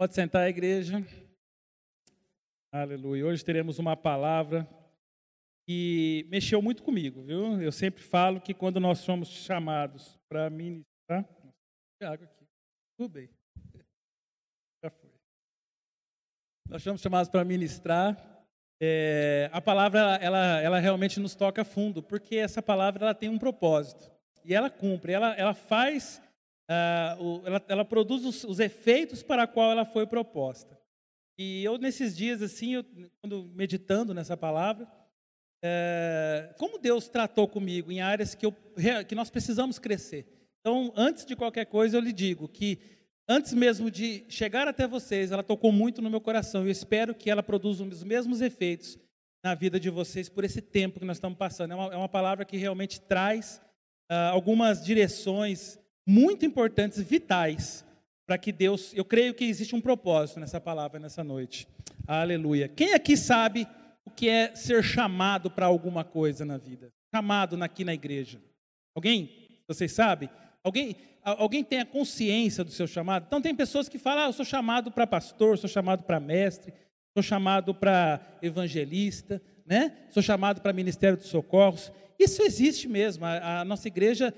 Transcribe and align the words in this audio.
Pode 0.00 0.14
sentar, 0.14 0.48
igreja. 0.48 0.96
Aleluia. 2.72 3.26
Hoje 3.26 3.44
teremos 3.44 3.78
uma 3.78 3.94
palavra 3.94 4.66
que 5.68 6.26
mexeu 6.30 6.62
muito 6.62 6.82
comigo, 6.82 7.22
viu? 7.22 7.60
Eu 7.60 7.70
sempre 7.70 8.02
falo 8.02 8.40
que 8.40 8.54
quando 8.54 8.80
nós 8.80 9.00
somos 9.00 9.28
chamados 9.28 10.18
para 10.26 10.48
ministrar. 10.48 11.28
Água 12.02 12.24
aqui. 12.24 12.46
Tudo 12.98 13.12
bem. 13.12 13.28
Já 14.82 14.90
foi. 14.90 15.10
Nós 16.66 16.82
somos 16.82 17.02
chamados 17.02 17.28
para 17.28 17.44
ministrar. 17.44 18.16
É, 18.80 19.50
a 19.52 19.60
palavra, 19.60 20.16
ela, 20.22 20.62
ela 20.62 20.78
realmente 20.78 21.20
nos 21.20 21.34
toca 21.34 21.62
fundo, 21.62 22.02
porque 22.02 22.36
essa 22.36 22.62
palavra 22.62 23.04
ela 23.04 23.14
tem 23.14 23.28
um 23.28 23.38
propósito. 23.38 24.10
E 24.46 24.54
ela 24.54 24.70
cumpre, 24.70 25.12
ela, 25.12 25.34
ela 25.34 25.52
faz 25.52 26.22
uh, 26.70 27.42
ela, 27.44 27.64
ela, 27.68 27.84
produz 27.84 28.24
os, 28.24 28.44
os, 28.44 28.60
efeitos 28.60 29.22
para 29.22 29.42
a 29.42 29.46
qual 29.46 29.72
ela 29.72 29.84
foi 29.84 30.06
proposta. 30.06 30.78
E 31.38 31.64
eu, 31.64 31.76
nesses 31.78 32.16
dias, 32.16 32.40
assim, 32.42 32.74
eu, 32.74 32.84
quando 33.20 33.50
meditando 33.54 34.14
nessa 34.14 34.36
palavra, 34.36 34.86
é, 35.62 36.54
como 36.58 36.78
Deus 36.78 37.08
tratou 37.08 37.48
comigo 37.48 37.90
em 37.90 38.00
áreas 38.00 38.34
que, 38.34 38.46
eu, 38.46 38.54
que 39.08 39.14
nós 39.14 39.30
precisamos 39.30 39.78
crescer. 39.78 40.26
Então, 40.60 40.92
antes 40.96 41.24
de 41.24 41.34
qualquer 41.34 41.66
coisa, 41.66 41.96
eu 41.96 42.00
lhe 42.00 42.12
digo 42.12 42.46
que, 42.48 42.78
antes 43.28 43.52
mesmo 43.54 43.90
de 43.90 44.24
chegar 44.28 44.68
até 44.68 44.86
vocês, 44.86 45.32
ela 45.32 45.42
tocou 45.42 45.72
muito 45.72 46.02
no 46.02 46.10
meu 46.10 46.20
coração. 46.20 46.62
Eu 46.62 46.70
espero 46.70 47.14
que 47.14 47.30
ela 47.30 47.42
produza 47.42 47.84
os 47.84 48.04
mesmos 48.04 48.40
efeitos 48.40 48.98
na 49.42 49.54
vida 49.54 49.80
de 49.80 49.88
vocês 49.88 50.28
por 50.28 50.44
esse 50.44 50.60
tempo 50.60 51.00
que 51.00 51.06
nós 51.06 51.16
estamos 51.16 51.38
passando. 51.38 51.72
É 51.72 51.74
uma, 51.74 51.94
é 51.94 51.96
uma 51.96 52.08
palavra 52.08 52.44
que 52.44 52.58
realmente 52.58 53.00
traz 53.00 53.60
uh, 54.10 54.32
algumas 54.32 54.84
direções 54.84 55.78
muito 56.10 56.44
importantes, 56.44 57.00
vitais, 57.00 57.84
para 58.26 58.36
que 58.36 58.50
Deus. 58.50 58.92
Eu 58.94 59.04
creio 59.04 59.32
que 59.32 59.44
existe 59.44 59.76
um 59.76 59.80
propósito 59.80 60.40
nessa 60.40 60.60
palavra 60.60 60.98
nessa 60.98 61.22
noite. 61.22 61.68
Aleluia. 62.04 62.68
Quem 62.68 62.94
aqui 62.94 63.16
sabe 63.16 63.66
o 64.04 64.10
que 64.10 64.28
é 64.28 64.52
ser 64.56 64.82
chamado 64.82 65.48
para 65.48 65.66
alguma 65.66 66.02
coisa 66.02 66.44
na 66.44 66.58
vida? 66.58 66.92
Chamado 67.14 67.62
aqui 67.62 67.84
na 67.84 67.94
igreja. 67.94 68.40
Alguém? 68.92 69.30
Vocês 69.68 69.92
sabem? 69.92 70.28
Alguém, 70.64 70.96
alguém 71.22 71.62
tem 71.62 71.78
a 71.78 71.86
consciência 71.86 72.64
do 72.64 72.72
seu 72.72 72.88
chamado? 72.88 73.26
Então, 73.28 73.40
tem 73.40 73.54
pessoas 73.54 73.88
que 73.88 73.98
falam: 73.98 74.24
ah, 74.24 74.26
eu 74.26 74.32
sou 74.32 74.44
chamado 74.44 74.90
para 74.90 75.06
pastor, 75.06 75.58
sou 75.58 75.70
chamado 75.70 76.02
para 76.02 76.18
mestre, 76.18 76.74
sou 77.14 77.22
chamado 77.22 77.72
para 77.72 78.20
evangelista, 78.42 79.40
né? 79.70 79.92
sou 80.10 80.20
chamado 80.20 80.60
para 80.60 80.72
ministério 80.72 81.16
de 81.16 81.28
socorros. 81.28 81.92
Isso 82.18 82.42
existe 82.42 82.88
mesmo. 82.88 83.24
A, 83.24 83.60
a 83.60 83.64
nossa 83.64 83.86
igreja 83.86 84.34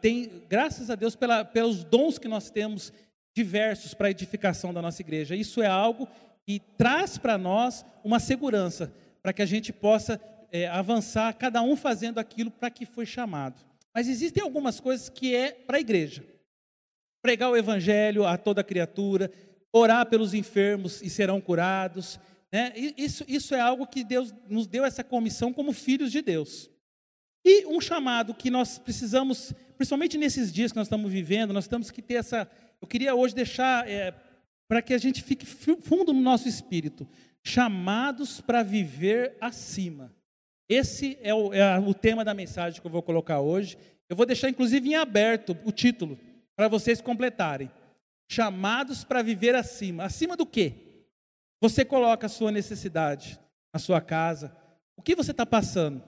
tem, 0.00 0.44
graças 0.48 0.88
a 0.88 0.94
Deus, 0.94 1.16
pela, 1.16 1.44
pelos 1.44 1.82
dons 1.82 2.16
que 2.16 2.28
nós 2.28 2.48
temos 2.48 2.92
diversos 3.34 3.92
para 3.92 4.06
a 4.06 4.10
edificação 4.10 4.72
da 4.72 4.80
nossa 4.80 5.02
igreja. 5.02 5.34
Isso 5.34 5.60
é 5.60 5.66
algo 5.66 6.08
que 6.46 6.60
traz 6.78 7.18
para 7.18 7.36
nós 7.36 7.84
uma 8.04 8.20
segurança, 8.20 8.92
para 9.20 9.32
que 9.32 9.42
a 9.42 9.46
gente 9.46 9.72
possa 9.72 10.20
é, 10.52 10.68
avançar, 10.68 11.34
cada 11.34 11.60
um 11.60 11.76
fazendo 11.76 12.18
aquilo 12.18 12.50
para 12.50 12.70
que 12.70 12.86
foi 12.86 13.04
chamado. 13.04 13.60
Mas 13.92 14.08
existem 14.08 14.42
algumas 14.42 14.78
coisas 14.78 15.08
que 15.08 15.34
é 15.34 15.50
para 15.50 15.78
a 15.78 15.80
igreja. 15.80 16.24
Pregar 17.20 17.50
o 17.50 17.56
evangelho 17.56 18.24
a 18.24 18.38
toda 18.38 18.62
criatura, 18.62 19.28
orar 19.72 20.06
pelos 20.06 20.34
enfermos 20.34 21.02
e 21.02 21.10
serão 21.10 21.40
curados. 21.40 22.20
Né? 22.52 22.72
Isso, 22.96 23.24
isso 23.26 23.54
é 23.54 23.60
algo 23.60 23.86
que 23.86 24.04
Deus 24.04 24.32
nos 24.48 24.66
deu 24.66 24.84
essa 24.84 25.02
comissão 25.02 25.52
como 25.52 25.72
filhos 25.72 26.12
de 26.12 26.22
Deus. 26.22 26.70
E 27.44 27.64
um 27.66 27.80
chamado 27.80 28.34
que 28.34 28.50
nós 28.50 28.78
precisamos, 28.78 29.52
principalmente 29.76 30.18
nesses 30.18 30.52
dias 30.52 30.72
que 30.72 30.78
nós 30.78 30.86
estamos 30.86 31.12
vivendo, 31.12 31.52
nós 31.52 31.68
temos 31.68 31.90
que 31.90 32.02
ter 32.02 32.14
essa. 32.14 32.50
Eu 32.80 32.88
queria 32.88 33.14
hoje 33.14 33.34
deixar 33.34 33.88
é, 33.88 34.12
para 34.68 34.82
que 34.82 34.92
a 34.92 34.98
gente 34.98 35.22
fique 35.22 35.46
fundo 35.46 36.12
no 36.12 36.20
nosso 36.20 36.48
espírito, 36.48 37.06
chamados 37.44 38.40
para 38.40 38.62
viver 38.62 39.36
acima. 39.40 40.12
Esse 40.68 41.16
é 41.22 41.32
o, 41.32 41.52
é 41.54 41.78
o 41.78 41.94
tema 41.94 42.24
da 42.24 42.34
mensagem 42.34 42.80
que 42.80 42.86
eu 42.86 42.90
vou 42.90 43.02
colocar 43.02 43.40
hoje. 43.40 43.78
Eu 44.08 44.16
vou 44.16 44.26
deixar 44.26 44.48
inclusive 44.48 44.88
em 44.88 44.94
aberto 44.96 45.56
o 45.64 45.70
título 45.70 46.18
para 46.56 46.68
vocês 46.68 47.00
completarem. 47.00 47.70
Chamados 48.28 49.04
para 49.04 49.22
viver 49.22 49.54
acima. 49.54 50.04
Acima 50.04 50.36
do 50.36 50.44
quê? 50.44 50.85
Você 51.60 51.84
coloca 51.84 52.26
a 52.26 52.30
sua 52.30 52.52
necessidade 52.52 53.40
na 53.72 53.78
sua 53.78 54.00
casa. 54.00 54.56
O 54.96 55.02
que 55.02 55.14
você 55.14 55.30
está 55.30 55.46
passando? 55.46 56.02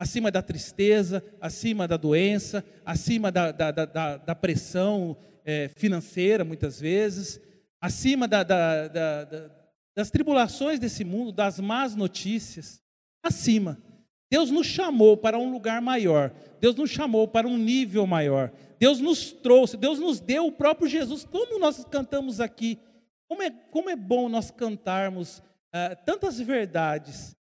acima 0.00 0.30
da 0.30 0.40
tristeza, 0.40 1.22
acima 1.38 1.86
da 1.86 1.98
doença, 1.98 2.64
acima 2.86 3.30
da, 3.30 3.52
da, 3.52 3.70
da, 3.70 4.16
da 4.16 4.34
pressão 4.34 5.14
é, 5.44 5.68
financeira, 5.68 6.42
muitas 6.42 6.80
vezes, 6.80 7.38
acima 7.78 8.26
das 8.26 10.10
tribulações 10.10 10.80
desse 10.80 11.04
mundo, 11.04 11.32
das 11.32 11.60
más 11.60 11.94
notícias, 11.94 12.80
acima. 13.22 13.78
Deus 14.32 14.50
nos 14.50 14.66
chamou 14.66 15.18
para 15.18 15.38
um 15.38 15.52
lugar 15.52 15.82
maior, 15.82 16.32
Deus 16.58 16.74
nos 16.74 16.88
chamou 16.88 17.28
para 17.28 17.46
um 17.46 17.58
nível 17.58 18.06
maior, 18.06 18.50
Deus 18.78 19.00
nos 19.00 19.32
trouxe, 19.32 19.76
Deus 19.76 19.98
nos 19.98 20.18
deu 20.18 20.46
o 20.46 20.52
próprio 20.52 20.88
Jesus, 20.88 21.26
como 21.30 21.58
nós 21.58 21.84
cantamos 21.84 22.40
aqui, 22.40 22.78
como 23.30 23.44
é, 23.44 23.50
como 23.70 23.88
é 23.88 23.94
bom 23.94 24.28
nós 24.28 24.50
cantarmos 24.50 25.38
uh, 25.38 25.94
tantas 26.04 26.40
verdades, 26.40 27.36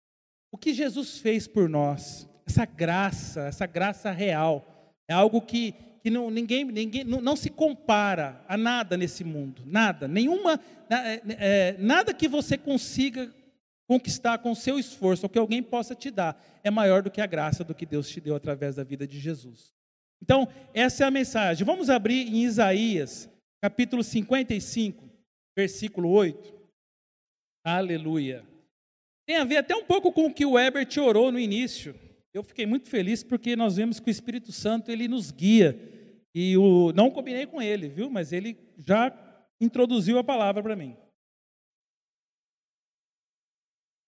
o 0.51 0.59
que 0.59 0.75
Jesus 0.75 1.19
fez 1.19 1.47
por 1.47 1.69
nós, 1.69 2.29
essa 2.45 2.65
graça, 2.65 3.43
essa 3.43 3.67
graça 3.67 4.11
real. 4.11 4.67
É 5.09 5.15
algo 5.15 5.41
que, 5.41 5.77
que 6.03 6.11
não, 6.11 6.29
ninguém, 6.29 6.65
ninguém 6.65 7.05
não, 7.05 7.21
não 7.21 7.37
se 7.37 7.49
compara 7.49 8.45
a 8.49 8.57
nada 8.57 8.97
nesse 8.97 9.23
mundo. 9.23 9.63
Nada. 9.65 10.09
Nenhuma, 10.09 10.59
é, 10.91 11.23
é, 11.39 11.77
nada 11.79 12.13
que 12.13 12.27
você 12.27 12.59
consiga 12.59 13.33
conquistar 13.87 14.39
com 14.39 14.53
seu 14.57 14.81
esforço, 14.81 15.27
ou 15.27 15.31
que 15.31 15.39
alguém 15.39 15.63
possa 15.63 15.95
te 15.95 16.11
dar, 16.11 16.45
é 16.65 16.71
maior 16.71 17.01
do 17.01 17.13
que 17.13 17.21
a 17.21 17.27
graça 17.27 17.63
do 17.63 17.73
que 17.73 17.87
Deus 17.87 18.09
te 18.09 18.21
deu 18.21 18.35
através 18.35 18.75
da 18.75 18.83
vida 18.83 19.07
de 19.07 19.21
Jesus. 19.21 19.73
Então, 20.21 20.49
essa 20.75 21.05
é 21.05 21.07
a 21.07 21.13
mensagem. 21.13 21.65
Vamos 21.65 21.89
abrir 21.89 22.27
em 22.27 22.43
Isaías, 22.43 23.29
capítulo 23.63 24.03
55, 24.03 25.06
versículo 25.57 26.11
8. 26.11 26.55
Aleluia. 27.65 28.47
Tem 29.27 29.37
a 29.37 29.45
ver 29.45 29.57
até 29.57 29.75
um 29.75 29.85
pouco 29.85 30.13
com 30.13 30.27
o 30.27 30.33
que 30.35 30.45
o 30.45 30.59
Herbert 30.59 30.89
orou 30.99 31.33
no 31.33 31.39
início. 31.39 31.99
Eu 32.33 32.45
fiquei 32.45 32.67
muito 32.67 32.89
feliz 32.89 33.25
porque 33.25 33.57
nós 33.57 33.77
vemos 33.77 33.99
que 33.99 34.09
o 34.09 34.11
Espírito 34.11 34.53
Santo 34.53 34.91
ele 34.91 35.09
nos 35.09 35.31
guia. 35.31 35.75
E 36.35 36.57
o 36.57 36.93
não 36.93 37.11
combinei 37.11 37.47
com 37.47 37.63
ele, 37.63 37.89
viu? 37.89 38.11
Mas 38.11 38.31
ele 38.31 38.57
já 38.79 39.11
introduziu 39.61 40.19
a 40.19 40.25
palavra 40.25 40.63
para 40.63 40.77
mim. 40.77 40.95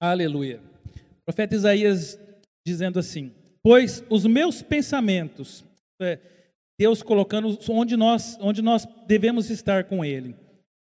Aleluia. 0.01 0.63
O 1.23 1.25
profeta 1.25 1.57
Isaías 1.57 2.19
dizendo 2.65 2.99
assim: 2.99 3.35
Pois 3.63 4.05
os 4.09 4.27
meus 4.27 4.63
pensamentos, 4.63 5.65
é, 6.01 6.21
Deus 6.79 7.03
colocando 7.03 7.59
onde 7.71 7.97
nós, 7.97 8.39
onde 8.41 8.63
nós 8.63 8.87
devemos 9.07 9.51
estar 9.51 9.85
com 9.85 10.05
Ele. 10.05 10.37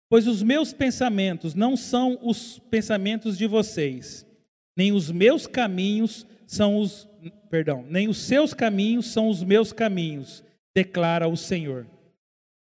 Pois 0.09 0.27
os 0.27 0.43
meus 0.43 0.73
pensamentos 0.73 1.55
não 1.55 1.77
são 1.77 2.19
os 2.23 2.59
pensamentos 2.71 3.37
de 3.37 3.47
vocês, 3.47 4.25
nem 4.77 4.93
os 4.93 5.11
meus 5.11 5.47
caminhos 5.47 6.27
são 6.47 6.79
os 6.79 7.09
perdão, 7.51 7.85
nem 7.89 8.09
os 8.09 8.19
seus 8.19 8.55
caminhos 8.55 9.07
são 9.07 9.29
os 9.29 9.43
meus 9.43 9.73
caminhos, 9.73 10.45
declara 10.75 11.27
o 11.27 11.37
Senhor. 11.37 11.87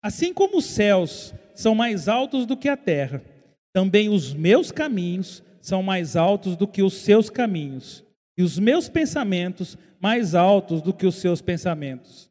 Assim 0.02 0.32
como 0.32 0.58
os 0.58 0.64
céus 0.64 1.34
são 1.54 1.74
mais 1.74 2.08
altos 2.08 2.46
do 2.46 2.56
que 2.56 2.68
a 2.68 2.76
terra, 2.76 3.22
também 3.72 4.08
os 4.08 4.32
meus 4.34 4.72
caminhos 4.72 5.42
são 5.60 5.82
mais 5.82 6.16
altos 6.16 6.56
do 6.56 6.66
que 6.66 6.82
os 6.82 6.94
seus 6.94 7.28
caminhos, 7.30 8.04
e 8.36 8.42
os 8.42 8.58
meus 8.58 8.88
pensamentos 8.88 9.76
mais 10.00 10.34
altos 10.34 10.82
do 10.82 10.92
que 10.92 11.06
os 11.06 11.16
seus 11.16 11.40
pensamentos. 11.40 12.30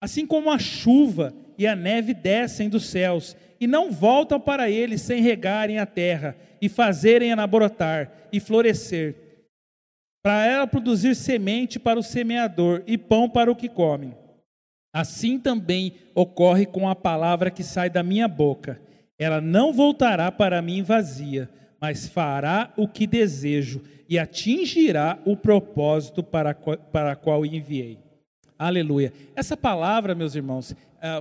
Assim 0.00 0.26
como 0.26 0.50
a 0.50 0.58
chuva 0.58 1.34
e 1.56 1.66
a 1.66 1.74
neve 1.74 2.14
descem 2.14 2.68
dos 2.68 2.86
céus 2.86 3.36
e 3.60 3.66
não 3.66 3.90
voltam 3.90 4.40
para 4.40 4.70
eles 4.70 5.02
sem 5.02 5.22
regarem 5.22 5.78
a 5.78 5.86
terra 5.86 6.36
e 6.60 6.68
fazerem-a 6.68 7.46
brotar 7.46 8.12
e 8.32 8.40
florescer, 8.40 9.14
para 10.22 10.46
ela 10.46 10.66
produzir 10.66 11.14
semente 11.14 11.78
para 11.78 11.98
o 11.98 12.02
semeador 12.02 12.82
e 12.86 12.98
pão 12.98 13.28
para 13.28 13.50
o 13.50 13.56
que 13.56 13.68
come. 13.68 14.14
Assim 14.92 15.38
também 15.38 15.94
ocorre 16.14 16.66
com 16.66 16.88
a 16.88 16.94
palavra 16.94 17.50
que 17.50 17.62
sai 17.62 17.88
da 17.88 18.02
minha 18.02 18.26
boca. 18.26 18.80
Ela 19.18 19.40
não 19.40 19.72
voltará 19.72 20.30
para 20.30 20.62
mim 20.62 20.82
vazia, 20.82 21.48
mas 21.80 22.08
fará 22.08 22.72
o 22.76 22.88
que 22.88 23.06
desejo 23.06 23.82
e 24.08 24.18
atingirá 24.18 25.18
o 25.24 25.36
propósito 25.36 26.22
para, 26.22 26.54
para 26.54 27.14
qual 27.14 27.44
enviei. 27.44 27.98
Aleluia. 28.58 29.12
Essa 29.36 29.56
palavra, 29.56 30.14
meus 30.14 30.34
irmãos, 30.34 30.74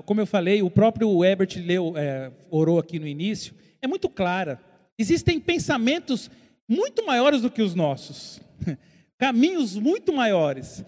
como 0.05 0.21
eu 0.21 0.25
falei, 0.25 0.61
o 0.61 0.69
próprio 0.69 1.23
Herbert 1.23 1.49
leu, 1.57 1.93
é, 1.95 2.31
orou 2.49 2.79
aqui 2.79 2.99
no 2.99 3.07
início, 3.07 3.53
é 3.81 3.87
muito 3.87 4.09
clara. 4.09 4.59
Existem 4.97 5.39
pensamentos 5.39 6.29
muito 6.67 7.05
maiores 7.05 7.41
do 7.41 7.51
que 7.51 7.61
os 7.61 7.75
nossos. 7.75 8.41
caminhos 9.17 9.75
muito 9.75 10.13
maiores. 10.13 10.83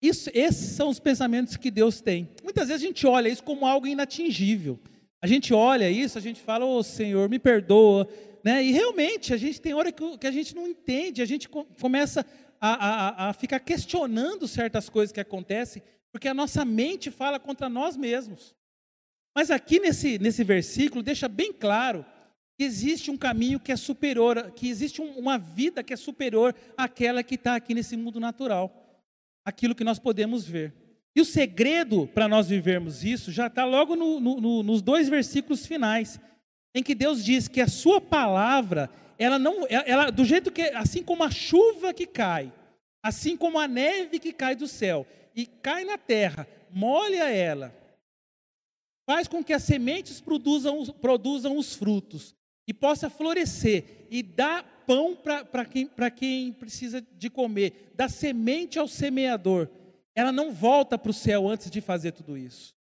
Isso, 0.00 0.30
esses 0.32 0.72
são 0.72 0.88
os 0.88 1.00
pensamentos 1.00 1.56
que 1.56 1.70
Deus 1.70 2.00
tem. 2.00 2.28
Muitas 2.42 2.68
vezes 2.68 2.82
a 2.82 2.86
gente 2.86 3.06
olha 3.06 3.28
isso 3.28 3.42
como 3.42 3.66
algo 3.66 3.86
inatingível. 3.86 4.78
A 5.20 5.26
gente 5.26 5.52
olha 5.52 5.90
isso, 5.90 6.16
a 6.16 6.20
gente 6.20 6.40
fala, 6.40 6.64
ô 6.64 6.76
oh, 6.76 6.82
Senhor, 6.82 7.28
me 7.28 7.38
perdoa. 7.38 8.08
Né? 8.44 8.62
E 8.62 8.70
realmente, 8.70 9.34
a 9.34 9.36
gente 9.36 9.60
tem 9.60 9.74
hora 9.74 9.90
que, 9.90 10.18
que 10.18 10.26
a 10.26 10.30
gente 10.30 10.54
não 10.54 10.68
entende, 10.68 11.20
a 11.20 11.26
gente 11.26 11.48
começa 11.48 12.24
a, 12.60 12.68
a, 12.70 13.28
a 13.28 13.32
ficar 13.32 13.58
questionando 13.58 14.46
certas 14.46 14.88
coisas 14.88 15.12
que 15.12 15.20
acontecem, 15.20 15.82
porque 16.12 16.28
a 16.28 16.34
nossa 16.34 16.64
mente 16.64 17.10
fala 17.10 17.38
contra 17.38 17.68
nós 17.68 17.96
mesmos. 17.96 18.54
Mas 19.34 19.50
aqui 19.50 19.78
nesse, 19.78 20.18
nesse 20.18 20.42
versículo 20.42 21.02
deixa 21.02 21.28
bem 21.28 21.52
claro 21.52 22.04
que 22.56 22.64
existe 22.64 23.10
um 23.10 23.16
caminho 23.16 23.60
que 23.60 23.70
é 23.70 23.76
superior, 23.76 24.50
que 24.50 24.68
existe 24.68 25.00
um, 25.00 25.12
uma 25.12 25.38
vida 25.38 25.82
que 25.82 25.92
é 25.92 25.96
superior 25.96 26.54
àquela 26.76 27.22
que 27.22 27.36
está 27.36 27.54
aqui 27.54 27.72
nesse 27.72 27.96
mundo 27.96 28.18
natural, 28.18 29.00
aquilo 29.44 29.74
que 29.74 29.84
nós 29.84 29.98
podemos 29.98 30.44
ver. 30.44 30.74
E 31.14 31.20
o 31.20 31.24
segredo 31.24 32.08
para 32.08 32.26
nós 32.26 32.48
vivermos 32.48 33.04
isso 33.04 33.30
já 33.30 33.46
está 33.46 33.64
logo 33.64 33.94
no, 33.94 34.18
no, 34.18 34.62
nos 34.62 34.82
dois 34.82 35.08
versículos 35.08 35.66
finais, 35.66 36.18
em 36.74 36.82
que 36.82 36.94
Deus 36.94 37.24
diz 37.24 37.46
que 37.46 37.60
a 37.60 37.68
sua 37.68 38.00
palavra, 38.00 38.90
ela 39.18 39.38
não, 39.38 39.66
ela, 39.68 40.10
do 40.10 40.24
jeito 40.24 40.50
que, 40.50 40.62
assim 40.74 41.02
como 41.02 41.22
a 41.22 41.30
chuva 41.30 41.94
que 41.94 42.06
cai, 42.06 42.52
assim 43.02 43.36
como 43.36 43.58
a 43.58 43.68
neve 43.68 44.18
que 44.18 44.32
cai 44.32 44.56
do 44.56 44.66
céu 44.66 45.06
e 45.38 45.46
cai 45.46 45.84
na 45.84 45.96
terra, 45.96 46.46
molha 46.70 47.30
ela, 47.30 47.74
faz 49.06 49.26
com 49.28 49.42
que 49.42 49.52
as 49.52 49.62
sementes 49.62 50.20
produzam, 50.20 50.84
produzam 50.86 51.56
os 51.56 51.74
frutos 51.74 52.34
e 52.66 52.74
possa 52.74 53.08
florescer 53.08 54.06
e 54.10 54.22
dar 54.22 54.84
pão 54.86 55.16
para 55.16 55.64
quem, 55.64 55.88
quem 56.16 56.52
precisa 56.52 57.00
de 57.00 57.30
comer, 57.30 57.92
dá 57.94 58.08
semente 58.08 58.78
ao 58.78 58.88
semeador 58.88 59.70
ela 60.18 60.32
não 60.32 60.50
volta 60.52 60.98
para 60.98 61.12
o 61.12 61.14
céu 61.14 61.48
antes 61.48 61.70
de 61.70 61.80
fazer 61.80 62.10
tudo 62.10 62.36
isso. 62.36 62.74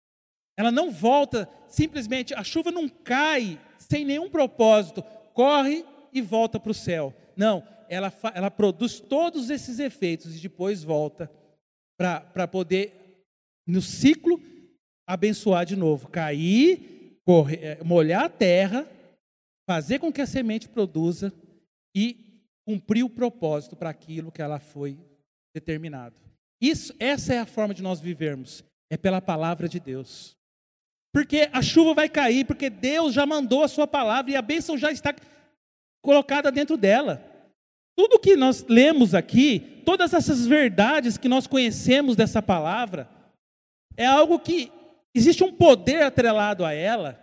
Ela 0.56 0.72
não 0.72 0.90
volta 0.90 1.46
simplesmente, 1.68 2.32
a 2.32 2.42
chuva 2.42 2.70
não 2.70 2.88
cai 2.88 3.60
sem 3.78 4.06
nenhum 4.06 4.30
propósito, 4.30 5.04
corre 5.34 5.84
e 6.14 6.22
volta 6.22 6.58
para 6.58 6.70
o 6.70 6.74
céu. 6.74 7.12
Não, 7.36 7.62
ela, 7.90 8.10
ela 8.32 8.50
produz 8.50 9.00
todos 9.00 9.50
esses 9.50 9.78
efeitos 9.78 10.34
e 10.34 10.40
depois 10.40 10.82
volta 10.82 11.30
para 11.96 12.46
poder, 12.46 13.24
no 13.66 13.80
ciclo, 13.80 14.40
abençoar 15.08 15.64
de 15.64 15.76
novo. 15.76 16.08
Cair, 16.08 17.18
correr, 17.24 17.64
é, 17.64 17.84
molhar 17.84 18.24
a 18.24 18.28
terra, 18.28 18.88
fazer 19.68 19.98
com 19.98 20.12
que 20.12 20.20
a 20.20 20.26
semente 20.26 20.68
produza 20.68 21.32
e 21.94 22.42
cumprir 22.66 23.04
o 23.04 23.10
propósito 23.10 23.76
para 23.76 23.90
aquilo 23.90 24.32
que 24.32 24.42
ela 24.42 24.58
foi 24.58 24.98
determinado. 25.54 26.14
Isso, 26.60 26.94
essa 26.98 27.34
é 27.34 27.38
a 27.38 27.46
forma 27.46 27.74
de 27.74 27.82
nós 27.82 28.00
vivermos, 28.00 28.64
é 28.90 28.96
pela 28.96 29.20
palavra 29.20 29.68
de 29.68 29.78
Deus. 29.78 30.36
Porque 31.12 31.48
a 31.52 31.62
chuva 31.62 31.94
vai 31.94 32.08
cair, 32.08 32.44
porque 32.44 32.68
Deus 32.68 33.14
já 33.14 33.24
mandou 33.24 33.62
a 33.62 33.68
sua 33.68 33.86
palavra 33.86 34.32
e 34.32 34.36
a 34.36 34.42
bênção 34.42 34.76
já 34.76 34.90
está 34.92 35.14
colocada 36.02 36.52
dentro 36.52 36.76
dela. 36.76 37.25
Tudo 37.96 38.18
que 38.18 38.36
nós 38.36 38.64
lemos 38.68 39.14
aqui, 39.14 39.82
todas 39.84 40.12
essas 40.12 40.46
verdades 40.46 41.16
que 41.16 41.28
nós 41.28 41.46
conhecemos 41.46 42.14
dessa 42.14 42.42
palavra, 42.42 43.08
é 43.96 44.04
algo 44.04 44.38
que 44.38 44.70
existe 45.14 45.42
um 45.42 45.50
poder 45.50 46.02
atrelado 46.02 46.64
a 46.64 46.72
ela, 46.74 47.18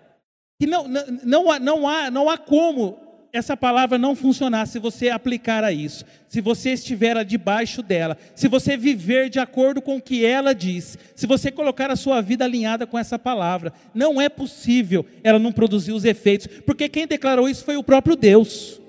que 0.60 0.66
não, 0.66 0.88
não, 0.88 1.04
não, 1.24 1.52
há, 1.52 1.60
não, 1.60 1.88
há, 1.88 2.12
não 2.12 2.30
há 2.30 2.38
como 2.38 2.98
essa 3.32 3.58
palavra 3.58 3.98
não 3.98 4.16
funcionar 4.16 4.68
se 4.68 4.78
você 4.78 5.10
aplicar 5.10 5.64
a 5.64 5.72
isso, 5.72 6.06
se 6.28 6.40
você 6.40 6.74
estiver 6.74 7.24
debaixo 7.26 7.82
dela, 7.82 8.16
se 8.36 8.48
você 8.48 8.78
viver 8.78 9.28
de 9.28 9.40
acordo 9.40 9.82
com 9.82 9.98
o 9.98 10.02
que 10.02 10.24
ela 10.24 10.54
diz, 10.54 10.98
se 11.16 11.26
você 11.26 11.52
colocar 11.52 11.90
a 11.90 11.96
sua 11.96 12.22
vida 12.22 12.46
alinhada 12.46 12.86
com 12.86 12.98
essa 12.98 13.18
palavra, 13.18 13.74
não 13.94 14.22
é 14.22 14.30
possível 14.30 15.06
ela 15.24 15.40
não 15.40 15.52
produzir 15.52 15.92
os 15.92 16.06
efeitos, 16.06 16.48
porque 16.64 16.88
quem 16.88 17.08
declarou 17.08 17.50
isso 17.50 17.66
foi 17.66 17.76
o 17.76 17.84
próprio 17.84 18.16
Deus. 18.16 18.80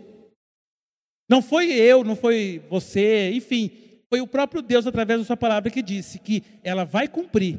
Não 1.29 1.41
foi 1.41 1.73
eu, 1.73 2.05
não 2.05 2.15
foi 2.15 2.63
você, 2.69 3.33
enfim, 3.33 3.71
foi 4.09 4.21
o 4.21 4.27
próprio 4.27 4.63
Deus 4.63 4.87
através 4.87 5.21
da 5.21 5.27
sua 5.27 5.37
palavra 5.37 5.71
que 5.71 5.83
disse 5.83 6.19
que 6.19 6.43
ela 6.63 6.85
vai 6.85 7.09
cumprir. 7.09 7.59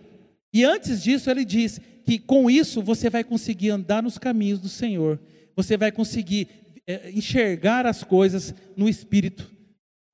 E 0.54 0.64
antes 0.64 1.04
disso, 1.04 1.30
ele 1.30 1.44
diz 1.44 1.82
que 2.06 2.20
com 2.20 2.50
isso 2.50 2.82
você 2.82 3.10
vai 3.10 3.24
conseguir 3.24 3.72
andar 3.72 4.02
nos 4.02 4.18
caminhos 4.18 4.60
do 4.60 4.70
Senhor. 4.70 5.20
Você 5.56 5.76
vai 5.76 5.92
conseguir 5.92 6.48
é, 6.88 7.10
enxergar 7.12 7.86
as 7.86 8.04
coisas 8.04 8.54
no 8.78 8.88
espírito, 8.88 9.52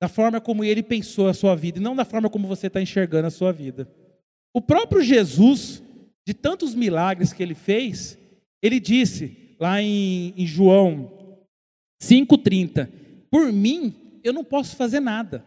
da 0.00 0.08
forma 0.08 0.40
como 0.40 0.64
ele 0.64 0.82
pensou 0.82 1.28
a 1.28 1.34
sua 1.34 1.54
vida, 1.54 1.78
e 1.78 1.82
não 1.82 1.94
da 1.94 2.04
forma 2.04 2.28
como 2.28 2.48
você 2.48 2.66
está 2.66 2.80
enxergando 2.80 3.28
a 3.28 3.30
sua 3.30 3.52
vida. 3.52 3.88
O 4.54 4.60
próprio 4.60 5.02
Jesus, 5.02 5.82
de 6.26 6.34
tantos 6.34 6.74
milagres 6.74 7.32
que 7.32 7.42
ele 7.42 7.54
fez, 7.54 8.18
ele 8.60 8.80
disse 8.80 9.54
lá 9.60 9.80
em, 9.80 10.34
em 10.36 10.46
João 10.46 11.12
5,30: 12.02 12.88
Por 13.32 13.50
mim, 13.50 14.20
eu 14.22 14.30
não 14.30 14.44
posso 14.44 14.76
fazer 14.76 15.00
nada. 15.00 15.42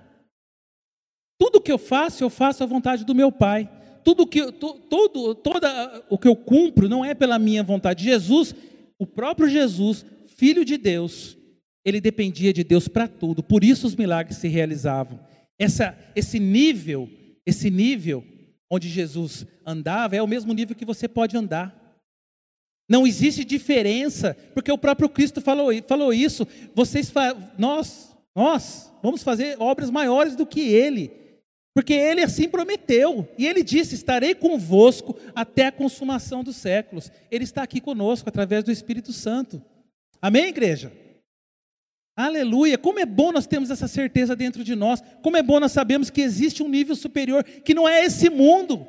Tudo 1.37 1.61
que 1.61 1.71
eu 1.71 1.77
faço, 1.77 2.23
eu 2.23 2.31
faço 2.31 2.63
à 2.63 2.65
vontade 2.65 3.05
do 3.05 3.13
meu 3.13 3.31
Pai. 3.31 3.69
Tudo 4.03 4.25
que 4.25 4.51
todo, 4.51 5.35
toda 5.35 6.03
o 6.09 6.17
que 6.17 6.27
eu 6.27 6.35
cumpro 6.35 6.89
não 6.89 7.05
é 7.05 7.13
pela 7.13 7.37
minha 7.37 7.61
vontade. 7.61 8.03
Jesus, 8.03 8.55
o 8.97 9.05
próprio 9.05 9.47
Jesus 9.47 10.03
filho 10.25 10.65
de 10.65 10.77
Deus, 10.77 11.37
ele 11.83 12.01
dependia 12.01 12.51
de 12.51 12.63
Deus 12.63 12.87
para 12.87 13.07
tudo, 13.07 13.43
por 13.43 13.63
isso 13.63 13.85
os 13.85 13.95
milagres 13.95 14.37
se 14.37 14.47
realizavam. 14.47 15.19
Essa, 15.57 15.95
esse 16.15 16.39
nível, 16.39 17.07
esse 17.45 17.69
nível 17.69 18.23
onde 18.69 18.89
Jesus 18.89 19.45
andava 19.63 20.15
é 20.15 20.21
o 20.23 20.27
mesmo 20.27 20.53
nível 20.53 20.75
que 20.75 20.85
você 20.85 21.07
pode 21.07 21.37
andar. 21.37 21.84
Não 22.87 23.05
existe 23.07 23.43
diferença, 23.43 24.37
porque 24.53 24.71
o 24.71 24.77
próprio 24.77 25.09
Cristo 25.09 25.41
falou, 25.41 25.71
falou 25.87 26.13
isso. 26.13 26.47
Vocês, 26.73 27.11
nós, 27.57 28.15
nós 28.35 28.91
vamos 29.01 29.23
fazer 29.23 29.57
obras 29.59 29.89
maiores 29.89 30.35
do 30.35 30.45
que 30.45 30.61
Ele, 30.61 31.11
porque 31.73 31.93
Ele 31.93 32.21
assim 32.21 32.47
prometeu. 32.47 33.27
E 33.37 33.47
Ele 33.47 33.63
disse: 33.63 33.95
estarei 33.95 34.35
convosco 34.35 35.17
até 35.33 35.67
a 35.67 35.71
consumação 35.71 36.43
dos 36.43 36.57
séculos. 36.57 37.11
Ele 37.31 37.43
está 37.43 37.63
aqui 37.63 37.81
conosco 37.81 38.29
através 38.29 38.63
do 38.63 38.71
Espírito 38.71 39.11
Santo. 39.11 39.61
Amém, 40.21 40.47
igreja? 40.47 40.91
Aleluia! 42.15 42.77
Como 42.77 42.99
é 42.99 43.05
bom 43.05 43.31
nós 43.31 43.45
termos 43.45 43.69
essa 43.69 43.87
certeza 43.87 44.35
dentro 44.35 44.63
de 44.63 44.73
nós. 44.75 45.03
Como 45.21 45.35
é 45.35 45.43
bom 45.43 45.59
nós 45.59 45.73
sabemos 45.73 46.09
que 46.09 46.21
existe 46.21 46.63
um 46.63 46.69
nível 46.69 46.95
superior, 46.95 47.43
que 47.43 47.73
não 47.73 47.89
é 47.89 48.05
esse 48.05 48.29
mundo, 48.29 48.87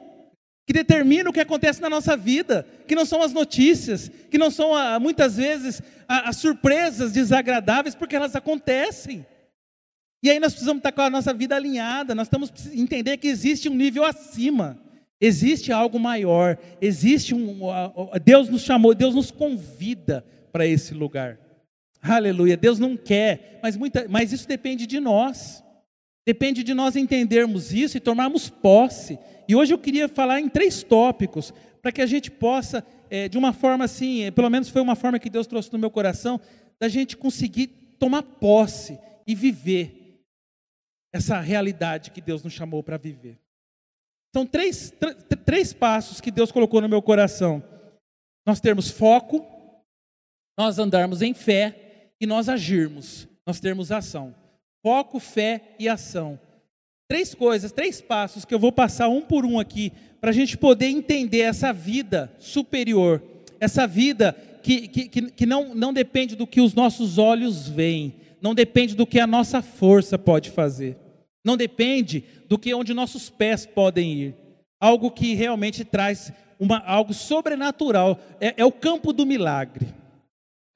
que 0.66 0.72
determina 0.72 1.30
o 1.30 1.32
que 1.32 1.40
acontece 1.40 1.80
na 1.80 1.88
nossa 1.88 2.16
vida, 2.16 2.66
que 2.88 2.96
não 2.96 3.06
são 3.06 3.22
as 3.22 3.32
notícias, 3.32 4.10
que 4.28 4.36
não 4.36 4.50
são 4.50 4.74
ah, 4.74 4.98
muitas 4.98 5.36
vezes 5.36 5.80
as 6.08 6.36
surpresas 6.36 7.12
desagradáveis, 7.12 7.94
porque 7.94 8.16
elas 8.16 8.34
acontecem. 8.34 9.24
E 10.22 10.28
aí 10.28 10.40
nós 10.40 10.52
precisamos 10.52 10.80
estar 10.80 10.90
com 10.90 11.02
a 11.02 11.10
nossa 11.10 11.32
vida 11.32 11.54
alinhada, 11.54 12.16
nós 12.16 12.26
estamos 12.26 12.52
entender 12.72 13.16
que 13.18 13.28
existe 13.28 13.68
um 13.68 13.74
nível 13.76 14.04
acima, 14.04 14.76
existe 15.20 15.70
algo 15.70 16.00
maior, 16.00 16.58
existe 16.80 17.32
um. 17.32 17.60
Deus 18.24 18.48
nos 18.48 18.62
chamou, 18.62 18.92
Deus 18.92 19.14
nos 19.14 19.30
convida 19.30 20.24
para 20.50 20.66
esse 20.66 20.94
lugar. 20.94 21.38
Aleluia. 22.02 22.56
Deus 22.56 22.80
não 22.80 22.96
quer, 22.96 23.60
mas, 23.62 23.76
muita, 23.76 24.06
mas 24.08 24.32
isso 24.32 24.48
depende 24.48 24.84
de 24.84 24.98
nós. 24.98 25.62
Depende 26.26 26.64
de 26.64 26.74
nós 26.74 26.96
entendermos 26.96 27.72
isso 27.72 27.96
e 27.96 28.00
tomarmos 28.00 28.50
posse. 28.50 29.16
E 29.48 29.54
hoje 29.54 29.72
eu 29.72 29.78
queria 29.78 30.08
falar 30.08 30.40
em 30.40 30.48
três 30.48 30.82
tópicos, 30.82 31.54
para 31.80 31.92
que 31.92 32.02
a 32.02 32.06
gente 32.06 32.32
possa, 32.32 32.84
é, 33.08 33.28
de 33.28 33.38
uma 33.38 33.52
forma 33.52 33.84
assim, 33.84 34.24
é, 34.24 34.30
pelo 34.32 34.50
menos 34.50 34.68
foi 34.68 34.82
uma 34.82 34.96
forma 34.96 35.20
que 35.20 35.30
Deus 35.30 35.46
trouxe 35.46 35.72
no 35.72 35.78
meu 35.78 35.90
coração, 35.90 36.40
da 36.80 36.88
gente 36.88 37.16
conseguir 37.16 37.68
tomar 37.96 38.24
posse 38.24 38.98
e 39.24 39.36
viver 39.36 40.20
essa 41.14 41.40
realidade 41.40 42.10
que 42.10 42.20
Deus 42.20 42.42
nos 42.42 42.52
chamou 42.52 42.82
para 42.82 42.96
viver. 42.96 43.38
São 44.34 44.44
três, 44.44 44.92
três 45.44 45.72
passos 45.72 46.20
que 46.20 46.32
Deus 46.32 46.50
colocou 46.50 46.80
no 46.80 46.88
meu 46.88 47.00
coração. 47.00 47.62
Nós 48.44 48.60
temos 48.60 48.90
foco, 48.90 49.46
nós 50.58 50.78
andarmos 50.78 51.22
em 51.22 51.32
fé 51.32 52.10
e 52.20 52.26
nós 52.26 52.48
agirmos, 52.48 53.28
nós 53.46 53.60
termos 53.60 53.92
ação. 53.92 54.34
Foco, 54.86 55.18
fé 55.18 55.74
e 55.80 55.88
ação. 55.88 56.38
Três 57.08 57.34
coisas, 57.34 57.72
três 57.72 58.00
passos 58.00 58.44
que 58.44 58.54
eu 58.54 58.58
vou 58.60 58.70
passar 58.70 59.08
um 59.08 59.20
por 59.20 59.44
um 59.44 59.58
aqui, 59.58 59.92
para 60.20 60.30
a 60.30 60.32
gente 60.32 60.56
poder 60.56 60.86
entender 60.86 61.40
essa 61.40 61.72
vida 61.72 62.32
superior, 62.38 63.20
essa 63.58 63.84
vida 63.84 64.32
que, 64.62 64.86
que, 64.86 65.08
que 65.08 65.44
não, 65.44 65.74
não 65.74 65.92
depende 65.92 66.36
do 66.36 66.46
que 66.46 66.60
os 66.60 66.72
nossos 66.72 67.18
olhos 67.18 67.68
veem, 67.68 68.14
não 68.40 68.54
depende 68.54 68.94
do 68.94 69.04
que 69.04 69.18
a 69.18 69.26
nossa 69.26 69.60
força 69.60 70.16
pode 70.16 70.52
fazer, 70.52 70.96
não 71.44 71.56
depende 71.56 72.22
do 72.48 72.56
que 72.56 72.72
onde 72.72 72.94
nossos 72.94 73.28
pés 73.28 73.66
podem 73.66 74.12
ir. 74.12 74.36
Algo 74.80 75.10
que 75.10 75.34
realmente 75.34 75.84
traz 75.84 76.32
uma, 76.60 76.78
algo 76.78 77.12
sobrenatural, 77.12 78.20
é, 78.40 78.54
é 78.56 78.64
o 78.64 78.70
campo 78.70 79.12
do 79.12 79.26
milagre. 79.26 79.88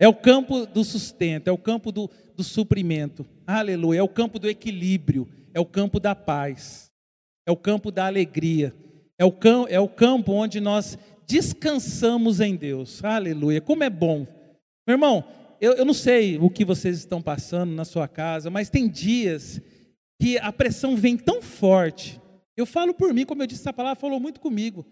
É 0.00 0.08
o 0.08 0.14
campo 0.14 0.64
do 0.64 0.82
sustento, 0.82 1.48
é 1.48 1.52
o 1.52 1.58
campo 1.58 1.92
do, 1.92 2.10
do 2.40 2.44
suprimento. 2.44 3.26
Aleluia. 3.46 3.98
É 3.98 4.02
o 4.02 4.08
campo 4.08 4.38
do 4.38 4.48
equilíbrio, 4.48 5.28
é 5.52 5.60
o 5.60 5.66
campo 5.66 6.00
da 6.00 6.14
paz, 6.14 6.90
é 7.46 7.52
o 7.52 7.56
campo 7.56 7.90
da 7.90 8.06
alegria, 8.06 8.74
é 9.18 9.24
o, 9.26 9.30
cam, 9.30 9.66
é 9.68 9.78
o 9.78 9.86
campo 9.86 10.32
onde 10.32 10.58
nós 10.58 10.98
descansamos 11.26 12.40
em 12.40 12.56
Deus. 12.56 13.04
Aleluia. 13.04 13.60
Como 13.60 13.84
é 13.84 13.90
bom. 13.90 14.26
Meu 14.86 14.94
irmão, 14.94 15.22
eu, 15.60 15.74
eu 15.74 15.84
não 15.84 15.92
sei 15.92 16.38
o 16.38 16.48
que 16.48 16.64
vocês 16.64 16.96
estão 16.96 17.20
passando 17.20 17.74
na 17.74 17.84
sua 17.84 18.08
casa, 18.08 18.48
mas 18.48 18.70
tem 18.70 18.88
dias 18.88 19.60
que 20.18 20.38
a 20.38 20.50
pressão 20.50 20.96
vem 20.96 21.18
tão 21.18 21.42
forte. 21.42 22.18
Eu 22.56 22.64
falo 22.64 22.94
por 22.94 23.12
mim, 23.12 23.26
como 23.26 23.42
eu 23.42 23.46
disse, 23.46 23.60
essa 23.60 23.72
palavra 23.72 24.00
falou 24.00 24.18
muito 24.18 24.40
comigo. 24.40 24.86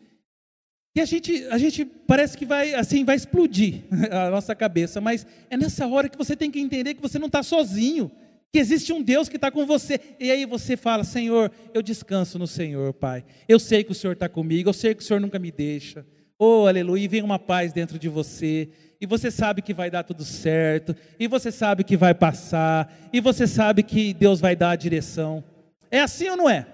Que 0.99 1.03
a 1.03 1.07
gente, 1.07 1.47
a 1.49 1.59
gente 1.59 1.85
parece 1.85 2.37
que 2.37 2.45
vai 2.45 2.75
assim 2.75 3.05
vai 3.05 3.15
explodir 3.15 3.85
a 4.11 4.31
nossa 4.31 4.53
cabeça, 4.53 5.01
mas 5.01 5.25
é 5.49 5.57
nessa 5.57 5.87
hora 5.87 6.09
que 6.09 6.19
você 6.19 6.35
tem 6.35 6.51
que 6.51 6.59
entender 6.59 6.93
que 6.95 7.01
você 7.01 7.21
não 7.21 7.29
está 7.29 7.41
sozinho, 7.41 8.11
que 8.53 8.59
existe 8.59 8.93
um 8.93 9.01
Deus 9.01 9.29
que 9.29 9.37
está 9.37 9.49
com 9.49 9.65
você. 9.65 10.01
E 10.19 10.29
aí 10.29 10.45
você 10.45 10.77
fala, 10.77 11.05
Senhor, 11.05 11.53
eu 11.73 11.83
descanso 11.83 12.37
no 12.37 12.49
Senhor, 12.49 12.93
Pai. 12.95 13.25
Eu 13.49 13.61
sei 13.61 13.85
que 13.85 13.93
o 13.93 13.95
Senhor 13.95 14.15
está 14.15 14.29
comigo, 14.29 14.71
eu 14.71 14.73
sei 14.73 14.93
que 14.93 15.01
o 15.01 15.07
Senhor 15.07 15.21
nunca 15.21 15.39
me 15.39 15.53
deixa. 15.53 16.05
Oh, 16.37 16.67
aleluia, 16.67 17.05
e 17.05 17.07
vem 17.07 17.23
uma 17.23 17.39
paz 17.39 17.73
dentro 17.73 17.97
de 17.97 18.09
você 18.09 18.69
e 19.01 19.07
você 19.07 19.31
sabe 19.31 19.63
que 19.63 19.73
vai 19.73 19.93
dar 19.93 20.03
tudo 20.03 20.25
certo, 20.25 20.97
e 21.17 21.29
você 21.29 21.53
sabe 21.53 21.85
que 21.85 21.97
vai 21.97 22.13
passar, 22.13 22.93
e 23.13 23.21
você 23.21 23.47
sabe 23.47 23.85
que 23.85 24.13
Deus 24.13 24.41
vai 24.41 24.57
dar 24.57 24.71
a 24.71 24.77
direção. 24.77 25.45
É 25.93 26.01
assim 26.01 26.29
ou 26.29 26.37
não 26.37 26.51
é? 26.51 26.67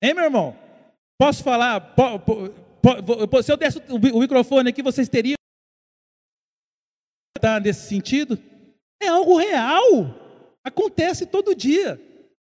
Hein, 0.00 0.14
meu 0.14 0.22
irmão? 0.22 0.56
Posso 1.18 1.42
falar? 1.42 1.94
Se 3.42 3.52
eu 3.52 3.56
desse 3.56 3.80
o 3.88 4.20
microfone 4.20 4.70
aqui, 4.70 4.82
vocês 4.82 5.08
teriam 5.08 5.36
tá 7.40 7.58
nesse 7.58 7.88
sentido? 7.88 8.38
É 9.02 9.08
algo 9.08 9.36
real. 9.36 10.54
Acontece 10.64 11.26
todo 11.26 11.56
dia. 11.56 12.00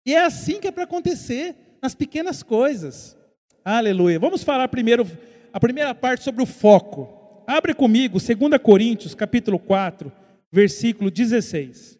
E 0.05 0.13
é 0.13 0.25
assim 0.25 0.59
que 0.59 0.67
é 0.67 0.71
para 0.71 0.83
acontecer, 0.83 1.55
nas 1.81 1.95
pequenas 1.95 2.43
coisas. 2.43 3.17
Aleluia. 3.63 4.19
Vamos 4.19 4.43
falar 4.43 4.67
primeiro 4.67 5.05
a 5.53 5.59
primeira 5.59 5.95
parte 5.95 6.23
sobre 6.23 6.43
o 6.43 6.45
foco. 6.45 7.43
Abre 7.47 7.73
comigo 7.73 8.19
2 8.19 8.61
Coríntios, 8.61 9.15
capítulo 9.15 9.57
4, 9.57 10.11
versículo 10.51 11.09
16. 11.09 11.97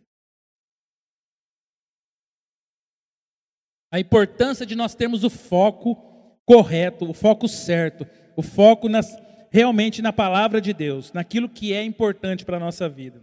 A 3.91 3.99
importância 3.99 4.65
de 4.65 4.75
nós 4.75 4.95
termos 4.95 5.23
o 5.23 5.29
foco 5.29 6.12
correto, 6.45 7.09
o 7.09 7.13
foco 7.13 7.47
certo, 7.47 8.05
o 8.35 8.41
foco 8.41 8.89
nas, 8.89 9.15
realmente 9.51 10.01
na 10.01 10.11
palavra 10.11 10.59
de 10.59 10.73
Deus, 10.73 11.11
naquilo 11.13 11.49
que 11.49 11.73
é 11.73 11.83
importante 11.83 12.45
para 12.45 12.57
a 12.57 12.59
nossa 12.59 12.89
vida. 12.89 13.21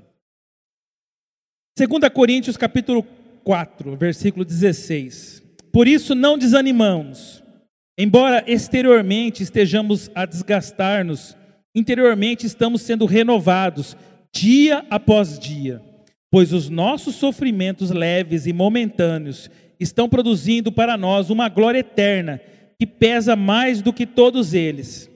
2 1.77 2.13
Coríntios 2.13 2.57
capítulo 2.57 3.07
4, 3.45 3.97
versículo 3.97 4.45
16. 4.45 5.43
Por 5.73 5.87
isso 5.87 6.15
não 6.15 6.37
desanimamos, 6.37 7.43
embora 7.97 8.45
exteriormente 8.47 9.43
estejamos 9.43 10.11
a 10.15 10.27
desgastar-nos, 10.27 11.37
interiormente 11.75 12.47
estamos 12.47 12.83
sendo 12.83 13.07
renovados 13.07 13.97
dia 14.33 14.85
após 14.91 15.39
dia, 15.39 15.81
pois 16.31 16.53
os 16.53 16.69
nossos 16.69 17.15
sofrimentos 17.15 17.91
leves 17.91 18.47
e 18.47 18.53
momentâneos 18.53 19.51
estão 19.79 20.09
produzindo 20.09 20.71
para 20.71 20.97
nós 20.97 21.31
uma 21.31 21.49
glória 21.49 21.79
eterna 21.79 22.41
que 22.81 22.87
pesa 22.87 23.37
mais 23.37 23.83
do 23.83 23.93
que 23.93 24.07
todos 24.07 24.55
eles. 24.55 25.11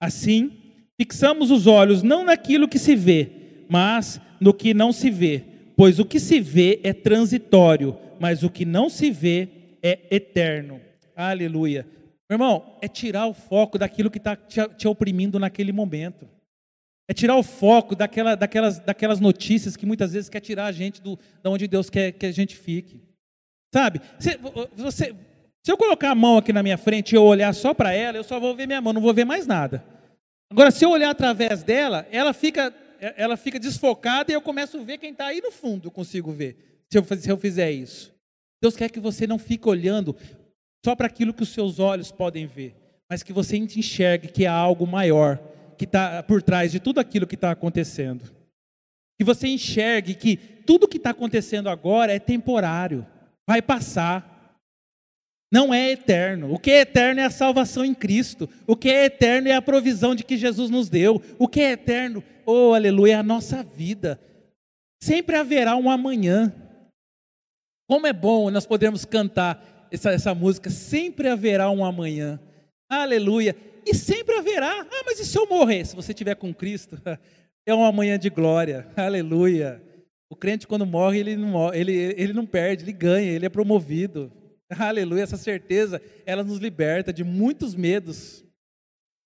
Assim, 0.00 0.52
fixamos 0.98 1.50
os 1.50 1.66
olhos 1.66 2.02
não 2.02 2.24
naquilo 2.24 2.66
que 2.66 2.78
se 2.78 2.96
vê, 2.96 3.66
mas 3.68 4.18
no 4.40 4.54
que 4.54 4.72
não 4.72 4.90
se 4.90 5.10
vê, 5.10 5.44
pois 5.76 5.98
o 5.98 6.06
que 6.06 6.18
se 6.18 6.40
vê 6.40 6.80
é 6.82 6.94
transitório, 6.94 7.94
mas 8.18 8.42
o 8.42 8.48
que 8.48 8.64
não 8.64 8.88
se 8.88 9.10
vê 9.10 9.50
é 9.82 9.98
eterno. 10.10 10.80
Aleluia. 11.14 11.86
Meu 12.30 12.36
irmão, 12.36 12.78
é 12.80 12.88
tirar 12.88 13.26
o 13.26 13.34
foco 13.34 13.76
daquilo 13.76 14.10
que 14.10 14.16
está 14.16 14.34
te, 14.34 14.88
oprimindo 14.88 15.38
naquele 15.38 15.72
momento. 15.72 16.26
É 17.06 17.12
tirar 17.12 17.36
o 17.36 17.42
foco 17.42 17.94
daquela, 17.94 18.34
daquelas, 18.34 18.78
daquelas 18.78 19.20
notícias 19.20 19.76
que 19.76 19.84
muitas 19.84 20.14
vezes 20.14 20.30
quer 20.30 20.40
tirar 20.40 20.64
a 20.64 20.72
gente 20.72 21.02
do, 21.02 21.18
onde 21.44 21.68
Deus 21.68 21.90
quer 21.90 22.12
que 22.12 22.24
a 22.24 22.32
gente 22.32 22.56
fique. 22.56 22.98
Sabe? 23.74 24.00
Se, 24.18 24.38
você, 24.74 25.14
se 25.64 25.70
eu 25.70 25.76
colocar 25.76 26.10
a 26.10 26.14
mão 26.14 26.38
aqui 26.38 26.52
na 26.52 26.62
minha 26.62 26.78
frente 26.78 27.12
e 27.12 27.16
eu 27.16 27.24
olhar 27.24 27.52
só 27.54 27.74
para 27.74 27.92
ela, 27.92 28.16
eu 28.16 28.24
só 28.24 28.40
vou 28.40 28.54
ver 28.54 28.66
minha 28.66 28.80
mão, 28.80 28.92
não 28.92 29.00
vou 29.00 29.12
ver 29.12 29.24
mais 29.24 29.46
nada. 29.46 29.84
Agora, 30.50 30.70
se 30.70 30.84
eu 30.84 30.90
olhar 30.90 31.10
através 31.10 31.62
dela, 31.62 32.06
ela 32.10 32.32
fica, 32.32 32.74
ela 33.16 33.36
fica 33.36 33.58
desfocada 33.58 34.32
e 34.32 34.34
eu 34.34 34.40
começo 34.40 34.78
a 34.78 34.82
ver 34.82 34.98
quem 34.98 35.12
está 35.12 35.26
aí 35.26 35.40
no 35.40 35.52
fundo, 35.52 35.88
eu 35.88 35.92
consigo 35.92 36.32
ver, 36.32 36.84
se 36.90 36.98
eu, 36.98 37.04
se 37.04 37.30
eu 37.30 37.36
fizer 37.36 37.70
isso. 37.70 38.12
Deus 38.62 38.76
quer 38.76 38.90
que 38.90 39.00
você 39.00 39.26
não 39.26 39.38
fique 39.38 39.68
olhando 39.68 40.16
só 40.84 40.96
para 40.96 41.06
aquilo 41.06 41.32
que 41.32 41.42
os 41.42 41.50
seus 41.50 41.78
olhos 41.78 42.10
podem 42.10 42.46
ver, 42.46 42.74
mas 43.08 43.22
que 43.22 43.32
você 43.32 43.56
enxergue 43.56 44.28
que 44.28 44.46
há 44.46 44.52
algo 44.52 44.86
maior 44.86 45.38
que 45.80 45.84
está 45.84 46.22
por 46.22 46.42
trás 46.42 46.70
de 46.70 46.78
tudo 46.78 47.00
aquilo 47.00 47.26
que 47.26 47.36
está 47.36 47.50
acontecendo. 47.50 48.24
Que 49.18 49.24
você 49.24 49.48
enxergue 49.48 50.14
que 50.14 50.36
tudo 50.36 50.86
que 50.86 50.98
está 50.98 51.08
acontecendo 51.08 51.70
agora 51.70 52.12
é 52.12 52.18
temporário, 52.18 53.06
vai 53.48 53.62
passar. 53.62 54.29
Não 55.50 55.74
é 55.74 55.90
eterno. 55.90 56.54
O 56.54 56.58
que 56.58 56.70
é 56.70 56.80
eterno 56.80 57.20
é 57.20 57.24
a 57.24 57.30
salvação 57.30 57.84
em 57.84 57.92
Cristo. 57.92 58.48
O 58.66 58.76
que 58.76 58.88
é 58.88 59.06
eterno 59.06 59.48
é 59.48 59.52
a 59.52 59.62
provisão 59.62 60.14
de 60.14 60.22
que 60.22 60.36
Jesus 60.36 60.70
nos 60.70 60.88
deu. 60.88 61.20
O 61.38 61.48
que 61.48 61.60
é 61.60 61.72
eterno, 61.72 62.22
oh 62.46 62.72
aleluia, 62.72 63.14
é 63.14 63.16
a 63.16 63.22
nossa 63.22 63.62
vida. 63.62 64.20
Sempre 65.02 65.36
haverá 65.36 65.74
um 65.74 65.90
amanhã. 65.90 66.54
Como 67.88 68.06
é 68.06 68.12
bom 68.12 68.50
nós 68.50 68.64
podermos 68.64 69.04
cantar 69.04 69.88
essa, 69.90 70.12
essa 70.12 70.34
música, 70.34 70.70
sempre 70.70 71.28
haverá 71.28 71.68
um 71.70 71.84
amanhã. 71.84 72.38
Aleluia. 72.88 73.56
E 73.84 73.94
sempre 73.94 74.36
haverá. 74.36 74.82
Ah, 74.82 75.02
mas 75.04 75.18
e 75.18 75.24
se 75.24 75.36
eu 75.36 75.46
morrer? 75.48 75.84
Se 75.84 75.96
você 75.96 76.12
estiver 76.12 76.36
com 76.36 76.54
Cristo, 76.54 77.00
é 77.66 77.74
um 77.74 77.84
amanhã 77.84 78.16
de 78.16 78.30
glória. 78.30 78.86
Aleluia. 78.96 79.82
O 80.30 80.36
crente, 80.36 80.66
quando 80.66 80.86
morre, 80.86 81.18
ele 81.18 81.36
não, 81.36 81.48
morre, 81.48 81.80
ele, 81.80 81.92
ele 81.92 82.32
não 82.32 82.46
perde, 82.46 82.84
ele 82.84 82.92
ganha, 82.92 83.32
ele 83.32 83.46
é 83.46 83.48
promovido. 83.48 84.30
Aleluia. 84.78 85.22
Essa 85.22 85.36
certeza, 85.36 86.00
ela 86.24 86.44
nos 86.44 86.58
liberta 86.58 87.12
de 87.12 87.24
muitos 87.24 87.74
medos. 87.74 88.44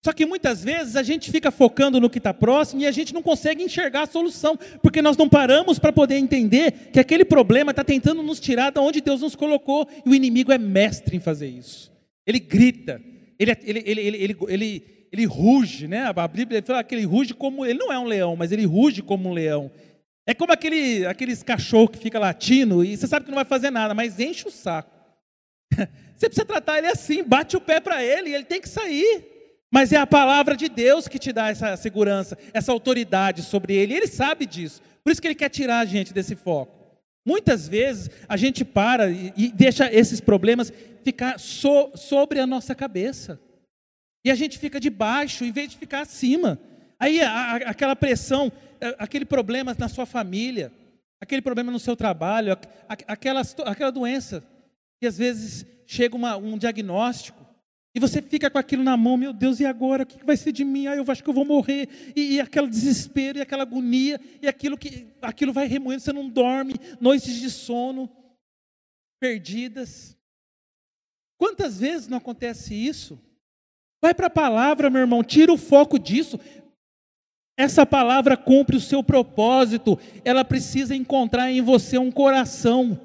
Só 0.04 0.12
que 0.12 0.26
muitas 0.26 0.62
vezes 0.62 0.96
a 0.96 1.02
gente 1.02 1.30
fica 1.30 1.50
focando 1.50 1.98
no 1.98 2.10
que 2.10 2.18
está 2.18 2.34
próximo 2.34 2.82
e 2.82 2.86
a 2.86 2.90
gente 2.90 3.14
não 3.14 3.22
consegue 3.22 3.62
enxergar 3.62 4.02
a 4.02 4.06
solução, 4.06 4.58
porque 4.82 5.00
nós 5.00 5.16
não 5.16 5.30
paramos 5.30 5.78
para 5.78 5.92
poder 5.92 6.16
entender 6.16 6.90
que 6.92 7.00
aquele 7.00 7.24
problema 7.24 7.70
está 7.70 7.82
tentando 7.82 8.22
nos 8.22 8.38
tirar 8.38 8.70
de 8.70 8.78
onde 8.78 9.00
Deus 9.00 9.22
nos 9.22 9.34
colocou, 9.34 9.88
e 10.04 10.10
o 10.10 10.14
inimigo 10.14 10.52
é 10.52 10.58
mestre 10.58 11.16
em 11.16 11.20
fazer 11.20 11.48
isso. 11.48 11.90
Ele 12.26 12.38
grita, 12.38 13.00
ele, 13.38 13.50
ele, 13.62 13.82
ele, 13.86 14.00
ele, 14.00 14.36
ele, 14.48 15.06
ele, 15.10 15.24
ruge, 15.24 15.88
né? 15.88 16.12
A 16.14 16.28
Bíblia 16.28 16.62
fala 16.62 16.84
que 16.84 16.94
ele 16.94 17.06
ruge 17.06 17.32
como. 17.32 17.64
Ele 17.64 17.78
não 17.78 17.90
é 17.90 17.98
um 17.98 18.04
leão, 18.04 18.36
mas 18.36 18.52
ele 18.52 18.66
ruge 18.66 19.00
como 19.00 19.30
um 19.30 19.32
leão. 19.32 19.70
É 20.26 20.34
como 20.34 20.52
aquele, 20.52 21.06
aqueles 21.06 21.42
cachorro 21.42 21.88
que 21.88 21.98
fica 21.98 22.18
latindo 22.18 22.84
e 22.84 22.96
você 22.96 23.06
sabe 23.06 23.24
que 23.24 23.30
não 23.30 23.36
vai 23.36 23.44
fazer 23.44 23.70
nada, 23.70 23.94
mas 23.94 24.20
enche 24.20 24.46
o 24.46 24.50
saco. 24.50 24.93
Você 26.16 26.28
precisa 26.28 26.44
tratar 26.44 26.78
ele 26.78 26.86
assim, 26.86 27.22
bate 27.22 27.56
o 27.56 27.60
pé 27.60 27.80
para 27.80 28.02
ele 28.02 28.34
ele 28.34 28.44
tem 28.44 28.60
que 28.60 28.68
sair. 28.68 29.34
Mas 29.72 29.92
é 29.92 29.96
a 29.96 30.06
palavra 30.06 30.56
de 30.56 30.68
Deus 30.68 31.08
que 31.08 31.18
te 31.18 31.32
dá 31.32 31.48
essa 31.48 31.76
segurança, 31.76 32.38
essa 32.52 32.70
autoridade 32.70 33.42
sobre 33.42 33.74
ele. 33.74 33.94
Ele 33.94 34.06
sabe 34.06 34.46
disso. 34.46 34.80
Por 35.02 35.10
isso 35.10 35.20
que 35.20 35.26
ele 35.26 35.34
quer 35.34 35.48
tirar 35.48 35.80
a 35.80 35.84
gente 35.84 36.14
desse 36.14 36.36
foco. 36.36 36.72
Muitas 37.26 37.66
vezes 37.66 38.08
a 38.28 38.36
gente 38.36 38.64
para 38.64 39.10
e 39.10 39.50
deixa 39.52 39.92
esses 39.92 40.20
problemas 40.20 40.72
ficar 41.02 41.40
so, 41.40 41.90
sobre 41.96 42.38
a 42.38 42.46
nossa 42.46 42.74
cabeça. 42.74 43.40
E 44.24 44.30
a 44.30 44.34
gente 44.34 44.58
fica 44.58 44.78
debaixo 44.78 45.44
em 45.44 45.50
vez 45.50 45.70
de 45.70 45.76
ficar 45.76 46.02
acima. 46.02 46.58
Aí 46.98 47.20
a, 47.20 47.30
a, 47.30 47.56
aquela 47.56 47.96
pressão, 47.96 48.52
aquele 48.98 49.24
problema 49.24 49.74
na 49.76 49.88
sua 49.88 50.06
família, 50.06 50.72
aquele 51.20 51.42
problema 51.42 51.72
no 51.72 51.80
seu 51.80 51.96
trabalho, 51.96 52.56
aquela, 53.08 53.42
aquela 53.64 53.90
doença, 53.90 54.44
que 55.04 55.08
às 55.08 55.18
vezes 55.18 55.66
chega 55.86 56.16
uma, 56.16 56.34
um 56.38 56.56
diagnóstico, 56.56 57.44
e 57.94 58.00
você 58.00 58.22
fica 58.22 58.48
com 58.48 58.56
aquilo 58.56 58.82
na 58.82 58.96
mão, 58.96 59.18
meu 59.18 59.34
Deus, 59.34 59.60
e 59.60 59.66
agora? 59.66 60.02
O 60.02 60.06
que 60.06 60.24
vai 60.24 60.34
ser 60.34 60.50
de 60.50 60.64
mim? 60.64 60.86
Ah, 60.86 60.96
eu 60.96 61.04
acho 61.06 61.22
que 61.22 61.28
eu 61.28 61.34
vou 61.34 61.44
morrer. 61.44 62.12
E, 62.16 62.36
e 62.36 62.40
aquele 62.40 62.66
desespero, 62.66 63.38
e 63.38 63.42
aquela 63.42 63.62
agonia, 63.62 64.18
e 64.40 64.48
aquilo 64.48 64.78
que 64.78 65.06
aquilo 65.20 65.52
vai 65.52 65.66
remoendo, 65.66 66.00
você 66.00 66.12
não 66.12 66.26
dorme, 66.26 66.74
noites 66.98 67.34
de 67.34 67.50
sono, 67.50 68.10
perdidas. 69.20 70.16
Quantas 71.38 71.80
vezes 71.80 72.08
não 72.08 72.16
acontece 72.16 72.74
isso? 72.74 73.20
Vai 74.02 74.14
para 74.14 74.28
a 74.28 74.30
palavra, 74.30 74.88
meu 74.88 75.02
irmão, 75.02 75.22
tira 75.22 75.52
o 75.52 75.58
foco 75.58 75.98
disso. 75.98 76.40
Essa 77.58 77.84
palavra 77.84 78.38
cumpre 78.38 78.74
o 78.74 78.80
seu 78.80 79.04
propósito, 79.04 79.98
ela 80.24 80.46
precisa 80.46 80.96
encontrar 80.96 81.52
em 81.52 81.60
você 81.60 81.98
um 81.98 82.10
coração 82.10 82.98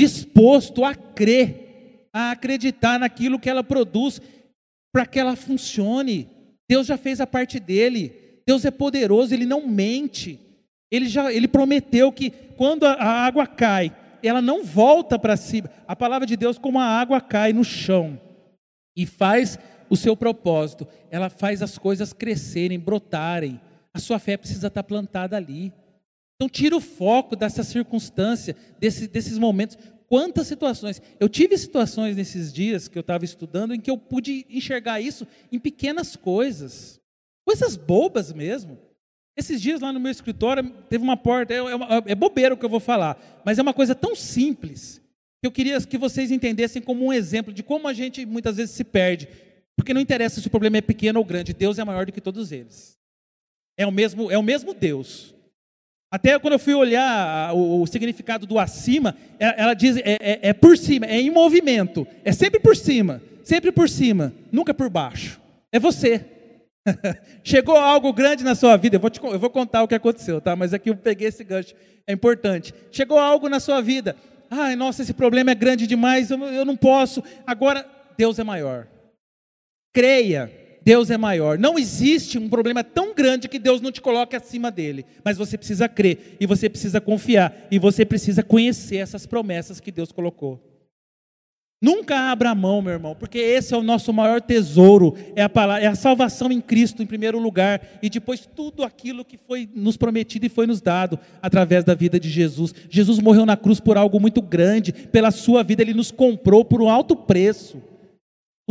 disposto 0.00 0.82
a 0.82 0.94
crer 0.94 2.08
a 2.10 2.30
acreditar 2.30 2.98
naquilo 2.98 3.38
que 3.38 3.50
ela 3.50 3.62
produz 3.62 4.18
para 4.90 5.04
que 5.04 5.18
ela 5.18 5.36
funcione. 5.36 6.26
Deus 6.68 6.86
já 6.86 6.96
fez 6.96 7.20
a 7.20 7.26
parte 7.26 7.60
dele. 7.60 8.40
Deus 8.46 8.64
é 8.64 8.70
poderoso, 8.70 9.34
ele 9.34 9.44
não 9.44 9.66
mente. 9.66 10.40
Ele 10.90 11.06
já 11.06 11.30
ele 11.30 11.46
prometeu 11.46 12.10
que 12.10 12.30
quando 12.56 12.84
a, 12.84 12.94
água 12.94 13.46
cai, 13.46 13.94
ela 14.22 14.40
não 14.40 14.64
volta 14.64 15.18
para 15.18 15.36
cima. 15.36 15.70
A 15.86 15.94
palavra 15.94 16.26
de 16.26 16.34
Deus 16.34 16.56
como 16.56 16.80
a 16.80 16.84
água 16.84 17.20
cai 17.20 17.52
no 17.52 17.62
chão 17.62 18.18
e 18.96 19.04
faz 19.04 19.58
o 19.90 19.96
seu 19.96 20.16
propósito, 20.16 20.88
ela 21.10 21.28
faz 21.28 21.60
as 21.62 21.76
coisas 21.76 22.12
crescerem, 22.14 22.78
brotarem. 22.78 23.60
A 23.92 23.98
sua 23.98 24.18
fé 24.18 24.36
precisa 24.38 24.68
estar 24.68 24.82
plantada 24.82 25.36
ali. 25.36 25.72
Então, 26.40 26.48
tira 26.48 26.74
o 26.74 26.80
foco 26.80 27.36
dessa 27.36 27.62
circunstância, 27.62 28.56
desse, 28.78 29.06
desses 29.06 29.36
momentos. 29.36 29.76
Quantas 30.08 30.46
situações? 30.46 31.02
Eu 31.20 31.28
tive 31.28 31.56
situações 31.58 32.16
nesses 32.16 32.50
dias 32.50 32.88
que 32.88 32.96
eu 32.96 33.02
estava 33.02 33.26
estudando 33.26 33.74
em 33.74 33.80
que 33.80 33.90
eu 33.90 33.98
pude 33.98 34.46
enxergar 34.48 35.02
isso 35.02 35.26
em 35.52 35.58
pequenas 35.58 36.16
coisas, 36.16 36.98
coisas 37.46 37.76
bobas 37.76 38.32
mesmo. 38.32 38.78
Esses 39.36 39.60
dias 39.60 39.82
lá 39.82 39.92
no 39.92 40.00
meu 40.00 40.10
escritório 40.10 40.70
teve 40.88 41.04
uma 41.04 41.14
porta, 41.14 41.52
é, 41.52 41.58
é, 41.58 42.12
é 42.12 42.14
bobeira 42.14 42.54
o 42.54 42.56
que 42.56 42.64
eu 42.64 42.70
vou 42.70 42.80
falar, 42.80 43.42
mas 43.44 43.58
é 43.58 43.62
uma 43.62 43.74
coisa 43.74 43.94
tão 43.94 44.16
simples 44.16 44.98
que 45.42 45.46
eu 45.46 45.52
queria 45.52 45.78
que 45.82 45.98
vocês 45.98 46.30
entendessem 46.30 46.80
como 46.80 47.04
um 47.04 47.12
exemplo 47.12 47.52
de 47.52 47.62
como 47.62 47.86
a 47.86 47.92
gente 47.92 48.24
muitas 48.24 48.56
vezes 48.56 48.74
se 48.74 48.82
perde, 48.82 49.28
porque 49.76 49.92
não 49.92 50.00
interessa 50.00 50.40
se 50.40 50.46
o 50.46 50.50
problema 50.50 50.78
é 50.78 50.80
pequeno 50.80 51.18
ou 51.18 51.24
grande, 51.24 51.52
Deus 51.52 51.78
é 51.78 51.84
maior 51.84 52.06
do 52.06 52.12
que 52.12 52.20
todos 52.20 52.50
eles. 52.50 52.98
É 53.76 53.86
o 53.86 53.92
mesmo, 53.92 54.30
é 54.30 54.38
o 54.38 54.42
mesmo 54.42 54.72
Deus. 54.72 55.34
Até 56.10 56.36
quando 56.40 56.54
eu 56.54 56.58
fui 56.58 56.74
olhar 56.74 57.54
o, 57.54 57.86
significado 57.86 58.44
do 58.44 58.58
acima, 58.58 59.16
ela, 59.38 59.52
ela 59.52 59.74
diz 59.74 59.96
é, 59.98 60.16
é, 60.20 60.48
é, 60.48 60.52
por 60.52 60.76
cima, 60.76 61.06
é 61.06 61.20
em 61.20 61.30
movimento, 61.30 62.04
é 62.24 62.32
sempre 62.32 62.58
por 62.58 62.76
cima, 62.76 63.22
sempre 63.44 63.70
por 63.70 63.88
cima, 63.88 64.32
nunca 64.50 64.74
por 64.74 64.90
baixo. 64.90 65.40
É 65.70 65.78
você. 65.78 66.24
Chegou 67.44 67.76
algo 67.76 68.12
grande 68.12 68.42
na 68.42 68.56
sua 68.56 68.76
vida, 68.76 68.96
eu 68.96 69.00
vou, 69.00 69.08
te, 69.08 69.22
eu 69.22 69.38
vou 69.38 69.50
contar 69.50 69.84
o 69.84 69.88
que 69.88 69.94
aconteceu, 69.94 70.40
tá? 70.40 70.56
Mas 70.56 70.74
aqui 70.74 70.90
eu 70.90 70.96
peguei 70.96 71.28
esse 71.28 71.44
gancho, 71.44 71.74
é 72.04 72.12
importante. 72.12 72.74
Chegou 72.90 73.16
algo 73.16 73.48
na 73.48 73.60
sua 73.60 73.80
vida, 73.80 74.16
ai, 74.50 74.74
nossa, 74.74 75.02
esse 75.02 75.14
problema 75.14 75.52
é 75.52 75.54
grande 75.54 75.86
demais, 75.86 76.30
eu, 76.32 76.38
eu 76.46 76.64
não 76.64 76.76
posso. 76.76 77.22
Agora, 77.46 77.86
Deus 78.16 78.36
é 78.40 78.42
maior. 78.42 78.88
Creia, 79.94 80.50
Deus 80.90 81.08
é 81.08 81.16
maior. 81.16 81.56
Não 81.56 81.78
existe 81.78 82.36
um 82.36 82.48
problema 82.48 82.82
tão 82.82 83.14
grande 83.14 83.46
que 83.46 83.60
Deus 83.60 83.80
não 83.80 83.92
te 83.92 84.00
coloque 84.00 84.34
acima 84.34 84.72
dele. 84.72 85.06
Mas 85.24 85.38
você 85.38 85.56
precisa 85.56 85.88
crer, 85.88 86.36
e 86.40 86.46
você 86.46 86.68
precisa 86.68 87.00
confiar, 87.00 87.68
e 87.70 87.78
você 87.78 88.04
precisa 88.04 88.42
conhecer 88.42 88.96
essas 88.96 89.24
promessas 89.24 89.78
que 89.78 89.92
Deus 89.92 90.10
colocou. 90.10 90.60
Nunca 91.80 92.32
abra 92.32 92.56
mão, 92.56 92.82
meu 92.82 92.92
irmão, 92.92 93.14
porque 93.14 93.38
esse 93.38 93.72
é 93.72 93.76
o 93.76 93.84
nosso 93.84 94.12
maior 94.12 94.40
tesouro, 94.40 95.14
é 95.36 95.44
a, 95.44 95.48
palavra, 95.48 95.84
é 95.84 95.86
a 95.86 95.94
salvação 95.94 96.50
em 96.50 96.60
Cristo 96.60 97.04
em 97.04 97.06
primeiro 97.06 97.38
lugar, 97.38 97.80
e 98.02 98.10
depois 98.10 98.44
tudo 98.44 98.82
aquilo 98.82 99.24
que 99.24 99.38
foi 99.38 99.68
nos 99.72 99.96
prometido 99.96 100.44
e 100.44 100.48
foi 100.48 100.66
nos 100.66 100.80
dado 100.80 101.20
através 101.40 101.84
da 101.84 101.94
vida 101.94 102.18
de 102.18 102.28
Jesus. 102.28 102.74
Jesus 102.90 103.20
morreu 103.20 103.46
na 103.46 103.56
cruz 103.56 103.78
por 103.78 103.96
algo 103.96 104.18
muito 104.18 104.42
grande, 104.42 104.92
pela 104.92 105.30
sua 105.30 105.62
vida, 105.62 105.82
ele 105.82 105.94
nos 105.94 106.10
comprou 106.10 106.64
por 106.64 106.82
um 106.82 106.90
alto 106.90 107.14
preço 107.14 107.80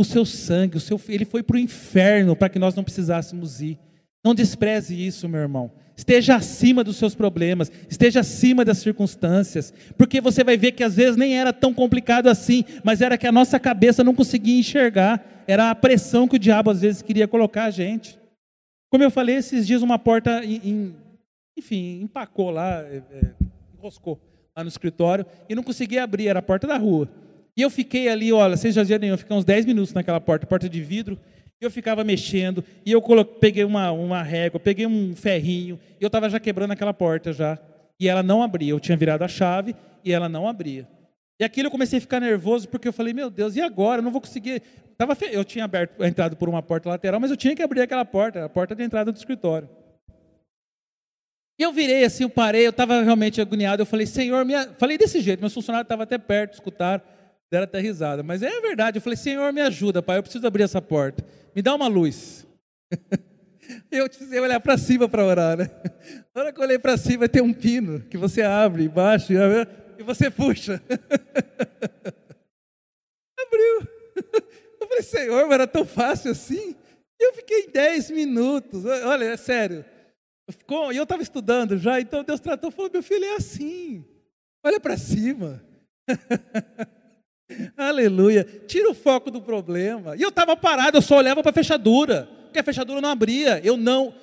o 0.00 0.04
seu 0.04 0.24
sangue, 0.24 0.78
o 0.78 0.80
seu, 0.80 0.98
ele 1.10 1.26
foi 1.26 1.42
para 1.42 1.56
o 1.56 1.60
inferno 1.60 2.34
para 2.34 2.48
que 2.48 2.58
nós 2.58 2.74
não 2.74 2.82
precisássemos 2.82 3.60
ir. 3.60 3.78
Não 4.24 4.34
despreze 4.34 4.94
isso, 4.94 5.28
meu 5.28 5.42
irmão. 5.42 5.70
Esteja 5.94 6.36
acima 6.36 6.82
dos 6.82 6.96
seus 6.96 7.14
problemas, 7.14 7.70
esteja 7.86 8.20
acima 8.20 8.64
das 8.64 8.78
circunstâncias, 8.78 9.74
porque 9.98 10.18
você 10.18 10.42
vai 10.42 10.56
ver 10.56 10.72
que 10.72 10.82
às 10.82 10.96
vezes 10.96 11.18
nem 11.18 11.38
era 11.38 11.52
tão 11.52 11.74
complicado 11.74 12.28
assim, 12.28 12.64
mas 12.82 13.02
era 13.02 13.18
que 13.18 13.26
a 13.26 13.32
nossa 13.32 13.60
cabeça 13.60 14.02
não 14.02 14.14
conseguia 14.14 14.58
enxergar, 14.58 15.22
era 15.46 15.70
a 15.70 15.74
pressão 15.74 16.26
que 16.26 16.36
o 16.36 16.38
diabo 16.38 16.70
às 16.70 16.80
vezes 16.80 17.02
queria 17.02 17.28
colocar 17.28 17.64
a 17.64 17.70
gente. 17.70 18.18
Como 18.88 19.04
eu 19.04 19.10
falei, 19.10 19.36
esses 19.36 19.66
dias 19.66 19.82
uma 19.82 19.98
porta, 19.98 20.40
enfim, 21.54 22.00
empacou 22.00 22.48
lá, 22.48 22.80
é, 22.84 23.02
é, 23.12 23.34
enroscou 23.76 24.18
lá 24.56 24.64
no 24.64 24.68
escritório 24.68 25.26
e 25.46 25.54
não 25.54 25.62
conseguia 25.62 26.02
abrir, 26.02 26.28
era 26.28 26.38
a 26.38 26.42
porta 26.42 26.66
da 26.66 26.78
rua. 26.78 27.06
E 27.56 27.62
eu 27.62 27.70
fiquei 27.70 28.08
ali, 28.08 28.32
olha, 28.32 28.56
vocês 28.56 28.74
já 28.74 28.82
viram, 28.82 29.08
eu 29.08 29.18
fiquei 29.18 29.36
uns 29.36 29.44
10 29.44 29.66
minutos 29.66 29.92
naquela 29.92 30.20
porta, 30.20 30.46
porta 30.46 30.68
de 30.68 30.80
vidro, 30.80 31.18
e 31.60 31.64
eu 31.64 31.70
ficava 31.70 32.02
mexendo, 32.02 32.64
e 32.86 32.92
eu 32.92 33.02
coloquei, 33.02 33.36
peguei 33.38 33.64
uma, 33.64 33.90
uma 33.92 34.22
régua, 34.22 34.58
peguei 34.58 34.86
um 34.86 35.14
ferrinho, 35.14 35.78
e 36.00 36.02
eu 36.02 36.06
estava 36.06 36.28
já 36.30 36.40
quebrando 36.40 36.72
aquela 36.72 36.94
porta 36.94 37.32
já. 37.32 37.58
E 37.98 38.08
ela 38.08 38.22
não 38.22 38.42
abria, 38.42 38.70
eu 38.70 38.80
tinha 38.80 38.96
virado 38.96 39.22
a 39.22 39.28
chave, 39.28 39.74
e 40.02 40.12
ela 40.12 40.28
não 40.28 40.48
abria. 40.48 40.88
E 41.38 41.44
aquilo 41.44 41.66
eu 41.68 41.70
comecei 41.70 41.98
a 41.98 42.00
ficar 42.00 42.20
nervoso, 42.20 42.68
porque 42.68 42.88
eu 42.88 42.92
falei, 42.92 43.12
meu 43.12 43.30
Deus, 43.30 43.56
e 43.56 43.60
agora? 43.60 44.00
Eu 44.00 44.04
não 44.04 44.10
vou 44.10 44.20
conseguir. 44.20 44.62
Tava 44.96 45.14
fe... 45.14 45.30
Eu 45.32 45.44
tinha 45.44 45.64
aberto, 45.64 46.04
entrado 46.04 46.36
por 46.36 46.48
uma 46.48 46.62
porta 46.62 46.88
lateral, 46.88 47.18
mas 47.18 47.30
eu 47.30 47.36
tinha 47.36 47.56
que 47.56 47.62
abrir 47.62 47.80
aquela 47.80 48.04
porta, 48.04 48.44
a 48.44 48.48
porta 48.48 48.74
de 48.74 48.82
entrada 48.82 49.10
do 49.10 49.16
escritório. 49.16 49.68
E 51.58 51.62
eu 51.62 51.72
virei 51.72 52.04
assim, 52.04 52.22
eu 52.22 52.30
parei, 52.30 52.66
eu 52.66 52.70
estava 52.70 53.02
realmente 53.02 53.40
agoniado. 53.40 53.82
Eu 53.82 53.86
falei, 53.86 54.06
Senhor, 54.06 54.44
minha... 54.44 54.72
falei 54.78 54.96
desse 54.96 55.20
jeito, 55.20 55.40
meus 55.40 55.52
funcionários 55.52 55.84
estavam 55.86 56.04
até 56.04 56.18
perto, 56.18 56.54
escutaram. 56.54 57.02
Deram 57.50 57.64
até 57.64 57.80
risada. 57.80 58.22
Mas 58.22 58.42
é 58.42 58.60
verdade. 58.60 58.98
Eu 58.98 59.02
falei, 59.02 59.16
Senhor, 59.16 59.52
me 59.52 59.60
ajuda, 59.60 60.02
pai. 60.02 60.18
Eu 60.18 60.22
preciso 60.22 60.46
abrir 60.46 60.62
essa 60.62 60.80
porta. 60.80 61.24
Me 61.54 61.60
dá 61.60 61.74
uma 61.74 61.88
luz. 61.88 62.46
eu 63.90 64.08
precisei 64.08 64.38
olhar 64.38 64.60
para 64.60 64.78
cima 64.78 65.08
para 65.08 65.24
orar, 65.24 65.58
né? 65.58 65.68
Na 66.34 66.42
hora 66.42 66.52
que 66.52 66.60
eu 66.60 66.64
olhei 66.64 66.78
para 66.78 66.96
cima, 66.96 67.28
tem 67.28 67.42
um 67.42 67.52
pino 67.52 68.00
que 68.02 68.16
você 68.16 68.42
abre 68.42 68.84
embaixo 68.84 69.32
e 69.98 70.02
você 70.02 70.30
puxa. 70.30 70.80
Abriu. 73.38 73.88
Eu 74.80 74.86
falei, 74.86 75.02
Senhor, 75.02 75.42
mas 75.42 75.52
era 75.52 75.66
tão 75.66 75.84
fácil 75.84 76.30
assim? 76.30 76.76
E 77.18 77.26
eu 77.26 77.34
fiquei 77.34 77.66
10 77.66 78.10
minutos. 78.10 78.84
Olha, 78.84 79.24
é 79.24 79.36
sério. 79.36 79.84
E 80.92 80.96
eu 80.96 81.02
estava 81.02 81.22
estudando 81.22 81.76
já, 81.78 82.00
então 82.00 82.24
Deus 82.24 82.40
tratou 82.40 82.70
e 82.70 82.72
falou: 82.72 82.90
meu 82.92 83.02
filho, 83.02 83.24
é 83.24 83.36
assim. 83.36 84.04
Olha 84.64 84.80
para 84.80 84.96
cima. 84.96 85.62
Aleluia. 87.76 88.44
Tira 88.66 88.90
o 88.90 88.94
foco 88.94 89.30
do 89.30 89.40
problema. 89.40 90.16
E 90.16 90.22
eu 90.22 90.28
estava 90.28 90.56
parado, 90.56 90.98
eu 90.98 91.02
só 91.02 91.16
olhava 91.16 91.42
para 91.42 91.50
a 91.50 91.54
fechadura, 91.54 92.28
porque 92.44 92.58
a 92.58 92.64
fechadura 92.64 93.00
não 93.00 93.08
abria. 93.08 93.60
Eu 93.64 93.76
não. 93.76 94.14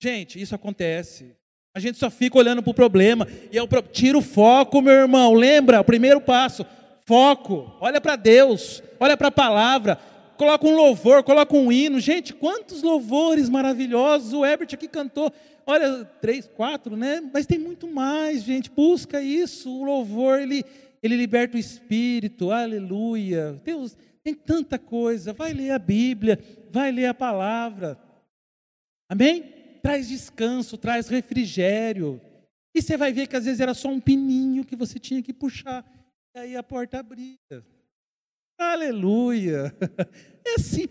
Gente, 0.00 0.40
isso 0.40 0.54
acontece. 0.54 1.34
A 1.74 1.80
gente 1.80 1.98
só 1.98 2.08
fica 2.08 2.38
olhando 2.38 2.62
para 2.62 2.70
o 2.70 2.74
problema. 2.74 3.26
E 3.50 3.56
eu 3.56 3.68
tira 3.90 4.16
o 4.16 4.22
foco, 4.22 4.80
meu 4.80 4.94
irmão. 4.94 5.34
Lembra? 5.34 5.80
O 5.80 5.84
primeiro 5.84 6.20
passo: 6.20 6.64
foco. 7.04 7.76
Olha 7.80 8.00
para 8.00 8.16
Deus, 8.16 8.82
olha 9.00 9.16
para 9.16 9.28
a 9.28 9.32
palavra. 9.32 9.98
Coloca 10.36 10.66
um 10.66 10.74
louvor, 10.74 11.22
coloca 11.22 11.56
um 11.56 11.70
hino. 11.70 12.00
Gente, 12.00 12.32
quantos 12.32 12.82
louvores 12.82 13.48
maravilhosos. 13.48 14.32
O 14.32 14.44
Herbert 14.44 14.68
aqui 14.72 14.88
cantou. 14.88 15.32
Olha, 15.66 16.04
três, 16.20 16.46
quatro, 16.46 16.96
né? 16.96 17.22
Mas 17.32 17.46
tem 17.46 17.58
muito 17.58 17.88
mais, 17.88 18.42
gente. 18.42 18.70
Busca 18.70 19.20
isso. 19.20 19.70
O 19.70 19.84
louvor, 19.84 20.40
ele 20.40 20.64
ele 21.04 21.16
liberta 21.16 21.58
o 21.58 21.60
espírito, 21.60 22.50
aleluia. 22.50 23.60
Deus, 23.62 23.94
tem 24.22 24.32
tanta 24.32 24.78
coisa. 24.78 25.34
Vai 25.34 25.52
ler 25.52 25.72
a 25.72 25.78
Bíblia, 25.78 26.38
vai 26.70 26.90
ler 26.90 27.04
a 27.04 27.12
palavra. 27.12 28.00
Amém? 29.06 29.42
Traz 29.82 30.08
descanso, 30.08 30.78
traz 30.78 31.08
refrigério. 31.08 32.18
E 32.74 32.80
você 32.80 32.96
vai 32.96 33.12
ver 33.12 33.26
que 33.26 33.36
às 33.36 33.44
vezes 33.44 33.60
era 33.60 33.74
só 33.74 33.88
um 33.88 34.00
pininho 34.00 34.64
que 34.64 34.74
você 34.74 34.98
tinha 34.98 35.22
que 35.22 35.34
puxar, 35.34 35.84
e 36.34 36.38
aí 36.38 36.56
a 36.56 36.62
porta 36.62 37.00
abria. 37.00 37.36
Aleluia. 38.58 39.76
É 40.46 40.56
assim. 40.56 40.86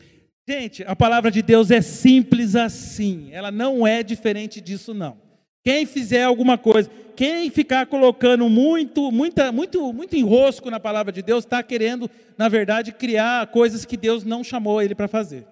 Gente, 0.49 0.83
a 0.83 0.95
palavra 0.95 1.29
de 1.29 1.43
Deus 1.43 1.69
é 1.69 1.79
simples 1.79 2.55
assim. 2.55 3.31
Ela 3.31 3.51
não 3.51 3.85
é 3.85 4.01
diferente 4.01 4.59
disso, 4.59 4.91
não. 4.91 5.21
Quem 5.63 5.85
fizer 5.85 6.23
alguma 6.23 6.57
coisa, 6.57 6.89
quem 7.15 7.49
ficar 7.49 7.85
colocando 7.85 8.49
muito, 8.49 9.11
muita, 9.11 9.51
muito, 9.51 9.93
muito 9.93 10.15
enrosco 10.15 10.69
na 10.69 10.79
palavra 10.79 11.11
de 11.11 11.21
Deus, 11.21 11.45
está 11.45 11.63
querendo, 11.63 12.09
na 12.37 12.49
verdade, 12.49 12.91
criar 12.91 13.47
coisas 13.47 13.85
que 13.85 13.95
Deus 13.95 14.25
não 14.25 14.43
chamou 14.43 14.81
ele 14.81 14.93
para 14.93 15.07
fazer. 15.07 15.45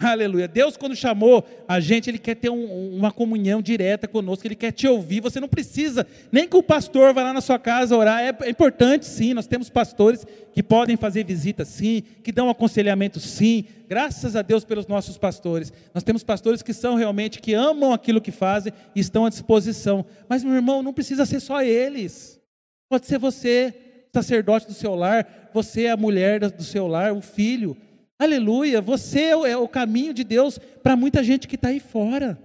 Aleluia. 0.00 0.46
Deus, 0.46 0.76
quando 0.76 0.94
chamou 0.94 1.44
a 1.66 1.80
gente, 1.80 2.08
Ele 2.08 2.18
quer 2.18 2.36
ter 2.36 2.48
um, 2.48 2.94
uma 2.94 3.10
comunhão 3.10 3.60
direta 3.60 4.06
conosco, 4.06 4.46
Ele 4.46 4.54
quer 4.54 4.70
te 4.70 4.86
ouvir. 4.86 5.20
Você 5.20 5.40
não 5.40 5.48
precisa 5.48 6.06
nem 6.30 6.46
que 6.46 6.56
o 6.56 6.62
pastor 6.62 7.12
vá 7.12 7.24
lá 7.24 7.32
na 7.32 7.40
sua 7.40 7.58
casa 7.58 7.96
orar. 7.96 8.22
É, 8.22 8.32
é 8.42 8.48
importante, 8.48 9.04
sim. 9.04 9.34
Nós 9.34 9.48
temos 9.48 9.68
pastores 9.68 10.24
que 10.52 10.62
podem 10.62 10.96
fazer 10.96 11.24
visita, 11.24 11.64
sim, 11.64 12.04
que 12.22 12.30
dão 12.30 12.48
aconselhamento, 12.48 13.18
sim. 13.18 13.64
Graças 13.88 14.36
a 14.36 14.42
Deus 14.42 14.64
pelos 14.64 14.86
nossos 14.86 15.18
pastores. 15.18 15.72
Nós 15.92 16.04
temos 16.04 16.22
pastores 16.22 16.62
que 16.62 16.72
são 16.72 16.94
realmente, 16.94 17.40
que 17.40 17.52
amam 17.52 17.92
aquilo 17.92 18.20
que 18.20 18.30
fazem 18.30 18.72
e 18.94 19.00
estão 19.00 19.26
à 19.26 19.28
disposição. 19.28 20.06
Mas, 20.28 20.44
meu 20.44 20.54
irmão, 20.54 20.80
não 20.80 20.92
precisa 20.92 21.26
ser 21.26 21.40
só 21.40 21.60
eles. 21.60 22.40
Pode 22.88 23.04
ser 23.06 23.18
você, 23.18 23.74
sacerdote 24.12 24.68
do 24.68 24.74
seu 24.74 24.94
lar, 24.94 25.50
você, 25.52 25.88
a 25.88 25.96
mulher 25.96 26.38
do 26.38 26.62
seu 26.62 26.86
lar, 26.86 27.12
o 27.12 27.20
filho. 27.20 27.76
Aleluia, 28.18 28.80
você 28.80 29.26
é 29.26 29.56
o 29.56 29.68
caminho 29.68 30.12
de 30.12 30.24
Deus 30.24 30.58
para 30.82 30.96
muita 30.96 31.22
gente 31.22 31.46
que 31.46 31.54
está 31.54 31.68
aí 31.68 31.78
fora. 31.78 32.36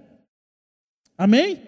Amém? 1.18 1.62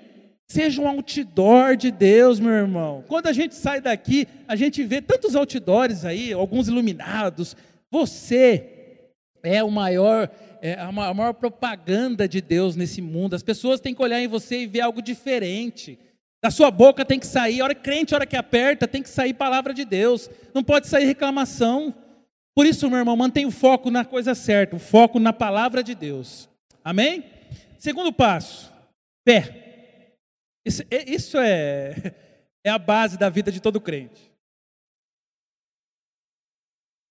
Seja 0.46 0.80
um 0.80 0.86
outdoor 0.86 1.76
de 1.76 1.90
Deus, 1.90 2.38
meu 2.38 2.52
irmão. 2.52 3.04
Quando 3.08 3.26
a 3.26 3.32
gente 3.32 3.56
sai 3.56 3.80
daqui, 3.80 4.28
a 4.46 4.54
gente 4.54 4.84
vê 4.84 5.02
tantos 5.02 5.34
outdoors 5.34 6.04
aí, 6.04 6.32
alguns 6.32 6.68
iluminados. 6.68 7.56
Você 7.90 9.10
é 9.42 9.64
o 9.64 9.70
maior, 9.70 10.30
é 10.62 10.74
a 10.74 10.92
maior 10.92 11.34
propaganda 11.34 12.28
de 12.28 12.40
Deus 12.40 12.76
nesse 12.76 13.02
mundo. 13.02 13.34
As 13.34 13.42
pessoas 13.42 13.80
têm 13.80 13.92
que 13.92 14.02
olhar 14.02 14.20
em 14.20 14.28
você 14.28 14.60
e 14.60 14.66
ver 14.68 14.82
algo 14.82 15.02
diferente. 15.02 15.98
Da 16.40 16.50
sua 16.52 16.70
boca 16.70 17.04
tem 17.04 17.18
que 17.18 17.26
sair, 17.26 17.60
hora 17.60 17.74
crente, 17.74 18.14
hora 18.14 18.26
que 18.26 18.36
aperta, 18.36 18.86
tem 18.86 19.02
que 19.02 19.08
sair 19.08 19.34
palavra 19.34 19.74
de 19.74 19.84
Deus. 19.84 20.30
Não 20.54 20.62
pode 20.62 20.86
sair 20.86 21.06
reclamação. 21.06 21.92
Por 22.56 22.64
isso, 22.64 22.88
meu 22.88 22.98
irmão, 22.98 23.14
mantenha 23.14 23.46
o 23.46 23.50
foco 23.50 23.90
na 23.90 24.02
coisa 24.02 24.34
certa, 24.34 24.76
o 24.76 24.78
foco 24.78 25.20
na 25.20 25.30
palavra 25.30 25.84
de 25.84 25.94
Deus. 25.94 26.48
Amém? 26.82 27.22
Segundo 27.78 28.10
passo, 28.10 28.72
fé. 29.28 30.14
Isso, 30.64 30.82
é, 30.90 31.10
isso 31.10 31.36
é, 31.36 32.14
é 32.64 32.70
a 32.70 32.78
base 32.78 33.18
da 33.18 33.28
vida 33.28 33.52
de 33.52 33.60
todo 33.60 33.78
crente. 33.78 34.32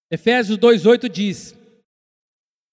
Efésios 0.09 0.57
2,8 0.57 1.07
diz 1.07 1.55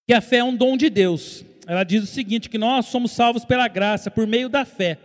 que 0.09 0.15
a 0.15 0.23
fé 0.23 0.39
é 0.39 0.45
um 0.45 0.57
dom 0.57 0.75
de 0.75 0.89
Deus. 0.89 1.45
Ela 1.67 1.85
diz 1.85 2.03
o 2.03 2.07
seguinte: 2.07 2.49
que 2.49 2.57
nós 2.57 2.87
somos 2.87 3.13
salvos 3.13 3.45
pela 3.45 3.69
graça, 3.69 4.11
por 4.11 4.27
meio 4.27 4.49
da 4.49 4.65
fé. 4.65 4.99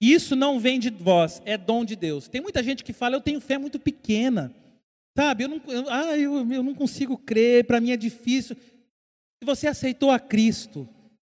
Isso 0.00 0.36
não 0.36 0.60
vem 0.60 0.78
de 0.78 0.90
vós, 0.90 1.42
é 1.44 1.58
dom 1.58 1.84
de 1.84 1.96
Deus. 1.96 2.28
Tem 2.28 2.40
muita 2.40 2.62
gente 2.62 2.84
que 2.84 2.92
fala, 2.92 3.16
eu 3.16 3.20
tenho 3.20 3.40
fé 3.40 3.58
muito 3.58 3.80
pequena. 3.80 4.54
Sabe, 5.16 5.44
eu 5.44 5.48
não, 5.48 5.60
eu, 5.66 5.90
ah, 5.90 6.16
eu, 6.16 6.52
eu 6.52 6.62
não 6.62 6.74
consigo 6.74 7.16
crer, 7.16 7.64
para 7.64 7.80
mim 7.80 7.90
é 7.90 7.96
difícil. 7.96 8.56
Se 8.56 9.44
você 9.44 9.66
aceitou 9.66 10.10
a 10.10 10.18
Cristo, 10.18 10.88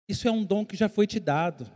isso 0.08 0.28
é 0.28 0.32
um 0.32 0.44
dom 0.44 0.66
que 0.66 0.76
já 0.76 0.90
foi 0.90 1.06
te 1.08 1.20
dado. 1.20 1.70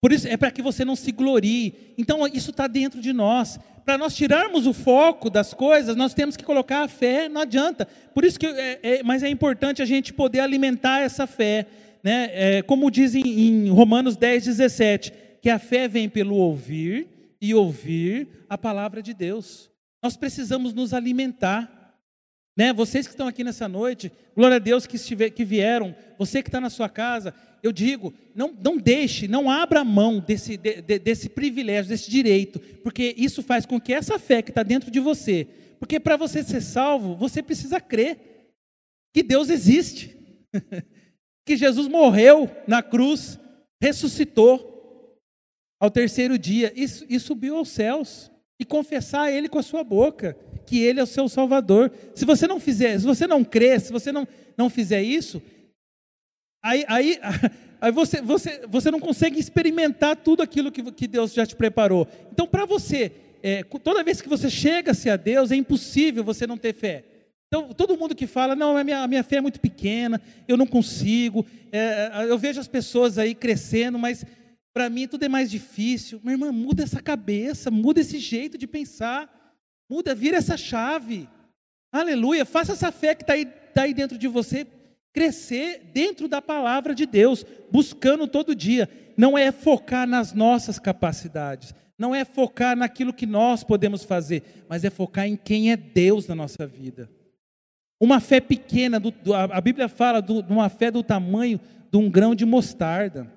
Por 0.00 0.12
isso, 0.12 0.26
é 0.26 0.36
para 0.36 0.50
que 0.50 0.62
você 0.62 0.84
não 0.84 0.96
se 0.96 1.12
glorie. 1.12 1.94
Então, 1.98 2.26
isso 2.26 2.50
está 2.50 2.66
dentro 2.66 3.00
de 3.00 3.12
nós. 3.12 3.58
Para 3.84 3.98
nós 3.98 4.14
tirarmos 4.14 4.66
o 4.66 4.72
foco 4.72 5.28
das 5.28 5.52
coisas, 5.52 5.94
nós 5.94 6.14
temos 6.14 6.36
que 6.36 6.44
colocar 6.44 6.82
a 6.82 6.88
fé, 6.88 7.28
não 7.28 7.42
adianta. 7.42 7.86
Por 8.14 8.24
isso 8.24 8.38
que, 8.38 8.46
é, 8.46 8.80
é, 8.82 9.02
mas 9.02 9.22
é 9.22 9.28
importante 9.28 9.82
a 9.82 9.84
gente 9.84 10.12
poder 10.12 10.40
alimentar 10.40 11.00
essa 11.00 11.26
fé. 11.26 11.66
Né? 12.02 12.30
É, 12.32 12.62
como 12.62 12.90
diz 12.90 13.14
em, 13.14 13.68
Romanos 13.68 14.16
10, 14.16 14.46
17, 14.46 15.12
que 15.42 15.50
a 15.50 15.58
fé 15.58 15.86
vem 15.86 16.08
pelo 16.08 16.34
ouvir 16.34 17.06
e 17.40 17.54
ouvir 17.54 18.28
a 18.48 18.56
palavra 18.56 19.02
de 19.02 19.12
Deus. 19.12 19.69
Nós 20.02 20.16
precisamos 20.16 20.72
nos 20.72 20.94
alimentar. 20.94 21.94
Né? 22.56 22.72
Vocês 22.72 23.06
que 23.06 23.12
estão 23.12 23.28
aqui 23.28 23.44
nessa 23.44 23.68
noite, 23.68 24.10
glória 24.34 24.56
a 24.56 24.60
Deus 24.60 24.86
que, 24.86 24.96
estiver, 24.96 25.30
que 25.30 25.44
vieram, 25.44 25.94
você 26.18 26.42
que 26.42 26.48
está 26.48 26.60
na 26.60 26.70
sua 26.70 26.88
casa, 26.88 27.34
eu 27.62 27.72
digo, 27.72 28.12
não, 28.34 28.52
não 28.52 28.76
deixe, 28.76 29.28
não 29.28 29.50
abra 29.50 29.84
mão 29.84 30.18
desse, 30.18 30.56
de, 30.56 30.80
de, 30.80 30.98
desse 30.98 31.28
privilégio, 31.28 31.90
desse 31.90 32.10
direito, 32.10 32.58
porque 32.82 33.14
isso 33.16 33.42
faz 33.42 33.66
com 33.66 33.80
que 33.80 33.92
essa 33.92 34.18
fé 34.18 34.42
que 34.42 34.50
está 34.50 34.62
dentro 34.62 34.90
de 34.90 34.98
você, 34.98 35.46
porque 35.78 36.00
para 36.00 36.16
você 36.16 36.42
ser 36.42 36.62
salvo, 36.62 37.14
você 37.16 37.42
precisa 37.42 37.80
crer 37.80 38.18
que 39.12 39.22
Deus 39.22 39.50
existe, 39.50 40.16
que 41.44 41.56
Jesus 41.56 41.88
morreu 41.88 42.50
na 42.66 42.82
cruz, 42.82 43.38
ressuscitou 43.80 45.18
ao 45.80 45.90
terceiro 45.90 46.38
dia 46.38 46.72
e, 46.76 46.84
e 47.08 47.18
subiu 47.18 47.56
aos 47.56 47.70
céus, 47.70 48.29
e 48.60 48.64
confessar 48.66 49.22
a 49.22 49.32
Ele 49.32 49.48
com 49.48 49.58
a 49.58 49.62
sua 49.62 49.82
boca, 49.82 50.36
que 50.66 50.82
Ele 50.82 51.00
é 51.00 51.02
o 51.02 51.06
seu 51.06 51.26
Salvador. 51.30 51.90
Se 52.14 52.26
você 52.26 52.46
não 52.46 52.60
fizer, 52.60 52.98
se 52.98 53.06
você 53.06 53.26
não 53.26 53.42
crer, 53.42 53.80
se 53.80 53.90
você 53.90 54.12
não, 54.12 54.28
não 54.54 54.68
fizer 54.68 55.02
isso, 55.02 55.42
aí, 56.62 56.84
aí, 56.86 57.18
aí 57.80 57.90
você, 57.90 58.20
você, 58.20 58.60
você 58.68 58.90
não 58.90 59.00
consegue 59.00 59.40
experimentar 59.40 60.14
tudo 60.14 60.42
aquilo 60.42 60.70
que, 60.70 60.82
que 60.92 61.08
Deus 61.08 61.32
já 61.32 61.46
te 61.46 61.56
preparou. 61.56 62.06
Então, 62.30 62.46
para 62.46 62.66
você, 62.66 63.10
é, 63.42 63.64
toda 63.82 64.04
vez 64.04 64.20
que 64.20 64.28
você 64.28 64.50
chega-se 64.50 65.08
a 65.08 65.16
Deus, 65.16 65.50
é 65.50 65.56
impossível 65.56 66.22
você 66.22 66.46
não 66.46 66.58
ter 66.58 66.74
fé. 66.74 67.04
Então, 67.46 67.72
todo 67.72 67.96
mundo 67.96 68.14
que 68.14 68.26
fala, 68.26 68.54
não, 68.54 68.76
a 68.76 68.84
minha, 68.84 68.98
a 68.98 69.08
minha 69.08 69.24
fé 69.24 69.36
é 69.36 69.40
muito 69.40 69.58
pequena, 69.58 70.20
eu 70.46 70.56
não 70.56 70.66
consigo, 70.66 71.44
é, 71.72 72.26
eu 72.28 72.38
vejo 72.38 72.60
as 72.60 72.68
pessoas 72.68 73.18
aí 73.18 73.34
crescendo, 73.34 73.98
mas 73.98 74.24
para 74.72 74.88
mim 74.88 75.08
tudo 75.08 75.24
é 75.24 75.28
mais 75.28 75.50
difícil. 75.50 76.20
Minha 76.22 76.34
irmã, 76.34 76.52
muda 76.52 76.82
essa 76.82 77.00
cabeça, 77.00 77.70
muda 77.70 78.00
esse 78.00 78.18
jeito 78.18 78.56
de 78.56 78.66
pensar. 78.66 79.28
Muda, 79.88 80.14
vira 80.14 80.36
essa 80.36 80.56
chave. 80.56 81.28
Aleluia. 81.92 82.44
Faça 82.44 82.72
essa 82.72 82.92
fé 82.92 83.14
que 83.14 83.22
está 83.22 83.32
aí, 83.32 83.46
tá 83.46 83.82
aí 83.82 83.94
dentro 83.94 84.16
de 84.16 84.28
você 84.28 84.66
crescer 85.12 85.90
dentro 85.92 86.28
da 86.28 86.40
palavra 86.40 86.94
de 86.94 87.04
Deus, 87.06 87.44
buscando 87.70 88.26
todo 88.28 88.54
dia. 88.54 88.88
Não 89.16 89.36
é 89.36 89.50
focar 89.50 90.06
nas 90.06 90.32
nossas 90.32 90.78
capacidades, 90.78 91.74
não 91.98 92.14
é 92.14 92.24
focar 92.24 92.76
naquilo 92.76 93.12
que 93.12 93.26
nós 93.26 93.64
podemos 93.64 94.04
fazer, 94.04 94.64
mas 94.68 94.84
é 94.84 94.90
focar 94.90 95.26
em 95.26 95.36
quem 95.36 95.72
é 95.72 95.76
Deus 95.76 96.26
na 96.26 96.34
nossa 96.34 96.66
vida. 96.66 97.10
Uma 98.00 98.18
fé 98.18 98.40
pequena, 98.40 98.98
do, 98.98 99.10
do, 99.10 99.34
a 99.34 99.60
Bíblia 99.60 99.88
fala 99.88 100.22
de 100.22 100.32
uma 100.32 100.68
fé 100.70 100.90
do 100.90 101.02
tamanho 101.02 101.60
de 101.90 101.98
um 101.98 102.08
grão 102.08 102.34
de 102.34 102.46
mostarda. 102.46 103.30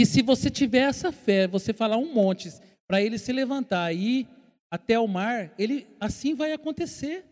Que 0.00 0.06
se 0.06 0.22
você 0.22 0.48
tiver 0.48 0.88
essa 0.88 1.12
fé, 1.12 1.46
você 1.46 1.74
falar 1.74 1.98
um 1.98 2.10
monte 2.10 2.50
para 2.88 3.02
ele 3.02 3.18
se 3.18 3.34
levantar 3.34 3.92
e 3.92 4.20
ir 4.20 4.28
até 4.70 4.98
o 4.98 5.06
mar, 5.06 5.52
ele 5.58 5.86
assim 6.00 6.34
vai 6.34 6.54
acontecer. 6.54 7.22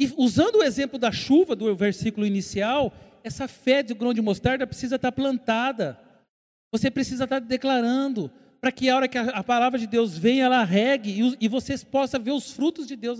E 0.00 0.10
usando 0.16 0.56
o 0.56 0.62
exemplo 0.64 0.98
da 0.98 1.12
chuva 1.12 1.54
do 1.54 1.76
versículo 1.76 2.26
inicial, 2.26 2.90
essa 3.22 3.46
fé 3.46 3.82
de 3.82 3.92
grão 3.92 4.14
de 4.14 4.22
mostarda 4.22 4.66
precisa 4.66 4.96
estar 4.96 5.12
plantada. 5.12 6.00
Você 6.72 6.90
precisa 6.90 7.24
estar 7.24 7.38
declarando 7.38 8.30
para 8.58 8.72
que 8.72 8.88
a 8.88 8.96
hora 8.96 9.06
que 9.06 9.18
a, 9.18 9.44
palavra 9.44 9.78
de 9.78 9.86
Deus 9.86 10.16
venha, 10.16 10.46
ela 10.46 10.64
regue 10.64 11.36
e, 11.38 11.48
vocês 11.48 11.84
possam 11.84 12.18
ver 12.18 12.32
os 12.32 12.50
frutos 12.50 12.86
de 12.86 12.96
Deus 12.96 13.18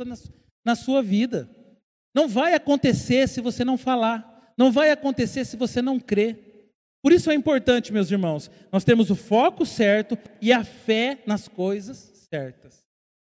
na 0.64 0.74
sua 0.74 1.02
vida. 1.02 1.50
Não 2.14 2.26
vai 2.26 2.54
acontecer 2.54 3.28
se 3.28 3.42
você 3.42 3.62
não 3.62 3.76
falar. 3.76 4.54
Não 4.56 4.72
vai 4.72 4.90
acontecer 4.90 5.44
se 5.44 5.54
você 5.54 5.82
não 5.82 6.00
crer. 6.00 6.51
Por 7.02 7.12
isso 7.12 7.30
é 7.30 7.34
importante, 7.34 7.92
meus 7.92 8.10
irmãos, 8.10 8.48
nós 8.70 8.84
temos 8.84 9.10
o 9.10 9.16
foco 9.16 9.66
certo 9.66 10.16
e 10.40 10.52
a 10.52 10.62
fé 10.62 11.20
nas 11.26 11.48
coisas 11.48 11.98
certas. 12.30 12.82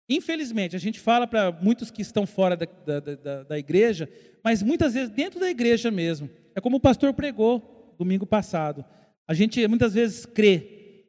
Infelizmente, 0.09 0.77
a 0.77 0.79
gente 0.79 1.01
fala 1.01 1.27
para 1.27 1.51
muitos 1.51 1.91
que 1.91 2.03
estão 2.03 2.27
fora 2.27 2.55
da, 2.55 2.67
da, 2.67 3.01
da, 3.01 3.43
da, 3.45 3.59
igreja, 3.59 4.11
mas 4.45 4.63
muitas 4.63 4.93
vezes 4.93 5.09
dentro 5.09 5.41
da 5.41 5.49
igreja 5.49 5.91
mesmo. 5.91 6.29
É 6.55 6.61
como 6.61 6.77
o 6.77 6.81
pastor 6.81 7.15
pregou 7.15 7.95
domingo 7.99 8.27
passado. 8.27 8.85
A 9.27 9.33
gente 9.33 9.67
muitas 9.67 9.95
vezes 9.95 10.27
crê 10.27 11.07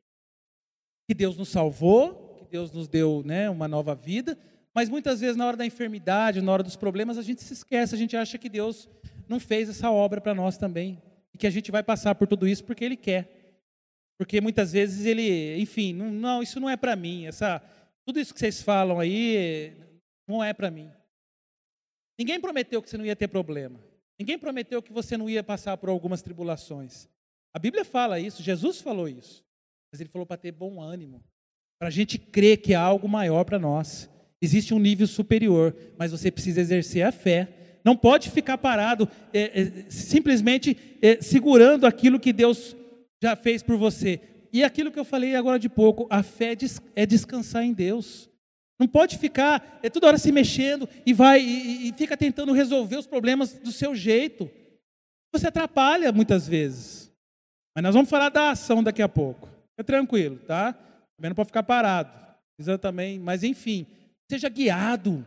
que 1.06 1.14
Deus 1.14 1.36
nos 1.36 1.50
salvou, 1.50 2.38
que 2.40 2.46
Deus 2.50 2.72
nos 2.72 2.88
deu 2.88 3.24
né, 3.26 3.50
uma 3.50 3.68
nova 3.68 3.94
vida, 3.94 4.38
mas 4.74 4.88
muitas 4.88 5.20
vezes 5.20 5.36
na 5.36 5.46
hora 5.46 5.58
da 5.58 5.66
enfermidade, 5.66 6.42
na 6.42 6.52
hora 6.52 6.64
dos 6.64 6.78
problemas, 6.78 7.18
a 7.18 7.22
gente 7.22 7.44
se 7.44 7.52
esquece, 7.52 7.94
a 7.94 7.98
gente 7.98 8.16
acha 8.16 8.38
que 8.38 8.48
Deus 8.48 8.88
não 9.28 9.40
fez 9.40 9.68
essa 9.68 9.92
obra 9.92 10.22
para 10.22 10.34
nós 10.34 10.58
também. 10.58 11.02
E 11.34 11.38
que 11.38 11.48
a 11.48 11.50
gente 11.50 11.72
vai 11.72 11.84
passar 11.84 12.16
por 12.16 12.28
tudo 12.28 12.48
isso 12.48 12.64
porque 12.64 12.84
Ele 12.84 12.98
quer. 12.98 13.58
Porque 14.18 14.40
muitas 14.40 14.72
vezes 14.72 15.06
Ele, 15.06 15.58
enfim, 15.60 15.94
não, 15.94 16.12
não 16.12 16.44
isso 16.44 16.60
não 16.60 16.70
é 16.70 16.78
para 16.78 16.96
mim, 16.96 17.26
essa 17.26 17.62
tudo 18.06 18.20
isso 18.20 18.34
que 18.34 18.40
vocês 18.40 18.62
falam 18.62 19.00
aí 19.00 19.74
não 20.28 20.44
é 20.44 20.54
para 20.54 20.70
mim. 20.70 20.92
Ninguém 22.20 22.40
prometeu 22.40 22.82
que 22.82 22.90
você 22.90 22.98
não 22.98 23.06
ia 23.06 23.16
ter 23.16 23.28
problema. 23.28 23.80
Ninguém 24.20 24.38
prometeu 24.38 24.82
que 24.82 24.94
você 24.94 25.18
não 25.18 25.30
ia 25.30 25.44
passar 25.44 25.78
por 25.78 25.90
algumas 25.90 26.22
tribulações. 26.22 27.08
A 27.54 27.60
Bíblia 27.60 27.86
fala 27.86 28.20
isso, 28.20 28.44
Jesus 28.44 28.82
falou 28.82 29.08
isso. 29.08 29.44
Mas 29.92 30.02
ele 30.02 30.10
falou 30.10 30.26
para 30.26 30.38
ter 30.38 30.52
bom 30.52 30.82
ânimo, 30.82 31.24
para 31.80 31.88
a 31.88 31.92
gente 31.92 32.18
crer 32.18 32.58
que 32.58 32.74
há 32.74 32.82
algo 32.82 33.08
maior 33.08 33.44
para 33.44 33.60
nós. 33.60 34.10
Existe 34.42 34.74
um 34.74 34.80
nível 34.80 35.08
superior, 35.08 35.76
mas 35.98 36.12
você 36.12 36.32
precisa 36.32 36.62
exercer 36.62 37.06
a 37.06 37.12
fé. 37.12 37.63
Não 37.84 37.98
pode 37.98 38.30
ficar 38.30 38.58
parado 38.58 39.10
é, 39.34 39.62
é, 39.62 39.86
simplesmente 39.90 40.78
é, 41.02 41.22
segurando 41.22 41.86
aquilo 41.86 42.20
que 42.20 42.32
Deus 42.32 42.76
já 43.22 43.36
fez 43.36 43.62
por 43.62 43.78
você. 43.78 44.22
E 44.52 44.64
aquilo 44.64 44.92
que 44.92 45.00
eu 45.00 45.06
falei 45.06 45.36
agora 45.36 45.60
de 45.60 45.68
pouco, 45.68 46.08
a 46.10 46.22
fé 46.24 46.56
é 46.96 47.06
descansar 47.06 47.64
em 47.64 47.74
Deus. 47.74 48.30
Não 48.80 48.88
pode 48.88 49.18
ficar 49.18 49.80
é 49.82 49.90
toda 49.90 50.08
hora 50.08 50.18
se 50.18 50.32
mexendo 50.32 50.88
e 51.06 51.14
vai 51.14 51.42
e, 51.42 51.90
e 51.90 51.94
fica 51.94 52.16
tentando 52.16 52.54
resolver 52.54 52.98
os 52.98 53.08
problemas 53.08 53.54
do 53.54 53.72
seu 53.72 53.96
jeito. 53.96 54.50
Você 55.32 55.48
atrapalha 55.48 56.12
muitas 56.12 56.48
vezes. 56.48 57.12
Mas 57.76 57.84
nós 57.84 57.96
vamos 57.96 58.10
falar 58.10 58.30
da 58.30 58.52
ação 58.52 58.84
daqui 58.84 59.02
a 59.02 59.10
pouco. 59.10 59.48
Fica 59.72 59.84
tranquilo, 59.84 60.38
tá? 60.38 60.74
Também 61.18 61.30
não 61.30 61.36
pode 61.36 61.48
ficar 61.48 61.64
parado. 61.64 62.12
Precisa 62.56 62.78
também, 62.78 63.20
mas 63.20 63.44
enfim, 63.44 63.88
seja 64.30 64.48
guiado. 64.48 65.26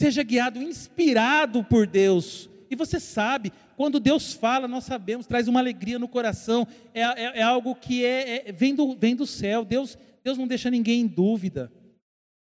Seja 0.00 0.22
guiado, 0.22 0.62
inspirado 0.62 1.62
por 1.62 1.86
Deus. 1.86 2.48
E 2.70 2.74
você 2.74 2.98
sabe, 2.98 3.52
quando 3.76 4.00
Deus 4.00 4.32
fala, 4.32 4.66
nós 4.66 4.84
sabemos, 4.84 5.26
traz 5.26 5.46
uma 5.46 5.60
alegria 5.60 5.98
no 5.98 6.08
coração, 6.08 6.66
é, 6.94 7.02
é, 7.02 7.38
é 7.40 7.42
algo 7.42 7.74
que 7.74 8.02
é, 8.02 8.48
é, 8.48 8.52
vem, 8.52 8.74
do, 8.74 8.96
vem 8.96 9.14
do 9.14 9.26
céu. 9.26 9.62
Deus, 9.62 9.98
Deus 10.24 10.38
não 10.38 10.46
deixa 10.46 10.70
ninguém 10.70 11.02
em 11.02 11.06
dúvida. 11.06 11.70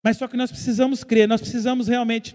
Mas 0.01 0.15
só 0.15 0.25
que 0.25 0.37
nós 0.37 0.49
precisamos 0.49 1.03
crer, 1.03 1.27
nós 1.27 1.41
precisamos 1.41 1.89
realmente 1.89 2.33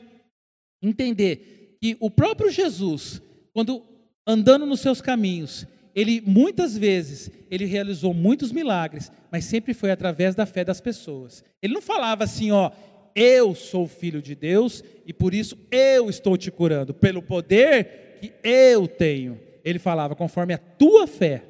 entender 0.82 1.78
que 1.80 1.96
o 2.00 2.10
próprio 2.10 2.50
Jesus, 2.50 3.22
quando 3.54 3.82
andando 4.26 4.66
nos 4.66 4.80
seus 4.80 5.00
caminhos, 5.00 5.66
ele 5.94 6.20
muitas 6.20 6.76
vezes 6.76 7.30
ele 7.50 7.64
realizou 7.64 8.12
muitos 8.12 8.52
milagres, 8.52 9.10
mas 9.32 9.46
sempre 9.46 9.72
foi 9.72 9.90
através 9.90 10.34
da 10.34 10.44
fé 10.44 10.64
das 10.64 10.82
pessoas. 10.82 11.42
Ele 11.62 11.72
não 11.72 11.80
falava 11.80 12.24
assim, 12.24 12.50
ó, 12.50 12.70
eu 13.14 13.54
sou 13.54 13.86
filho 13.86 14.20
de 14.20 14.34
Deus 14.34 14.82
e 15.06 15.12
por 15.12 15.34
isso 15.34 15.56
eu 15.70 16.10
estou 16.10 16.36
te 16.36 16.50
curando 16.50 16.92
pelo 16.92 17.22
poder 17.22 18.18
que 18.20 18.32
eu 18.42 18.88
tenho. 18.88 19.40
Ele 19.64 19.78
falava, 19.78 20.14
conforme 20.14 20.54
a 20.54 20.58
tua 20.58 21.06
fé 21.06 21.42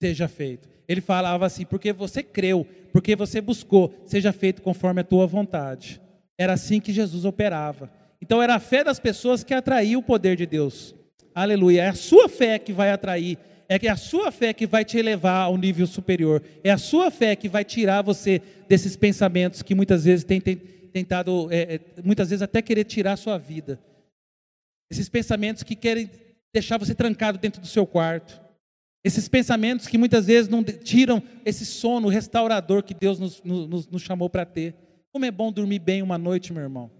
seja 0.00 0.26
feito. 0.26 0.68
Ele 0.88 1.00
falava 1.00 1.46
assim, 1.46 1.64
porque 1.64 1.92
você 1.92 2.22
creu, 2.22 2.66
porque 2.92 3.14
você 3.14 3.40
buscou, 3.40 3.94
seja 4.06 4.32
feito 4.32 4.62
conforme 4.62 5.02
a 5.02 5.04
tua 5.04 5.26
vontade. 5.26 6.00
Era 6.38 6.54
assim 6.54 6.80
que 6.80 6.92
Jesus 6.92 7.24
operava. 7.24 7.90
Então 8.20 8.42
era 8.42 8.54
a 8.54 8.60
fé 8.60 8.82
das 8.82 8.98
pessoas 8.98 9.44
que 9.44 9.54
atraía 9.54 9.98
o 9.98 10.02
poder 10.02 10.36
de 10.36 10.46
Deus. 10.46 10.94
Aleluia. 11.34 11.82
É 11.82 11.88
a 11.88 11.94
sua 11.94 12.28
fé 12.28 12.58
que 12.58 12.72
vai 12.72 12.90
atrair. 12.90 13.38
É 13.72 13.88
a 13.88 13.96
sua 13.96 14.32
fé 14.32 14.52
que 14.52 14.66
vai 14.66 14.84
te 14.84 14.98
elevar 14.98 15.44
ao 15.44 15.56
nível 15.56 15.86
superior. 15.86 16.42
É 16.64 16.72
a 16.72 16.78
sua 16.78 17.08
fé 17.08 17.36
que 17.36 17.48
vai 17.48 17.64
tirar 17.64 18.02
você 18.02 18.42
desses 18.68 18.96
pensamentos 18.96 19.62
que 19.62 19.76
muitas 19.76 20.04
vezes 20.04 20.24
tem, 20.24 20.40
tem 20.40 20.56
tentado, 20.56 21.46
é, 21.52 21.76
é, 21.76 21.80
muitas 22.04 22.30
vezes 22.30 22.42
até 22.42 22.60
querer 22.60 22.82
tirar 22.82 23.12
a 23.12 23.16
sua 23.16 23.38
vida. 23.38 23.80
Esses 24.90 25.08
pensamentos 25.08 25.62
que 25.62 25.76
querem 25.76 26.10
deixar 26.52 26.78
você 26.78 26.96
trancado 26.96 27.38
dentro 27.38 27.60
do 27.60 27.66
seu 27.68 27.86
quarto. 27.86 28.40
Esses 29.04 29.28
pensamentos 29.28 29.86
que 29.86 29.96
muitas 29.96 30.26
vezes 30.26 30.48
não 30.48 30.64
tiram 30.64 31.22
esse 31.44 31.64
sono 31.64 32.08
restaurador 32.08 32.82
que 32.82 32.92
Deus 32.92 33.20
nos, 33.20 33.40
nos, 33.44 33.86
nos 33.86 34.02
chamou 34.02 34.28
para 34.28 34.44
ter. 34.44 34.74
Como 35.12 35.24
é 35.24 35.30
bom 35.30 35.52
dormir 35.52 35.78
bem 35.78 36.02
uma 36.02 36.18
noite, 36.18 36.52
meu 36.52 36.64
irmão. 36.64 36.90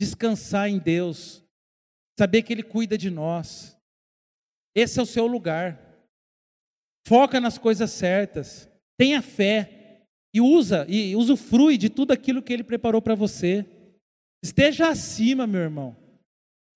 Descansar 0.00 0.70
em 0.70 0.78
Deus. 0.78 1.44
Saber 2.18 2.40
que 2.40 2.54
Ele 2.54 2.62
cuida 2.62 2.96
de 2.96 3.10
nós. 3.10 3.76
Esse 4.74 4.98
é 4.98 5.02
o 5.02 5.06
seu 5.06 5.26
lugar. 5.26 5.87
Foca 7.08 7.40
nas 7.40 7.56
coisas 7.56 7.90
certas. 7.90 8.68
Tenha 8.98 9.22
fé. 9.22 10.04
E 10.34 10.42
usa, 10.42 10.84
e 10.86 11.16
usufrui 11.16 11.78
de 11.78 11.88
tudo 11.88 12.12
aquilo 12.12 12.42
que 12.42 12.52
Ele 12.52 12.62
preparou 12.62 13.00
para 13.00 13.14
você. 13.14 13.64
Esteja 14.44 14.90
acima, 14.90 15.46
meu 15.46 15.62
irmão. 15.62 15.96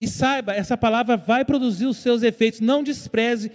E 0.00 0.08
saiba, 0.08 0.54
essa 0.54 0.74
palavra 0.74 1.18
vai 1.18 1.44
produzir 1.44 1.84
os 1.84 1.98
seus 1.98 2.22
efeitos. 2.22 2.60
Não 2.60 2.82
despreze 2.82 3.52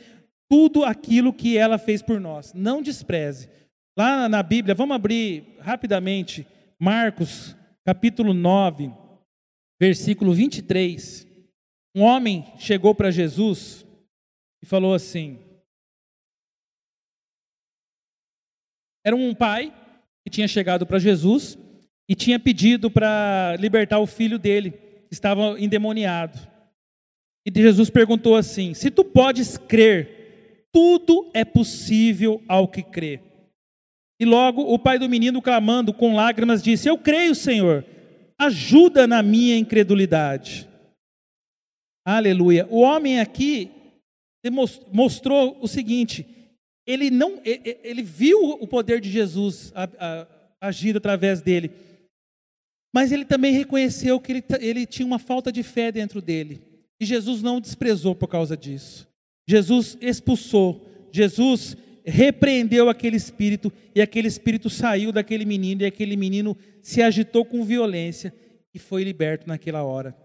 tudo 0.48 0.86
aquilo 0.86 1.34
que 1.34 1.58
ela 1.58 1.80
fez 1.80 2.04
por 2.04 2.20
nós. 2.22 2.54
Não 2.54 2.84
despreze. 2.84 3.50
Lá 3.98 4.30
na 4.30 4.44
Bíblia, 4.44 4.76
vamos 4.76 4.96
abrir 4.96 5.58
rapidamente 5.60 6.46
Marcos, 6.80 7.56
capítulo 7.84 8.36
9, 8.36 8.94
versículo 9.82 10.32
23. 10.32 11.28
Um 11.96 12.04
homem 12.04 12.46
chegou 12.60 12.94
para 12.94 13.10
Jesus 13.10 13.84
e 14.62 14.66
falou 14.68 14.94
assim: 14.94 15.40
Era 19.08 19.16
um 19.16 19.34
pai 19.34 19.74
que 20.26 20.30
tinha 20.30 20.50
chegado 20.50 20.86
para 20.86 21.00
Jesus 21.00 21.58
e 22.10 22.14
tinha 22.14 22.38
pedido 22.38 22.92
para 22.92 23.56
libertar 23.58 24.00
o 24.00 24.06
filho 24.06 24.38
dele, 24.38 24.72
que 24.72 25.14
estava 25.14 25.58
endemoniado. 25.58 26.38
E 27.46 27.62
Jesus 27.62 27.90
perguntou 27.90 28.36
assim: 28.36 28.74
Se 28.74 28.92
tu 28.92 29.06
podes 29.06 29.58
crer, 29.58 30.68
tudo 30.74 31.32
é 31.34 31.46
possível 31.46 32.44
ao 32.50 32.68
que 32.68 32.84
crê. 32.84 33.22
E 34.20 34.26
logo 34.26 34.62
o 34.62 34.78
pai 34.78 35.00
do 35.00 35.08
menino, 35.08 35.42
clamando 35.42 35.94
com 35.94 36.14
lágrimas, 36.14 36.62
disse: 36.62 36.90
Eu 36.90 36.98
creio, 36.98 37.34
Senhor, 37.34 37.86
ajuda 38.38 39.08
na 39.08 39.24
minha 39.24 39.58
incredulidade. 39.58 40.68
Aleluia. 42.06 42.68
O 42.70 42.82
homem 42.82 43.22
aqui 43.22 43.72
mostrou 44.92 45.58
o 45.62 45.68
seguinte: 45.70 46.37
ele 46.88 47.12
não, 47.12 47.40
ele 47.44 48.02
viu 48.02 48.40
o 48.52 48.66
poder 48.66 49.02
de 49.02 49.12
Jesus 49.12 49.74
agir 50.60 50.96
através 50.96 51.42
dele, 51.42 51.70
mas 52.94 53.12
ele 53.12 53.26
também 53.26 53.54
reconheceu 53.54 54.20
que 54.20 54.32
ele, 54.32 54.44
ele 54.60 54.86
tinha 54.86 55.06
uma 55.06 55.20
falta 55.20 55.52
de 55.52 55.62
fé 55.62 55.92
dentro 55.92 56.22
dele. 56.22 56.62
E 57.00 57.06
Jesus 57.06 57.44
não 57.44 57.58
o 57.58 57.62
desprezou 57.62 58.16
por 58.16 58.28
causa 58.28 58.58
disso. 58.58 59.08
Jesus 59.48 59.98
expulsou, 60.02 60.88
Jesus 61.12 61.78
repreendeu 62.06 62.90
aquele 62.90 63.18
espírito 63.18 63.72
e 63.94 64.02
aquele 64.02 64.30
espírito 64.30 64.70
saiu 64.70 65.12
daquele 65.12 65.44
menino 65.44 65.82
e 65.82 65.86
aquele 65.86 66.16
menino 66.16 66.58
se 66.82 67.02
agitou 67.02 67.44
com 67.44 67.66
violência 67.66 68.34
e 68.74 68.80
foi 68.80 69.04
liberto 69.04 69.48
naquela 69.48 69.84
hora. 69.84 70.16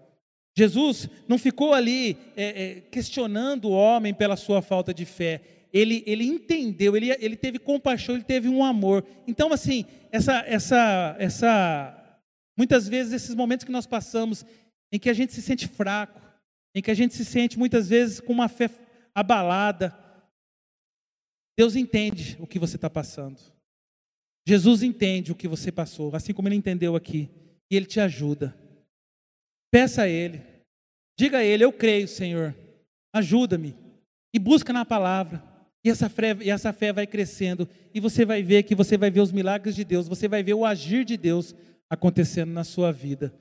Jesus 0.56 1.08
não 1.26 1.38
ficou 1.38 1.72
ali 1.72 2.16
é, 2.36 2.44
é, 2.44 2.80
questionando 2.90 3.66
o 3.66 3.72
homem 3.72 4.14
pela 4.14 4.36
sua 4.36 4.62
falta 4.62 4.92
de 4.92 5.04
fé. 5.04 5.40
Ele, 5.72 6.02
ele 6.06 6.24
entendeu, 6.24 6.94
ele, 6.96 7.10
ele 7.12 7.36
teve 7.36 7.58
compaixão, 7.58 8.14
ele 8.14 8.24
teve 8.24 8.48
um 8.48 8.62
amor. 8.62 9.04
Então, 9.26 9.52
assim, 9.52 9.86
essa, 10.10 10.44
essa, 10.46 11.16
essa, 11.18 12.20
muitas 12.56 12.86
vezes 12.86 13.14
esses 13.14 13.34
momentos 13.34 13.64
que 13.64 13.72
nós 13.72 13.86
passamos, 13.86 14.44
em 14.92 14.98
que 14.98 15.08
a 15.08 15.14
gente 15.14 15.32
se 15.32 15.40
sente 15.40 15.66
fraco, 15.66 16.20
em 16.74 16.82
que 16.82 16.90
a 16.90 16.94
gente 16.94 17.14
se 17.14 17.24
sente 17.24 17.58
muitas 17.58 17.88
vezes 17.88 18.20
com 18.20 18.32
uma 18.32 18.48
fé 18.48 18.68
abalada. 19.14 19.98
Deus 21.58 21.74
entende 21.74 22.36
o 22.38 22.46
que 22.46 22.58
você 22.58 22.76
está 22.76 22.90
passando. 22.90 23.40
Jesus 24.46 24.82
entende 24.82 25.32
o 25.32 25.36
que 25.36 25.48
você 25.48 25.72
passou, 25.72 26.14
assim 26.14 26.34
como 26.34 26.48
ele 26.48 26.56
entendeu 26.56 26.96
aqui, 26.96 27.30
e 27.70 27.76
ele 27.76 27.86
te 27.86 28.00
ajuda. 28.00 28.54
Peça 29.70 30.02
a 30.02 30.08
ele, 30.08 30.42
diga 31.18 31.38
a 31.38 31.44
ele: 31.44 31.64
Eu 31.64 31.72
creio, 31.72 32.08
Senhor, 32.08 32.54
ajuda-me, 33.14 33.74
e 34.34 34.38
busca 34.38 34.72
na 34.72 34.84
palavra. 34.84 35.51
E 35.84 35.90
essa, 35.90 36.08
fé, 36.08 36.36
e 36.40 36.50
essa 36.50 36.72
fé 36.72 36.92
vai 36.92 37.06
crescendo, 37.06 37.68
e 37.92 38.00
você 38.00 38.24
vai 38.24 38.42
ver 38.42 38.62
que 38.62 38.74
você 38.74 38.96
vai 38.96 39.10
ver 39.10 39.20
os 39.20 39.32
milagres 39.32 39.74
de 39.74 39.84
Deus, 39.84 40.08
você 40.08 40.28
vai 40.28 40.42
ver 40.42 40.54
o 40.54 40.64
agir 40.64 41.04
de 41.04 41.16
Deus 41.16 41.54
acontecendo 41.90 42.52
na 42.52 42.64
sua 42.64 42.92
vida. 42.92 43.34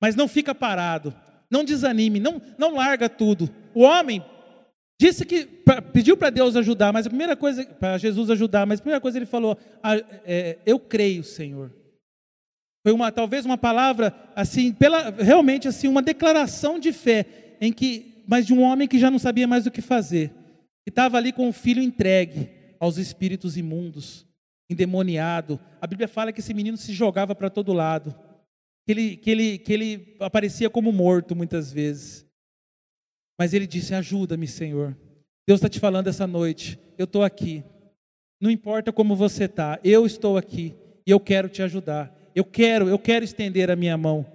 Mas 0.00 0.16
não 0.16 0.26
fica 0.26 0.54
parado, 0.54 1.14
não 1.48 1.64
desanime, 1.64 2.18
não, 2.18 2.42
não 2.58 2.74
larga 2.74 3.08
tudo. 3.08 3.48
O 3.72 3.82
homem 3.82 4.22
Disse 5.00 5.24
que 5.24 5.46
pediu 5.92 6.16
para 6.16 6.30
Deus 6.30 6.54
ajudar, 6.54 6.92
mas 6.92 7.06
a 7.06 7.10
primeira 7.10 7.34
coisa, 7.34 7.64
para 7.64 7.98
Jesus 7.98 8.30
ajudar, 8.30 8.64
mas 8.64 8.78
a 8.78 8.82
primeira 8.82 9.00
coisa 9.00 9.18
ele 9.18 9.26
falou: 9.26 9.58
ah, 9.82 9.96
é, 10.24 10.58
Eu 10.64 10.78
creio, 10.78 11.24
Senhor. 11.24 11.72
Foi 12.86 12.92
uma, 12.92 13.10
talvez 13.10 13.44
uma 13.44 13.58
palavra 13.58 14.14
assim, 14.36 14.72
pela, 14.72 15.10
realmente 15.10 15.66
assim, 15.66 15.88
uma 15.88 16.02
declaração 16.02 16.78
de 16.78 16.92
fé, 16.92 17.56
em 17.60 17.72
que, 17.72 18.22
mas 18.26 18.46
de 18.46 18.52
um 18.52 18.62
homem 18.62 18.86
que 18.86 18.98
já 18.98 19.10
não 19.10 19.18
sabia 19.18 19.48
mais 19.48 19.66
o 19.66 19.70
que 19.70 19.80
fazer, 19.80 20.30
que 20.84 20.90
estava 20.90 21.16
ali 21.16 21.32
com 21.32 21.48
o 21.48 21.52
filho 21.52 21.82
entregue 21.82 22.50
aos 22.78 22.98
espíritos 22.98 23.56
imundos, 23.56 24.26
endemoniado. 24.68 25.58
A 25.80 25.86
Bíblia 25.86 26.06
fala 26.06 26.32
que 26.32 26.40
esse 26.40 26.52
menino 26.52 26.76
se 26.76 26.92
jogava 26.92 27.34
para 27.34 27.48
todo 27.48 27.72
lado, 27.72 28.14
que 28.86 28.92
ele, 28.92 29.16
que, 29.16 29.30
ele, 29.30 29.58
que 29.58 29.72
ele 29.72 30.16
aparecia 30.20 30.68
como 30.68 30.92
morto 30.92 31.34
muitas 31.34 31.72
vezes. 31.72 32.26
Mas 33.38 33.54
ele 33.54 33.66
disse: 33.66 33.94
Ajuda-me, 33.94 34.46
Senhor. 34.46 34.96
Deus 35.46 35.58
está 35.58 35.68
te 35.68 35.80
falando 35.80 36.08
essa 36.08 36.26
noite. 36.26 36.78
Eu 36.96 37.04
estou 37.04 37.22
aqui. 37.22 37.64
Não 38.40 38.50
importa 38.50 38.92
como 38.92 39.16
você 39.16 39.44
está, 39.44 39.80
eu 39.82 40.04
estou 40.04 40.36
aqui 40.36 40.74
e 41.06 41.10
eu 41.10 41.18
quero 41.18 41.48
te 41.48 41.62
ajudar. 41.62 42.14
Eu 42.34 42.44
quero, 42.44 42.88
eu 42.88 42.98
quero 42.98 43.24
estender 43.24 43.70
a 43.70 43.76
minha 43.76 43.96
mão. 43.96 44.26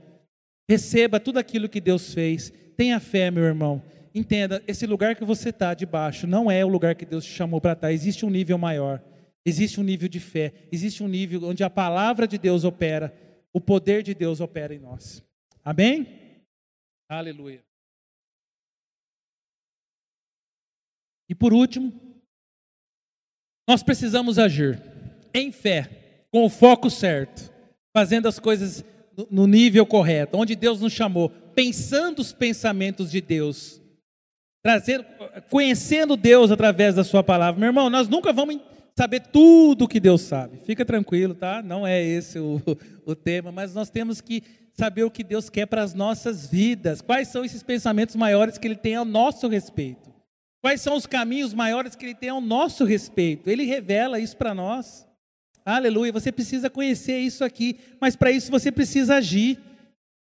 Receba 0.69 1.19
tudo 1.19 1.38
aquilo 1.38 1.69
que 1.69 1.81
Deus 1.81 2.13
fez. 2.13 2.51
Tenha 2.77 2.99
fé, 2.99 3.29
meu 3.29 3.43
irmão. 3.43 3.83
Entenda, 4.13 4.63
esse 4.67 4.86
lugar 4.86 5.15
que 5.15 5.24
você 5.24 5.50
está 5.50 5.74
debaixo 5.74 6.26
não 6.26 6.50
é 6.50 6.63
o 6.65 6.67
lugar 6.67 6.95
que 6.95 7.06
Deus 7.06 7.26
te 7.26 7.32
chamou 7.32 7.62
para 7.62 7.74
estar. 7.74 7.88
Tá. 7.88 7.93
Existe 7.93 8.26
um 8.26 8.30
nível 8.30 8.58
maior. 8.58 9.02
Existe 9.45 9.80
um 9.80 9.84
nível 9.84 10.10
de 10.10 10.19
fé. 10.19 10.54
Existe 10.72 11.04
um 11.04 11.08
nível 11.08 11.43
onde 11.43 11.63
a 11.63 11.69
palavra 11.69 12.28
de 12.28 12.38
Deus 12.38 12.63
opera. 12.63 13.13
O 13.54 13.62
poder 13.62 14.04
de 14.04 14.13
Deus 14.13 14.39
opera 14.41 14.74
em 14.74 14.80
nós. 14.80 15.24
Amém? 15.63 16.43
Aleluia. 17.08 17.63
E 21.28 21.36
por 21.36 21.54
último, 21.54 21.93
nós 23.67 23.84
precisamos 23.84 24.39
agir 24.39 24.82
em 25.32 25.52
fé, 25.52 26.26
com 26.32 26.43
o 26.43 26.50
foco 26.50 26.89
certo, 26.89 27.54
fazendo 27.95 28.28
as 28.28 28.39
coisas 28.39 28.84
no 29.30 29.45
nível 29.45 29.86
correto, 29.86 30.38
onde 30.38 30.56
Deus 30.56 30.82
nos 30.82 30.93
chamou, 30.93 31.30
pensando 31.30 32.19
os 32.19 32.34
pensamentos 32.34 33.12
de 33.12 33.22
Deus, 33.22 33.79
trazendo, 34.62 35.06
conhecendo 35.50 36.17
Deus 36.17 36.52
através 36.52 36.95
da 36.95 37.04
Sua 37.04 37.24
palavra. 37.24 37.60
Meu 37.60 37.69
irmão, 37.69 37.89
nós 37.89 38.08
nunca 38.08 38.34
vamos 38.34 38.60
saber 38.98 39.22
tudo 39.22 39.88
que 39.88 40.00
Deus 40.00 40.22
sabe. 40.22 40.60
Fica 40.65 40.84
tranquilo, 40.86 41.34
tá? 41.34 41.62
Não 41.63 41.88
é 41.88 42.04
esse 42.04 42.38
o, 42.38 42.62
o 43.06 43.15
tema, 43.15 43.52
mas 43.52 43.74
nós 43.74 43.89
temos 43.89 44.19
que 44.19 44.43
saber 44.74 45.04
o 45.04 45.12
que 45.12 45.24
Deus 45.24 45.50
quer 45.50 45.65
para 45.65 45.84
as 45.84 45.93
nossas 45.93 46.48
vidas. 46.48 47.02
Quais 47.02 47.28
são 47.28 47.43
esses 47.43 47.63
pensamentos 47.63 48.15
maiores 48.15 48.58
que 48.58 48.67
Ele 48.67 48.76
tem 48.76 48.95
ao 48.95 49.06
nosso 49.06 49.48
respeito? 49.48 50.10
Quais 50.62 50.82
são 50.82 50.95
os 50.95 51.06
caminhos 51.06 51.54
maiores 51.54 51.95
que 51.95 52.06
Ele 52.06 52.15
tem 52.15 52.30
ao 52.30 52.41
nosso 52.41 52.84
respeito? 52.84 53.50
Ele 53.50 53.63
revela 53.63 54.19
isso 54.19 54.36
para 54.36 54.54
nós. 54.54 55.08
Aleluia. 55.65 56.12
Você 56.12 56.32
precisa 56.32 56.69
conhecer 56.69 57.19
isso 57.19 57.43
aqui, 57.43 57.80
mas 58.02 58.15
para 58.15 58.32
isso 58.32 58.52
você 58.52 58.72
precisa 58.72 59.15
agir. 59.15 59.58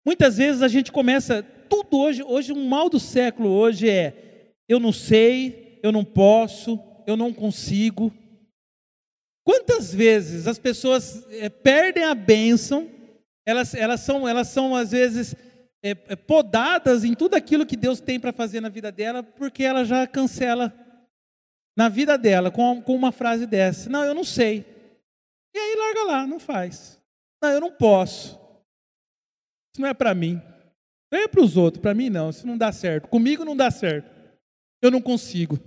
Muitas 0.06 0.38
vezes 0.38 0.62
a 0.62 0.68
gente 0.68 0.92
começa 0.92 1.42
tudo 1.68 1.98
hoje. 1.98 2.24
Hoje 2.24 2.54
um 2.54 2.68
mal 2.68 2.90
do 2.90 3.00
século 3.00 3.50
hoje 3.50 3.90
é 3.90 4.27
eu 4.68 4.80
não 4.80 4.92
sei, 4.92 5.80
eu 5.82 5.92
não 5.92 6.04
posso, 6.04 6.80
eu 7.06 7.16
não 7.16 7.34
consigo. 7.34 8.14
Quantas 9.46 9.94
vezes 9.94 10.46
as 10.46 10.60
pessoas 10.60 11.26
é, 11.32 11.50
perdem 11.50 12.04
a 12.04 12.14
bênção? 12.14 12.90
Elas, 13.46 13.74
elas 13.74 14.02
são, 14.02 14.28
elas 14.28 14.50
são 14.50 14.76
às 14.76 14.92
vezes 14.92 15.34
é, 15.82 15.92
é, 15.92 16.16
podadas 16.16 17.06
em 17.06 17.14
tudo 17.14 17.36
aquilo 17.36 17.66
que 17.66 17.78
Deus 17.78 18.02
tem 18.02 18.20
para 18.20 18.34
fazer 18.34 18.60
na 18.60 18.68
vida 18.68 18.92
dela, 18.92 19.24
porque 19.24 19.64
ela 19.64 19.86
já 19.86 20.06
cancela 20.06 20.74
na 21.78 21.88
vida 21.88 22.18
dela 22.18 22.52
com, 22.52 22.82
com 22.82 22.94
uma 22.94 23.12
frase 23.12 23.46
dessa: 23.46 23.90
Não, 23.90 24.04
eu 24.04 24.14
não 24.14 24.24
sei. 24.24 24.66
E 25.56 25.58
aí 25.58 25.76
larga 25.76 26.04
lá, 26.04 26.28
não 26.28 26.40
faz. 26.40 27.00
Não, 27.42 27.50
eu 27.50 27.62
não 27.62 27.72
posso. 27.72 28.38
Isso 29.74 29.82
não 29.82 29.88
é 29.88 29.94
para 29.94 30.14
mim. 30.14 30.42
É 31.10 31.28
para 31.28 31.42
os 31.42 31.56
outros, 31.56 31.82
para 31.82 31.94
mim 31.94 32.10
não, 32.10 32.30
isso 32.30 32.46
não 32.46 32.58
dá 32.58 32.72
certo. 32.72 33.08
Comigo 33.08 33.46
não 33.46 33.56
dá 33.56 33.72
certo. 33.72 34.17
Eu 34.82 34.92
não 34.92 35.02
consigo. 35.02 35.60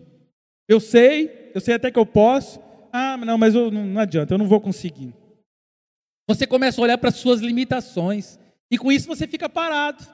Eu 0.69 0.81
sei, 0.81 1.51
eu 1.55 1.61
sei 1.61 1.75
até 1.75 1.91
que 1.91 1.99
eu 1.99 2.07
posso. 2.07 2.61
Ah, 2.93 3.17
não, 3.17 3.39
mas 3.39 3.55
eu, 3.55 3.71
não, 3.71 3.85
não 3.85 4.01
adianta, 4.01 4.35
eu 4.35 4.39
não 4.39 4.47
vou 4.47 4.61
conseguir. 4.61 5.15
Você 6.29 6.47
começa 6.47 6.81
a 6.81 6.85
olhar 6.85 6.99
para 6.99 7.09
as 7.09 7.17
suas 7.17 7.41
limitações. 7.41 8.39
E 8.71 8.79
com 8.79 8.93
isso 8.93 9.09
você 9.09 9.27
fica 9.27 9.49
parado. 9.49 10.07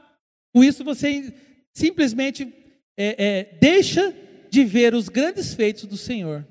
Com 0.54 0.64
isso 0.64 0.82
você 0.82 1.34
simplesmente 1.74 2.50
é, 2.96 3.24
é, 3.24 3.44
deixa 3.60 4.14
de 4.50 4.64
ver 4.64 4.94
os 4.94 5.10
grandes 5.10 5.52
feitos 5.52 5.84
do 5.84 5.96
Senhor. 5.96 6.46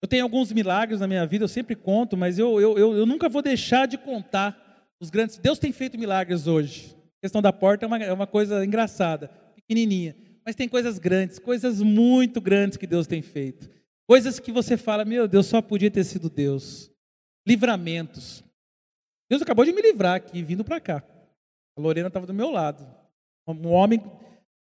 Eu 0.00 0.08
tenho 0.08 0.22
alguns 0.22 0.52
milagres 0.52 1.00
na 1.00 1.08
minha 1.08 1.26
vida, 1.26 1.44
eu 1.44 1.48
sempre 1.48 1.74
conto, 1.74 2.16
mas 2.16 2.38
eu, 2.38 2.60
eu, 2.60 2.78
eu, 2.78 2.96
eu 2.98 3.06
nunca 3.06 3.28
vou 3.28 3.42
deixar 3.42 3.86
de 3.86 3.98
contar 3.98 4.86
os 5.00 5.10
grandes. 5.10 5.38
Deus 5.38 5.58
tem 5.58 5.72
feito 5.72 5.98
milagres 5.98 6.46
hoje. 6.46 6.94
A 7.18 7.26
questão 7.26 7.42
da 7.42 7.52
porta 7.52 7.84
é 7.84 7.88
uma, 7.88 7.98
é 7.98 8.12
uma 8.12 8.26
coisa 8.26 8.64
engraçada, 8.64 9.28
pequenininha. 9.56 10.16
Mas 10.44 10.56
tem 10.56 10.68
coisas 10.68 10.98
grandes, 10.98 11.38
coisas 11.38 11.80
muito 11.80 12.40
grandes 12.40 12.76
que 12.76 12.86
Deus 12.86 13.06
tem 13.06 13.22
feito. 13.22 13.70
Coisas 14.06 14.38
que 14.40 14.50
você 14.50 14.76
fala, 14.76 15.04
meu 15.04 15.28
Deus, 15.28 15.46
só 15.46 15.62
podia 15.62 15.90
ter 15.90 16.04
sido 16.04 16.28
Deus. 16.28 16.90
Livramentos. 17.46 18.44
Deus 19.28 19.40
acabou 19.40 19.64
de 19.64 19.72
me 19.72 19.80
livrar 19.80 20.16
aqui, 20.16 20.42
vindo 20.42 20.64
para 20.64 20.80
cá. 20.80 21.02
A 21.76 21.80
Lorena 21.80 22.08
estava 22.08 22.26
do 22.26 22.34
meu 22.34 22.50
lado. 22.50 22.86
Um 23.46 23.68
homem 23.68 24.02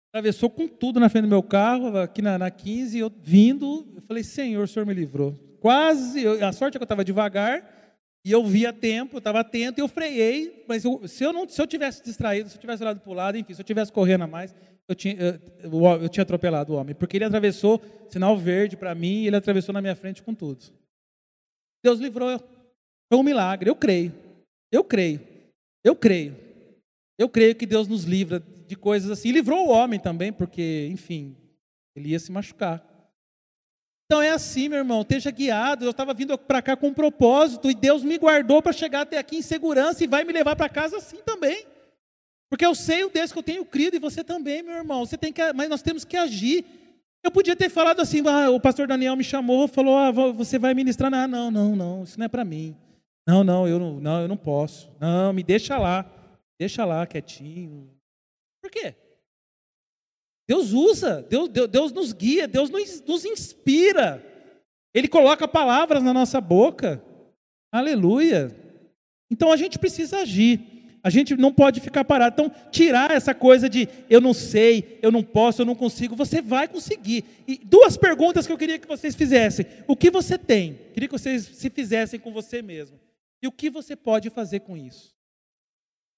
atravessou 0.08 0.50
com 0.50 0.66
tudo 0.66 0.98
na 0.98 1.08
frente 1.08 1.24
do 1.24 1.28
meu 1.28 1.42
carro, 1.42 1.96
aqui 1.98 2.22
na, 2.22 2.38
na 2.38 2.50
15, 2.50 2.98
eu 2.98 3.12
vindo, 3.22 3.86
eu 3.94 4.02
falei, 4.02 4.24
Senhor, 4.24 4.64
o 4.64 4.68
Senhor 4.68 4.86
me 4.86 4.94
livrou. 4.94 5.32
Quase, 5.60 6.22
eu, 6.22 6.44
a 6.44 6.52
sorte 6.52 6.76
é 6.76 6.78
que 6.78 6.82
eu 6.82 6.86
estava 6.86 7.04
devagar, 7.04 7.62
e 8.24 8.32
eu 8.32 8.44
via 8.44 8.72
tempo, 8.72 9.16
eu 9.16 9.18
estava 9.18 9.40
atento, 9.40 9.80
e 9.80 9.82
eu 9.82 9.88
freiei, 9.88 10.64
mas 10.66 10.84
eu, 10.84 11.06
se, 11.06 11.24
eu 11.24 11.32
não, 11.32 11.48
se 11.48 11.60
eu 11.60 11.66
tivesse 11.66 12.02
distraído, 12.02 12.48
se 12.48 12.56
eu 12.56 12.60
tivesse 12.60 12.82
olhado 12.82 13.00
para 13.00 13.10
o 13.10 13.14
lado, 13.14 13.38
enfim, 13.38 13.54
se 13.54 13.60
eu 13.60 13.64
tivesse 13.64 13.92
correndo 13.92 14.24
a 14.24 14.26
mais, 14.26 14.54
eu 14.88 14.94
tinha, 14.94 15.14
eu, 15.62 15.84
eu 16.02 16.08
tinha 16.08 16.22
atropelado 16.22 16.72
o 16.72 16.76
homem, 16.76 16.94
porque 16.94 17.18
ele 17.18 17.24
atravessou 17.24 17.80
sinal 18.08 18.36
verde 18.36 18.76
para 18.76 18.94
mim, 18.94 19.22
e 19.22 19.26
ele 19.26 19.36
atravessou 19.36 19.72
na 19.72 19.82
minha 19.82 19.94
frente 19.94 20.22
com 20.22 20.34
tudo. 20.34 20.64
Deus 21.84 22.00
livrou, 22.00 22.38
foi 22.38 23.18
um 23.18 23.22
milagre, 23.22 23.68
eu 23.68 23.76
creio, 23.76 24.12
eu 24.72 24.82
creio, 24.82 25.20
eu 25.84 25.94
creio, 25.94 26.36
eu 27.18 27.28
creio 27.28 27.54
que 27.54 27.66
Deus 27.66 27.86
nos 27.86 28.04
livra 28.04 28.42
de 28.66 28.76
coisas 28.76 29.10
assim. 29.10 29.28
E 29.28 29.32
livrou 29.32 29.66
o 29.66 29.70
homem 29.70 30.00
também, 30.00 30.32
porque, 30.32 30.88
enfim, 30.90 31.36
ele 31.94 32.10
ia 32.10 32.18
se 32.18 32.32
machucar. 32.32 32.84
Então 34.06 34.22
é 34.22 34.30
assim, 34.30 34.70
meu 34.70 34.78
irmão, 34.78 35.02
esteja 35.02 35.30
guiado. 35.30 35.84
Eu 35.84 35.90
estava 35.90 36.14
vindo 36.14 36.38
para 36.38 36.62
cá 36.62 36.74
com 36.76 36.88
um 36.88 36.94
propósito 36.94 37.70
e 37.70 37.74
Deus 37.74 38.02
me 38.02 38.16
guardou 38.16 38.62
para 38.62 38.72
chegar 38.72 39.02
até 39.02 39.18
aqui 39.18 39.36
em 39.36 39.42
segurança 39.42 40.02
e 40.02 40.06
vai 40.06 40.24
me 40.24 40.32
levar 40.32 40.56
para 40.56 40.68
casa 40.68 40.96
assim 40.96 41.18
também. 41.18 41.66
Porque 42.50 42.64
eu 42.64 42.74
sei 42.74 43.04
o 43.04 43.10
Deus 43.10 43.30
que 43.30 43.38
eu 43.38 43.42
tenho 43.42 43.64
crido 43.64 43.96
e 43.96 44.00
você 44.00 44.24
também, 44.24 44.62
meu 44.62 44.74
irmão. 44.74 45.04
Você 45.04 45.18
tem 45.18 45.32
que, 45.32 45.52
mas 45.52 45.68
nós 45.68 45.82
temos 45.82 46.04
que 46.04 46.16
agir. 46.16 46.64
Eu 47.22 47.30
podia 47.30 47.54
ter 47.54 47.68
falado 47.68 48.00
assim, 48.00 48.22
ah, 48.26 48.50
o 48.50 48.60
pastor 48.60 48.86
Daniel 48.86 49.16
me 49.16 49.24
chamou, 49.24 49.68
falou, 49.68 49.96
ah, 49.96 50.10
você 50.10 50.58
vai 50.58 50.72
ministrar. 50.72 51.12
Ah, 51.12 51.26
não, 51.26 51.50
não, 51.50 51.76
não, 51.76 52.02
isso 52.04 52.18
não 52.18 52.24
é 52.24 52.28
para 52.28 52.44
mim. 52.44 52.74
Não, 53.26 53.44
não, 53.44 53.68
eu 53.68 53.78
não, 53.78 54.00
não, 54.00 54.22
eu 54.22 54.28
não 54.28 54.36
posso. 54.36 54.90
Não, 54.98 55.32
me 55.32 55.42
deixa 55.42 55.76
lá, 55.76 56.10
deixa 56.58 56.84
lá 56.84 57.06
quietinho. 57.06 57.90
Por 58.62 58.70
quê? 58.70 58.94
Deus 60.48 60.72
usa, 60.72 61.20
Deus, 61.28 61.48
Deus, 61.50 61.68
Deus 61.68 61.92
nos 61.92 62.12
guia, 62.14 62.48
Deus 62.48 62.70
nos, 62.70 63.02
nos 63.02 63.24
inspira. 63.26 64.24
Ele 64.94 65.06
coloca 65.06 65.46
palavras 65.46 66.02
na 66.02 66.14
nossa 66.14 66.40
boca. 66.40 67.04
Aleluia. 67.70 68.56
Então 69.30 69.52
a 69.52 69.56
gente 69.56 69.78
precisa 69.78 70.20
agir. 70.20 70.77
A 71.02 71.10
gente 71.10 71.36
não 71.36 71.52
pode 71.52 71.80
ficar 71.80 72.04
parado. 72.04 72.34
Então, 72.34 72.70
tirar 72.70 73.10
essa 73.10 73.34
coisa 73.34 73.68
de 73.68 73.88
eu 74.10 74.20
não 74.20 74.34
sei, 74.34 74.98
eu 75.02 75.10
não 75.10 75.22
posso, 75.22 75.62
eu 75.62 75.66
não 75.66 75.74
consigo, 75.74 76.16
você 76.16 76.42
vai 76.42 76.66
conseguir. 76.66 77.24
E 77.46 77.60
duas 77.64 77.96
perguntas 77.96 78.46
que 78.46 78.52
eu 78.52 78.58
queria 78.58 78.78
que 78.78 78.88
vocês 78.88 79.14
fizessem. 79.14 79.66
O 79.86 79.96
que 79.96 80.10
você 80.10 80.36
tem? 80.36 80.78
Queria 80.92 81.08
que 81.08 81.18
vocês 81.18 81.44
se 81.44 81.70
fizessem 81.70 82.18
com 82.18 82.32
você 82.32 82.60
mesmo. 82.60 82.98
E 83.42 83.46
o 83.46 83.52
que 83.52 83.70
você 83.70 83.94
pode 83.94 84.30
fazer 84.30 84.60
com 84.60 84.76
isso? 84.76 85.14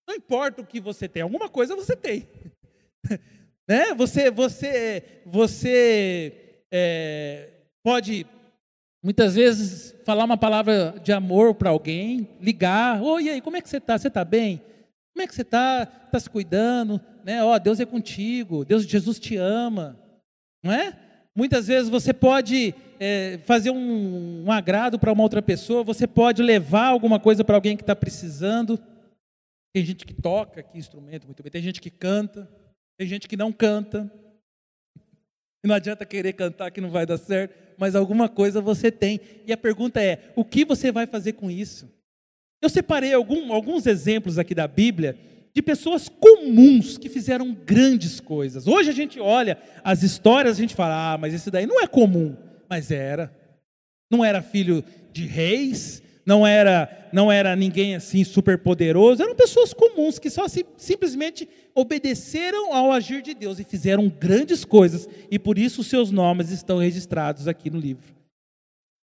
Não 0.08 0.14
importa 0.14 0.62
o 0.62 0.66
que 0.66 0.80
você 0.80 1.08
tem, 1.08 1.22
alguma 1.22 1.48
coisa 1.48 1.76
você 1.76 1.94
tem. 1.94 2.26
né? 3.68 3.94
Você, 3.94 4.30
você, 4.30 5.22
você 5.24 6.56
é, 6.70 7.50
pode 7.82 8.26
muitas 9.02 9.34
vezes 9.34 9.94
falar 10.04 10.24
uma 10.24 10.36
palavra 10.36 10.94
de 11.02 11.12
amor 11.12 11.54
para 11.54 11.70
alguém, 11.70 12.28
ligar, 12.40 13.02
oi, 13.02 13.24
e 13.24 13.30
aí, 13.30 13.40
como 13.40 13.56
é 13.56 13.60
que 13.60 13.68
você 13.68 13.78
está? 13.78 13.98
Você 13.98 14.08
está 14.08 14.24
bem? 14.24 14.62
Como 15.12 15.24
é 15.24 15.26
que 15.26 15.34
você 15.34 15.42
está? 15.42 15.88
Está 16.06 16.20
se 16.20 16.30
cuidando? 16.30 17.00
Né? 17.24 17.42
Ó, 17.42 17.58
Deus 17.58 17.80
é 17.80 17.86
contigo, 17.86 18.64
Deus, 18.64 18.84
Jesus 18.84 19.18
te 19.18 19.36
ama, 19.36 19.98
não 20.62 20.72
é? 20.72 20.96
Muitas 21.34 21.68
vezes 21.68 21.88
você 21.88 22.12
pode 22.12 22.74
é, 22.98 23.38
fazer 23.44 23.70
um, 23.70 24.44
um 24.44 24.52
agrado 24.52 24.98
para 24.98 25.12
uma 25.12 25.22
outra 25.22 25.40
pessoa, 25.40 25.84
você 25.84 26.06
pode 26.06 26.42
levar 26.42 26.88
alguma 26.88 27.18
coisa 27.18 27.44
para 27.44 27.56
alguém 27.56 27.76
que 27.76 27.82
está 27.82 27.96
precisando. 27.96 28.78
Tem 29.74 29.84
gente 29.84 30.04
que 30.04 30.12
toca 30.12 30.60
aqui 30.60 30.76
instrumento 30.76 31.26
muito 31.26 31.42
bem, 31.42 31.50
tem 31.50 31.62
gente 31.62 31.80
que 31.80 31.90
canta, 31.90 32.50
tem 32.98 33.06
gente 33.06 33.28
que 33.28 33.36
não 33.36 33.52
canta. 33.52 34.10
Não 35.62 35.74
adianta 35.74 36.06
querer 36.06 36.32
cantar 36.32 36.70
que 36.70 36.80
não 36.80 36.90
vai 36.90 37.04
dar 37.04 37.18
certo, 37.18 37.54
mas 37.80 37.96
alguma 37.96 38.28
coisa 38.28 38.60
você 38.60 38.92
tem. 38.92 39.18
E 39.46 39.52
a 39.52 39.56
pergunta 39.56 40.00
é: 40.02 40.30
o 40.36 40.44
que 40.44 40.66
você 40.66 40.92
vai 40.92 41.06
fazer 41.06 41.32
com 41.32 41.50
isso? 41.50 41.88
Eu 42.60 42.68
separei 42.68 43.14
algum, 43.14 43.54
alguns 43.54 43.86
exemplos 43.86 44.38
aqui 44.38 44.54
da 44.54 44.68
Bíblia 44.68 45.18
de 45.52 45.62
pessoas 45.62 46.08
comuns 46.08 46.98
que 46.98 47.08
fizeram 47.08 47.52
grandes 47.52 48.20
coisas. 48.20 48.68
Hoje 48.68 48.90
a 48.90 48.92
gente 48.92 49.18
olha 49.18 49.58
as 49.82 50.02
histórias, 50.02 50.56
a 50.56 50.60
gente 50.60 50.76
fala, 50.76 51.14
ah, 51.14 51.18
mas 51.18 51.32
esse 51.32 51.50
daí 51.50 51.66
não 51.66 51.80
é 51.80 51.86
comum. 51.86 52.36
Mas 52.68 52.90
era. 52.90 53.34
Não 54.10 54.22
era 54.22 54.42
filho 54.42 54.84
de 55.10 55.26
reis, 55.26 56.02
não 56.30 56.46
era, 56.46 57.08
não 57.12 57.32
era 57.32 57.56
ninguém 57.56 57.96
assim 57.96 58.22
super 58.22 58.56
poderoso, 58.56 59.20
eram 59.20 59.34
pessoas 59.34 59.74
comuns 59.74 60.16
que 60.16 60.30
só 60.30 60.46
se, 60.46 60.64
simplesmente 60.76 61.48
obedeceram 61.74 62.72
ao 62.72 62.92
agir 62.92 63.20
de 63.20 63.34
Deus 63.34 63.58
e 63.58 63.64
fizeram 63.64 64.08
grandes 64.08 64.64
coisas, 64.64 65.08
e 65.28 65.40
por 65.40 65.58
isso 65.58 65.82
seus 65.82 66.12
nomes 66.12 66.52
estão 66.52 66.78
registrados 66.78 67.48
aqui 67.48 67.68
no 67.68 67.80
livro. 67.80 68.14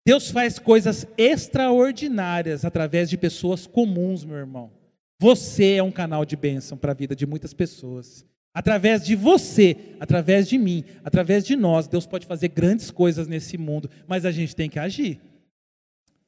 Deus 0.07 0.31
faz 0.31 0.57
coisas 0.57 1.05
extraordinárias 1.17 2.63
através 2.63 3.09
de 3.09 3.17
pessoas 3.17 3.67
comuns, 3.67 4.23
meu 4.23 4.37
irmão. 4.37 4.71
Você 5.19 5.73
é 5.73 5.83
um 5.83 5.91
canal 5.91 6.23
de 6.23 6.37
bênção 6.37 6.77
para 6.77 6.93
a 6.93 6.95
vida 6.95 7.13
de 7.13 7.25
muitas 7.25 7.53
pessoas. 7.53 8.25
Através 8.53 9.03
de 9.03 9.17
você, 9.17 9.75
através 9.99 10.47
de 10.47 10.57
mim, 10.57 10.85
através 11.03 11.43
de 11.43 11.57
nós, 11.57 11.89
Deus 11.89 12.07
pode 12.07 12.25
fazer 12.25 12.47
grandes 12.47 12.89
coisas 12.89 13.27
nesse 13.27 13.57
mundo, 13.57 13.89
mas 14.07 14.23
a 14.23 14.31
gente 14.31 14.55
tem 14.55 14.69
que 14.69 14.79
agir. 14.79 15.19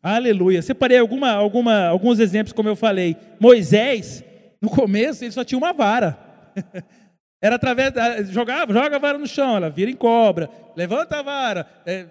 Aleluia. 0.01 0.61
Separei 0.61 0.97
alguma, 0.97 1.31
alguma, 1.31 1.87
alguns 1.87 2.19
exemplos, 2.19 2.53
como 2.53 2.69
eu 2.69 2.75
falei. 2.75 3.17
Moisés, 3.39 4.23
no 4.61 4.69
começo, 4.69 5.23
ele 5.23 5.31
só 5.31 5.43
tinha 5.43 5.57
uma 5.57 5.73
vara. 5.73 6.17
Era 7.41 7.55
através. 7.55 7.93
Jogava, 8.29 8.73
joga 8.73 8.95
a 8.95 8.99
vara 8.99 9.17
no 9.17 9.27
chão, 9.27 9.55
ela 9.55 9.69
vira 9.69 9.89
em 9.89 9.95
cobra. 9.95 10.49
Levanta 10.75 11.19
a 11.19 11.21
vara, 11.21 11.67
é, 11.85 12.05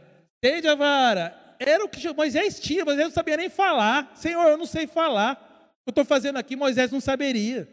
a 0.70 0.74
vara. 0.74 1.34
Era 1.58 1.84
o 1.84 1.88
que 1.88 2.12
Moisés 2.14 2.60
tinha, 2.60 2.84
Moisés 2.84 3.06
não 3.06 3.12
sabia 3.12 3.36
nem 3.36 3.48
falar. 3.48 4.12
Senhor, 4.14 4.48
eu 4.48 4.56
não 4.56 4.66
sei 4.66 4.86
falar. 4.86 5.32
O 5.32 5.36
que 5.36 5.88
eu 5.88 5.90
estou 5.90 6.04
fazendo 6.04 6.38
aqui, 6.38 6.56
Moisés 6.56 6.90
não 6.90 7.00
saberia. 7.00 7.68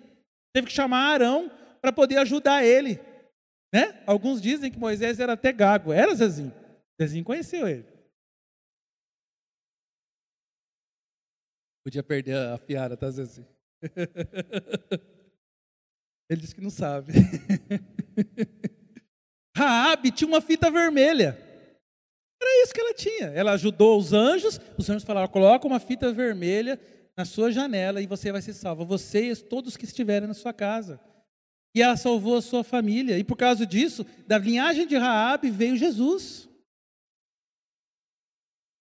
Teve 0.54 0.68
que 0.68 0.74
chamar 0.74 1.14
Arão 1.14 1.52
para 1.82 1.94
poder 1.94 2.18
ajudar 2.18 2.64
ele. 2.64 3.00
Né? 3.74 3.94
Alguns 4.08 4.42
dizem 4.42 4.72
que 4.72 4.80
Moisés 4.80 5.20
era 5.20 5.34
até 5.34 5.52
gago. 5.52 5.94
Era 5.94 6.16
Zezinho. 6.16 6.54
Zezinho 7.00 7.24
conheceu 7.24 7.68
ele. 7.68 7.86
Podia 11.86 12.02
perder 12.02 12.36
a 12.36 12.58
piada, 12.58 12.98
tá, 12.98 13.12
Zezé? 13.12 13.44
Ele 16.28 16.42
disse 16.42 16.56
que 16.56 16.62
não 16.62 16.72
sabe. 16.72 17.14
Raabe 19.56 20.10
tinha 20.10 20.28
uma 20.28 20.42
fita 20.42 20.72
vermelha. 20.72 21.38
Era 22.42 22.64
isso 22.64 22.74
que 22.74 22.82
ela 22.82 22.94
tinha. 22.96 23.28
Ela 23.28 23.52
ajudou 23.52 24.00
os 24.00 24.14
anjos. 24.14 24.60
Os 24.76 24.90
anjos 24.90 25.04
falaram: 25.04 25.28
coloca 25.28 25.68
uma 25.68 25.80
fita 25.80 26.12
vermelha 26.12 26.80
na 27.16 27.24
sua 27.24 27.52
janela 27.52 28.02
e 28.02 28.08
você 28.08 28.32
vai 28.32 28.42
ser 28.42 28.54
salvo. 28.54 28.84
Você 28.84 29.32
e 29.32 29.36
todos 29.36 29.78
que 29.78 29.86
estiverem 29.86 30.28
na 30.28 30.34
sua 30.34 30.52
casa. 30.52 31.00
E 31.76 31.84
ela 31.84 31.96
salvou 31.96 32.38
a 32.38 32.42
sua 32.42 32.64
família. 32.64 33.20
E 33.20 33.24
por 33.24 33.38
causa 33.38 33.64
disso, 33.64 34.04
da 34.26 34.40
linhagem 34.40 34.88
de 34.88 34.98
Raabe 34.98 35.52
veio 35.52 35.78
Jesus. 35.78 36.50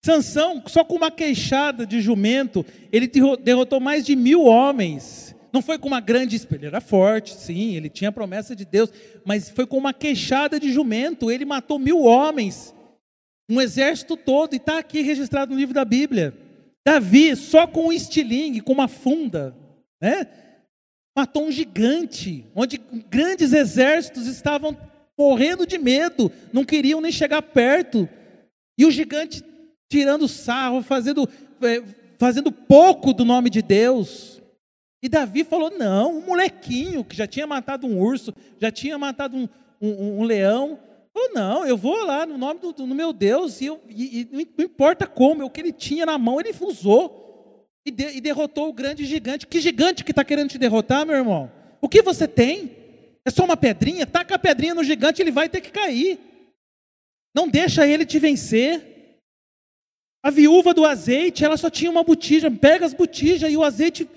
Sansão, 0.05 0.63
só 0.67 0.85
com 0.85 0.97
uma 0.97 1.11
queixada 1.11 1.87
de 1.87 1.99
jumento, 2.03 2.63
ele 2.93 3.11
derrotou 3.43 3.81
mais 3.81 4.05
de 4.05 4.15
mil 4.15 4.45
homens. 4.45 5.35
Não 5.51 5.63
foi 5.63 5.79
com 5.79 5.89
uma 5.89 5.99
grande. 5.99 6.39
Ele 6.53 6.67
era 6.67 6.79
forte, 6.79 7.35
sim, 7.35 7.75
ele 7.75 7.89
tinha 7.89 8.11
a 8.11 8.13
promessa 8.13 8.55
de 8.55 8.67
Deus, 8.67 8.93
mas 9.25 9.49
foi 9.49 9.67
com 9.67 9.79
uma 9.79 9.95
queixada 9.95 10.61
de 10.61 10.71
jumento, 10.71 11.31
ele 11.31 11.47
matou 11.47 11.79
mil 11.79 12.03
homens, 12.03 12.75
um 13.49 13.59
exército 13.63 14.15
todo, 14.15 14.53
e 14.53 14.57
está 14.57 14.79
aqui 14.79 15.01
registrado 15.01 15.55
no 15.55 15.59
livro 15.59 15.75
da 15.75 15.87
Bíblia. 15.87 16.35
Davi, 16.87 17.35
só 17.35 17.67
com 17.67 17.87
um 17.87 17.93
estilingue, 17.93 18.61
com 18.61 18.75
uma 18.75 18.89
funda, 18.89 19.57
né? 20.03 20.27
matou 21.17 21.47
um 21.47 21.51
gigante, 21.51 22.45
onde 22.55 22.77
grandes 23.09 23.55
exércitos 23.55 24.27
estavam 24.27 24.77
morrendo 25.19 25.67
de 25.67 25.79
medo, 25.79 26.31
não 26.53 26.63
queriam 26.63 27.01
nem 27.01 27.11
chegar 27.11 27.41
perto. 27.41 28.07
E 28.77 28.85
o 28.85 28.91
gigante 28.91 29.43
tirando 29.95 30.27
sarro, 30.27 30.83
fazendo, 30.83 31.29
é, 31.63 31.81
fazendo 32.19 32.51
pouco 32.51 33.13
do 33.13 33.25
nome 33.25 33.49
de 33.49 33.63
Deus. 33.63 34.43
E 35.01 35.09
Davi 35.09 35.45
falou: 35.45 35.71
não, 35.71 36.19
um 36.19 36.27
molequinho 36.27 37.05
que 37.05 37.17
já 37.17 37.29
tinha 37.29 37.47
matado 37.47 37.87
um 37.87 38.01
urso, 38.01 38.35
já 38.59 38.73
tinha 38.73 38.99
matado 38.99 39.37
um, 39.37 39.49
um, 39.81 40.21
um 40.21 40.23
leão. 40.25 40.81
Falou: 41.13 41.31
não, 41.33 41.65
eu 41.65 41.77
vou 41.77 42.05
lá 42.05 42.27
no 42.27 42.37
nome 42.37 42.59
do, 42.59 42.73
do 42.73 42.87
meu 42.89 43.13
Deus, 43.13 43.61
e, 43.61 43.67
eu, 43.67 43.81
e, 43.89 44.29
e, 44.33 44.47
não 44.57 44.65
importa 44.65 45.07
como, 45.07 45.45
o 45.45 45.51
que 45.51 45.61
ele 45.61 45.73
tinha 45.73 46.05
na 46.05 46.19
mão, 46.19 46.41
ele 46.41 46.53
usou. 46.61 47.23
E, 47.87 47.91
de, 47.91 48.17
e 48.17 48.21
derrotou 48.21 48.69
o 48.69 48.73
grande 48.73 49.05
gigante. 49.05 49.47
Que 49.47 49.61
gigante 49.61 50.03
que 50.03 50.11
está 50.11 50.25
querendo 50.25 50.49
te 50.49 50.59
derrotar, 50.59 51.07
meu 51.07 51.15
irmão? 51.15 51.53
O 51.81 51.89
que 51.89 52.03
você 52.03 52.27
tem? 52.27 52.75
É 53.25 53.31
só 53.31 53.45
uma 53.45 53.59
pedrinha? 53.59 54.07
Taca 54.07 54.35
a 54.35 54.39
pedrinha 54.39 54.75
no 54.75 54.83
gigante, 54.83 55.23
ele 55.23 55.31
vai 55.31 55.49
ter 55.49 55.61
que 55.61 55.71
cair. 55.71 56.19
Não 57.35 57.47
deixa 57.47 57.87
ele 57.87 58.07
te 58.07 58.19
vencer. 58.19 58.94
A 60.25 60.31
viúva 60.31 60.73
do 60.73 60.87
azeite, 60.87 61.45
ela 61.45 61.59
só 61.59 61.69
tinha 61.69 61.91
uma 61.91 62.03
botija. 62.03 62.51
Pega 62.51 62.87
as 62.87 62.95
botijas 62.95 63.53
e 63.53 63.57
o 63.59 63.63
azeite 63.63 64.09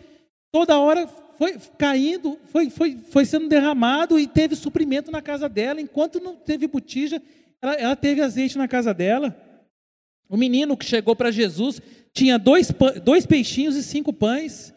toda 0.50 0.80
hora 0.80 1.06
foi 1.38 1.58
caindo, 1.78 2.40
foi, 2.46 2.70
foi, 2.70 2.98
foi 3.10 3.26
sendo 3.26 3.50
derramado 3.50 4.18
e 4.18 4.26
teve 4.26 4.56
suprimento 4.56 5.12
na 5.12 5.22
casa 5.22 5.50
dela. 5.50 5.82
Enquanto 5.82 6.22
não 6.22 6.34
teve 6.34 6.66
botija, 6.66 7.22
ela, 7.62 7.74
ela 7.74 7.96
teve 7.98 8.22
azeite 8.22 8.58
na 8.58 8.70
casa 8.70 8.94
dela. 8.94 9.36
O 10.30 10.38
menino 10.38 10.78
que 10.78 10.86
chegou 10.86 11.14
para 11.14 11.30
Jesus 11.30 11.82
tinha 12.14 12.40
dois, 12.40 12.72
dois 13.04 13.26
peixinhos 13.26 13.76
e 13.76 13.84
cinco 13.84 14.14
pães. 14.14 14.74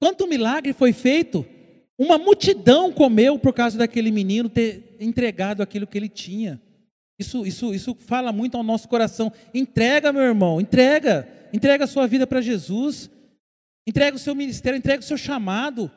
Quanto 0.00 0.28
milagre 0.28 0.72
foi 0.72 0.92
feito? 0.92 1.44
Uma 1.98 2.18
multidão 2.18 2.92
comeu 2.92 3.36
por 3.36 3.52
causa 3.52 3.76
daquele 3.76 4.12
menino 4.12 4.48
ter 4.48 4.96
entregado 5.00 5.60
aquilo 5.60 5.88
que 5.88 5.98
ele 5.98 6.08
tinha. 6.08 6.62
Isso, 7.18 7.46
isso, 7.46 7.74
isso 7.74 7.94
fala 7.94 8.30
muito 8.30 8.56
ao 8.56 8.62
nosso 8.62 8.88
coração. 8.88 9.32
Entrega, 9.54 10.12
meu 10.12 10.22
irmão, 10.22 10.60
entrega. 10.60 11.28
Entrega 11.52 11.84
a 11.84 11.88
sua 11.88 12.06
vida 12.06 12.26
para 12.26 12.40
Jesus. 12.40 13.10
Entrega 13.86 14.16
o 14.16 14.20
seu 14.20 14.34
ministério, 14.34 14.76
entrega 14.76 15.00
o 15.00 15.06
seu 15.06 15.16
chamado. 15.16 15.90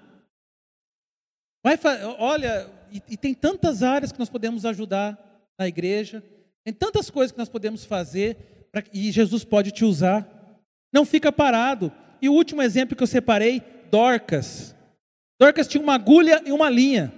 Vai, 1.63 1.77
olha, 2.17 2.69
e, 2.91 3.01
e 3.09 3.17
tem 3.17 3.33
tantas 3.33 3.83
áreas 3.83 4.11
que 4.11 4.19
nós 4.19 4.29
podemos 4.29 4.65
ajudar 4.65 5.17
na 5.59 5.67
igreja. 5.67 6.23
Tem 6.63 6.73
tantas 6.73 7.09
coisas 7.09 7.31
que 7.31 7.37
nós 7.37 7.49
podemos 7.49 7.83
fazer 7.83 8.67
pra, 8.71 8.83
e 8.93 9.11
Jesus 9.11 9.43
pode 9.43 9.71
te 9.71 9.83
usar. 9.83 10.27
Não 10.93 11.05
fica 11.05 11.31
parado. 11.31 11.91
E 12.21 12.29
o 12.29 12.33
último 12.33 12.61
exemplo 12.61 12.95
que 12.95 13.03
eu 13.03 13.07
separei, 13.07 13.61
Dorcas. 13.91 14.75
Dorcas 15.39 15.67
tinha 15.67 15.81
uma 15.81 15.95
agulha 15.95 16.41
e 16.45 16.51
uma 16.51 16.69
linha. 16.69 17.11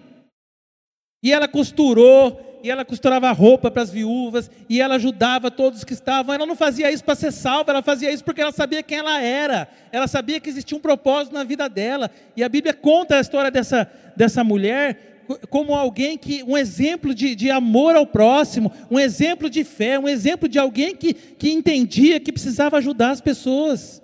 E 1.24 1.32
ela 1.32 1.48
costurou, 1.48 2.51
e 2.64 2.70
ela 2.70 2.86
costurava 2.86 3.32
roupa 3.32 3.72
para 3.72 3.82
as 3.82 3.90
viúvas, 3.90 4.50
e 4.70 4.82
ela 4.82 4.96
ajudava 4.96 5.50
todos 5.50 5.84
que 5.84 5.94
estavam. 5.94 6.34
Ela 6.34 6.46
não 6.46 6.56
fazia 6.56 6.92
isso 6.92 7.04
para 7.04 7.16
ser 7.16 7.32
salva, 7.32 7.72
ela 7.72 7.82
fazia 7.82 8.12
isso 8.12 8.24
porque 8.24 8.42
ela 8.42 8.52
sabia 8.52 8.84
quem 8.84 8.98
ela 8.98 9.22
era. 9.22 9.68
Ela 9.92 10.08
sabia 10.08 10.40
que 10.40 10.50
existia 10.50 10.78
um 10.78 10.82
propósito 10.82 11.34
na 11.34 11.44
vida 11.44 11.68
dela. 11.68 12.10
E 12.36 12.44
a 12.44 12.50
Bíblia 12.50 12.74
conta 12.74 13.18
a 13.18 13.22
história 13.22 13.52
dessa, 13.52 13.90
dessa 14.16 14.44
mulher 14.44 15.12
como 15.50 15.74
alguém 15.74 16.18
que, 16.18 16.44
um 16.44 16.58
exemplo 16.58 17.14
de, 17.14 17.36
de 17.36 17.50
amor 17.50 17.96
ao 17.96 18.06
próximo, 18.06 18.72
um 18.90 19.00
exemplo 19.00 19.50
de 19.50 19.64
fé, 19.64 19.98
um 19.98 20.08
exemplo 20.08 20.50
de 20.50 20.60
alguém 20.60 20.96
que, 20.96 21.14
que 21.14 21.52
entendia 21.52 22.20
que 22.20 22.32
precisava 22.32 22.78
ajudar 22.78 23.12
as 23.12 23.22
pessoas. 23.22 24.02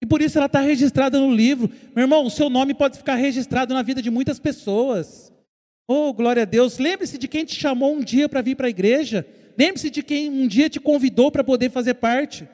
E 0.00 0.06
por 0.06 0.22
isso 0.22 0.38
ela 0.38 0.46
está 0.46 0.60
registrada 0.60 1.18
no 1.18 1.32
livro. 1.32 1.70
Meu 1.94 2.04
irmão, 2.04 2.24
o 2.24 2.30
seu 2.30 2.48
nome 2.48 2.74
pode 2.74 2.98
ficar 2.98 3.16
registrado 3.16 3.74
na 3.74 3.82
vida 3.82 4.00
de 4.00 4.10
muitas 4.10 4.38
pessoas. 4.38 5.32
Oh, 5.90 6.12
glória 6.12 6.42
a 6.42 6.44
Deus. 6.44 6.76
Lembre-se 6.76 7.16
de 7.16 7.26
quem 7.26 7.46
te 7.46 7.54
chamou 7.54 7.94
um 7.94 8.02
dia 8.02 8.28
para 8.28 8.42
vir 8.42 8.54
para 8.54 8.66
a 8.66 8.70
igreja. 8.70 9.26
Lembre-se 9.58 9.88
de 9.88 10.02
quem 10.02 10.28
um 10.28 10.46
dia 10.46 10.68
te 10.68 10.78
convidou 10.78 11.32
para 11.32 11.42
poder 11.42 11.70
fazer 11.70 11.94
parte. 11.94 12.46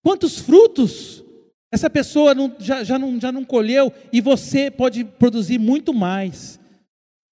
Quantos 0.00 0.38
frutos 0.38 1.24
essa 1.72 1.90
pessoa 1.90 2.32
não, 2.32 2.54
já, 2.58 2.84
já, 2.84 2.98
não, 2.98 3.20
já 3.20 3.32
não 3.32 3.44
colheu 3.44 3.92
e 4.12 4.20
você 4.20 4.70
pode 4.70 5.04
produzir 5.04 5.58
muito 5.58 5.92
mais. 5.92 6.60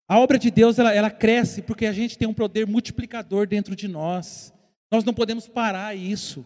A 0.08 0.18
obra 0.18 0.36
de 0.36 0.50
Deus 0.50 0.78
ela, 0.78 0.92
ela 0.92 1.10
cresce 1.10 1.62
porque 1.62 1.86
a 1.86 1.92
gente 1.92 2.18
tem 2.18 2.26
um 2.26 2.34
poder 2.34 2.66
multiplicador 2.66 3.46
dentro 3.46 3.76
de 3.76 3.86
nós. 3.86 4.52
Nós 4.90 5.04
não 5.04 5.14
podemos 5.14 5.46
parar 5.46 5.96
isso. 5.96 6.44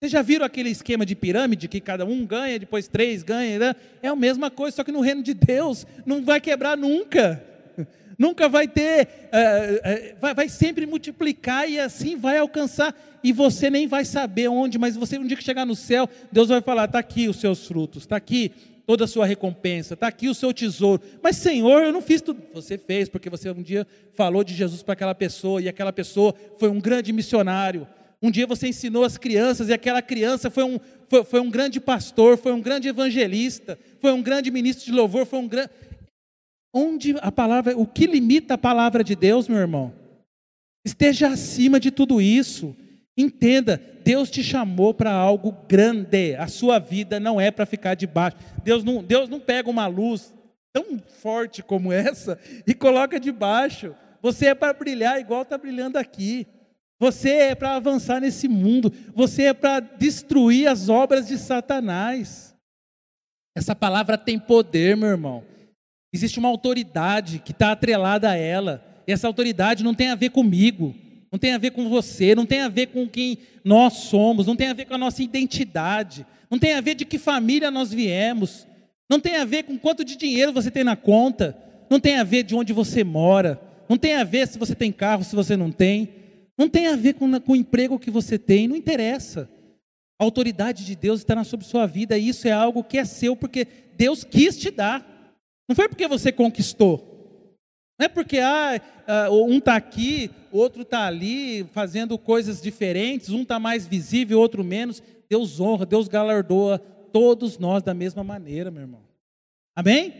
Vocês 0.00 0.12
já 0.12 0.22
viram 0.22 0.46
aquele 0.46 0.70
esquema 0.70 1.04
de 1.04 1.14
pirâmide 1.14 1.68
que 1.68 1.80
cada 1.80 2.04
um 2.06 2.26
ganha, 2.26 2.58
depois 2.58 2.88
três 2.88 3.22
ganha? 3.22 3.58
Né? 3.58 3.76
É 4.02 4.08
a 4.08 4.16
mesma 4.16 4.50
coisa, 4.50 4.76
só 4.76 4.84
que 4.84 4.92
no 4.92 5.00
reino 5.00 5.22
de 5.22 5.34
Deus 5.34 5.86
não 6.06 6.24
vai 6.24 6.40
quebrar 6.40 6.76
nunca. 6.76 7.51
Nunca 8.18 8.48
vai 8.48 8.68
ter, 8.68 9.08
uh, 9.32 10.14
uh, 10.14 10.20
vai, 10.20 10.34
vai, 10.34 10.48
sempre 10.48 10.86
multiplicar 10.86 11.68
e 11.68 11.78
assim 11.78 12.16
vai 12.16 12.38
alcançar. 12.38 12.94
E 13.22 13.32
você 13.32 13.70
nem 13.70 13.86
vai 13.86 14.04
saber 14.04 14.48
onde, 14.48 14.78
mas 14.78 14.96
você 14.96 15.18
um 15.18 15.26
dia 15.26 15.36
que 15.36 15.44
chegar 15.44 15.64
no 15.64 15.76
céu, 15.76 16.08
Deus 16.30 16.48
vai 16.48 16.60
falar: 16.60 16.84
está 16.84 16.98
aqui 16.98 17.28
os 17.28 17.36
seus 17.36 17.66
frutos, 17.66 18.02
está 18.02 18.16
aqui 18.16 18.52
toda 18.86 19.04
a 19.04 19.08
sua 19.08 19.24
recompensa, 19.24 19.94
está 19.94 20.08
aqui 20.08 20.28
o 20.28 20.34
seu 20.34 20.52
tesouro. 20.52 21.00
Mas 21.22 21.36
Senhor, 21.36 21.82
eu 21.82 21.92
não 21.92 22.02
fiz 22.02 22.20
tudo. 22.20 22.42
Você 22.54 22.76
fez, 22.76 23.08
porque 23.08 23.30
você 23.30 23.50
um 23.50 23.62
dia 23.62 23.86
falou 24.14 24.42
de 24.42 24.54
Jesus 24.54 24.82
para 24.82 24.94
aquela 24.94 25.14
pessoa, 25.14 25.62
e 25.62 25.68
aquela 25.68 25.92
pessoa 25.92 26.34
foi 26.58 26.68
um 26.68 26.80
grande 26.80 27.12
missionário 27.12 27.86
um 28.22 28.30
dia 28.30 28.46
você 28.46 28.68
ensinou 28.68 29.04
as 29.04 29.18
crianças 29.18 29.68
e 29.68 29.72
aquela 29.72 30.00
criança 30.00 30.48
foi 30.48 30.62
um, 30.62 30.78
foi, 31.08 31.24
foi 31.24 31.40
um 31.40 31.50
grande 31.50 31.80
pastor, 31.80 32.38
foi 32.38 32.52
um 32.52 32.60
grande 32.60 32.86
evangelista, 32.86 33.76
foi 34.00 34.12
um 34.12 34.22
grande 34.22 34.48
ministro 34.48 34.84
de 34.86 34.92
louvor, 34.92 35.26
foi 35.26 35.40
um 35.40 35.48
grande. 35.48 35.70
Onde 36.72 37.14
a 37.20 37.30
palavra, 37.30 37.76
o 37.76 37.86
que 37.86 38.06
limita 38.06 38.54
a 38.54 38.58
palavra 38.58 39.04
de 39.04 39.14
Deus, 39.14 39.46
meu 39.46 39.58
irmão? 39.58 39.92
Esteja 40.84 41.28
acima 41.28 41.78
de 41.78 41.90
tudo 41.90 42.20
isso. 42.20 42.74
Entenda, 43.16 43.80
Deus 44.02 44.30
te 44.30 44.42
chamou 44.42 44.94
para 44.94 45.12
algo 45.12 45.54
grande. 45.68 46.34
A 46.36 46.48
sua 46.48 46.78
vida 46.78 47.20
não 47.20 47.40
é 47.40 47.50
para 47.50 47.66
ficar 47.66 47.94
debaixo. 47.94 48.36
Deus 48.64 48.82
não, 48.82 49.02
Deus 49.02 49.28
não 49.28 49.38
pega 49.38 49.68
uma 49.68 49.86
luz 49.86 50.32
tão 50.72 50.98
forte 51.20 51.62
como 51.62 51.92
essa 51.92 52.38
e 52.66 52.74
coloca 52.74 53.20
debaixo. 53.20 53.94
Você 54.22 54.46
é 54.46 54.54
para 54.54 54.72
brilhar 54.72 55.20
igual 55.20 55.42
está 55.42 55.58
brilhando 55.58 55.98
aqui. 55.98 56.46
Você 56.98 57.30
é 57.30 57.54
para 57.54 57.74
avançar 57.74 58.20
nesse 58.20 58.46
mundo, 58.46 58.92
você 59.12 59.46
é 59.46 59.52
para 59.52 59.80
destruir 59.80 60.68
as 60.68 60.88
obras 60.88 61.26
de 61.26 61.36
Satanás. 61.36 62.54
Essa 63.56 63.74
palavra 63.74 64.16
tem 64.16 64.38
poder, 64.38 64.96
meu 64.96 65.08
irmão. 65.08 65.44
Existe 66.12 66.38
uma 66.38 66.48
autoridade 66.48 67.38
que 67.38 67.52
está 67.52 67.72
atrelada 67.72 68.30
a 68.30 68.36
ela. 68.36 68.84
E 69.06 69.12
essa 69.12 69.26
autoridade 69.26 69.82
não 69.82 69.94
tem 69.94 70.08
a 70.08 70.14
ver 70.14 70.30
comigo, 70.30 70.94
não 71.30 71.38
tem 71.38 71.52
a 71.54 71.58
ver 71.58 71.70
com 71.70 71.88
você, 71.88 72.34
não 72.34 72.44
tem 72.44 72.60
a 72.60 72.68
ver 72.68 72.88
com 72.88 73.08
quem 73.08 73.38
nós 73.64 73.94
somos, 73.94 74.46
não 74.46 74.54
tem 74.54 74.68
a 74.68 74.74
ver 74.74 74.84
com 74.84 74.94
a 74.94 74.98
nossa 74.98 75.22
identidade, 75.22 76.26
não 76.50 76.58
tem 76.58 76.74
a 76.74 76.80
ver 76.80 76.94
de 76.94 77.04
que 77.04 77.18
família 77.18 77.70
nós 77.70 77.92
viemos, 77.92 78.66
não 79.08 79.18
tem 79.18 79.36
a 79.36 79.44
ver 79.44 79.64
com 79.64 79.78
quanto 79.78 80.04
de 80.04 80.16
dinheiro 80.16 80.52
você 80.52 80.70
tem 80.70 80.84
na 80.84 80.96
conta, 80.96 81.56
não 81.90 81.98
tem 81.98 82.16
a 82.16 82.24
ver 82.24 82.42
de 82.42 82.54
onde 82.54 82.72
você 82.72 83.02
mora, 83.02 83.60
não 83.88 83.96
tem 83.96 84.14
a 84.14 84.24
ver 84.24 84.46
se 84.46 84.58
você 84.58 84.74
tem 84.74 84.92
carro, 84.92 85.24
se 85.24 85.34
você 85.34 85.56
não 85.56 85.70
tem. 85.70 86.08
Não 86.56 86.68
tem 86.68 86.86
a 86.86 86.96
ver 86.96 87.14
com, 87.14 87.40
com 87.40 87.52
o 87.52 87.56
emprego 87.56 87.98
que 87.98 88.10
você 88.10 88.38
tem, 88.38 88.68
não 88.68 88.76
interessa. 88.76 89.48
A 90.18 90.24
autoridade 90.24 90.84
de 90.84 90.94
Deus 90.94 91.20
está 91.20 91.42
sobre 91.44 91.66
sua 91.66 91.86
vida 91.86 92.16
e 92.16 92.28
isso 92.28 92.46
é 92.46 92.52
algo 92.52 92.84
que 92.84 92.98
é 92.98 93.04
seu 93.04 93.34
porque 93.34 93.66
Deus 93.96 94.22
quis 94.22 94.56
te 94.56 94.70
dar. 94.70 95.21
Não 95.68 95.76
foi 95.76 95.88
porque 95.88 96.08
você 96.08 96.32
conquistou. 96.32 97.56
Não 97.98 98.06
é 98.06 98.08
porque 98.08 98.38
ah, 98.38 98.80
ah 99.06 99.30
um 99.30 99.58
está 99.58 99.76
aqui, 99.76 100.30
outro 100.50 100.82
está 100.82 101.06
ali, 101.06 101.64
fazendo 101.72 102.18
coisas 102.18 102.60
diferentes, 102.60 103.30
um 103.30 103.42
está 103.42 103.58
mais 103.58 103.86
visível, 103.86 104.40
outro 104.40 104.64
menos. 104.64 105.02
Deus 105.28 105.60
honra, 105.60 105.86
Deus 105.86 106.08
galardoa 106.08 106.78
todos 107.12 107.58
nós 107.58 107.82
da 107.82 107.94
mesma 107.94 108.24
maneira, 108.24 108.70
meu 108.70 108.82
irmão. 108.82 109.02
Amém? 109.76 110.14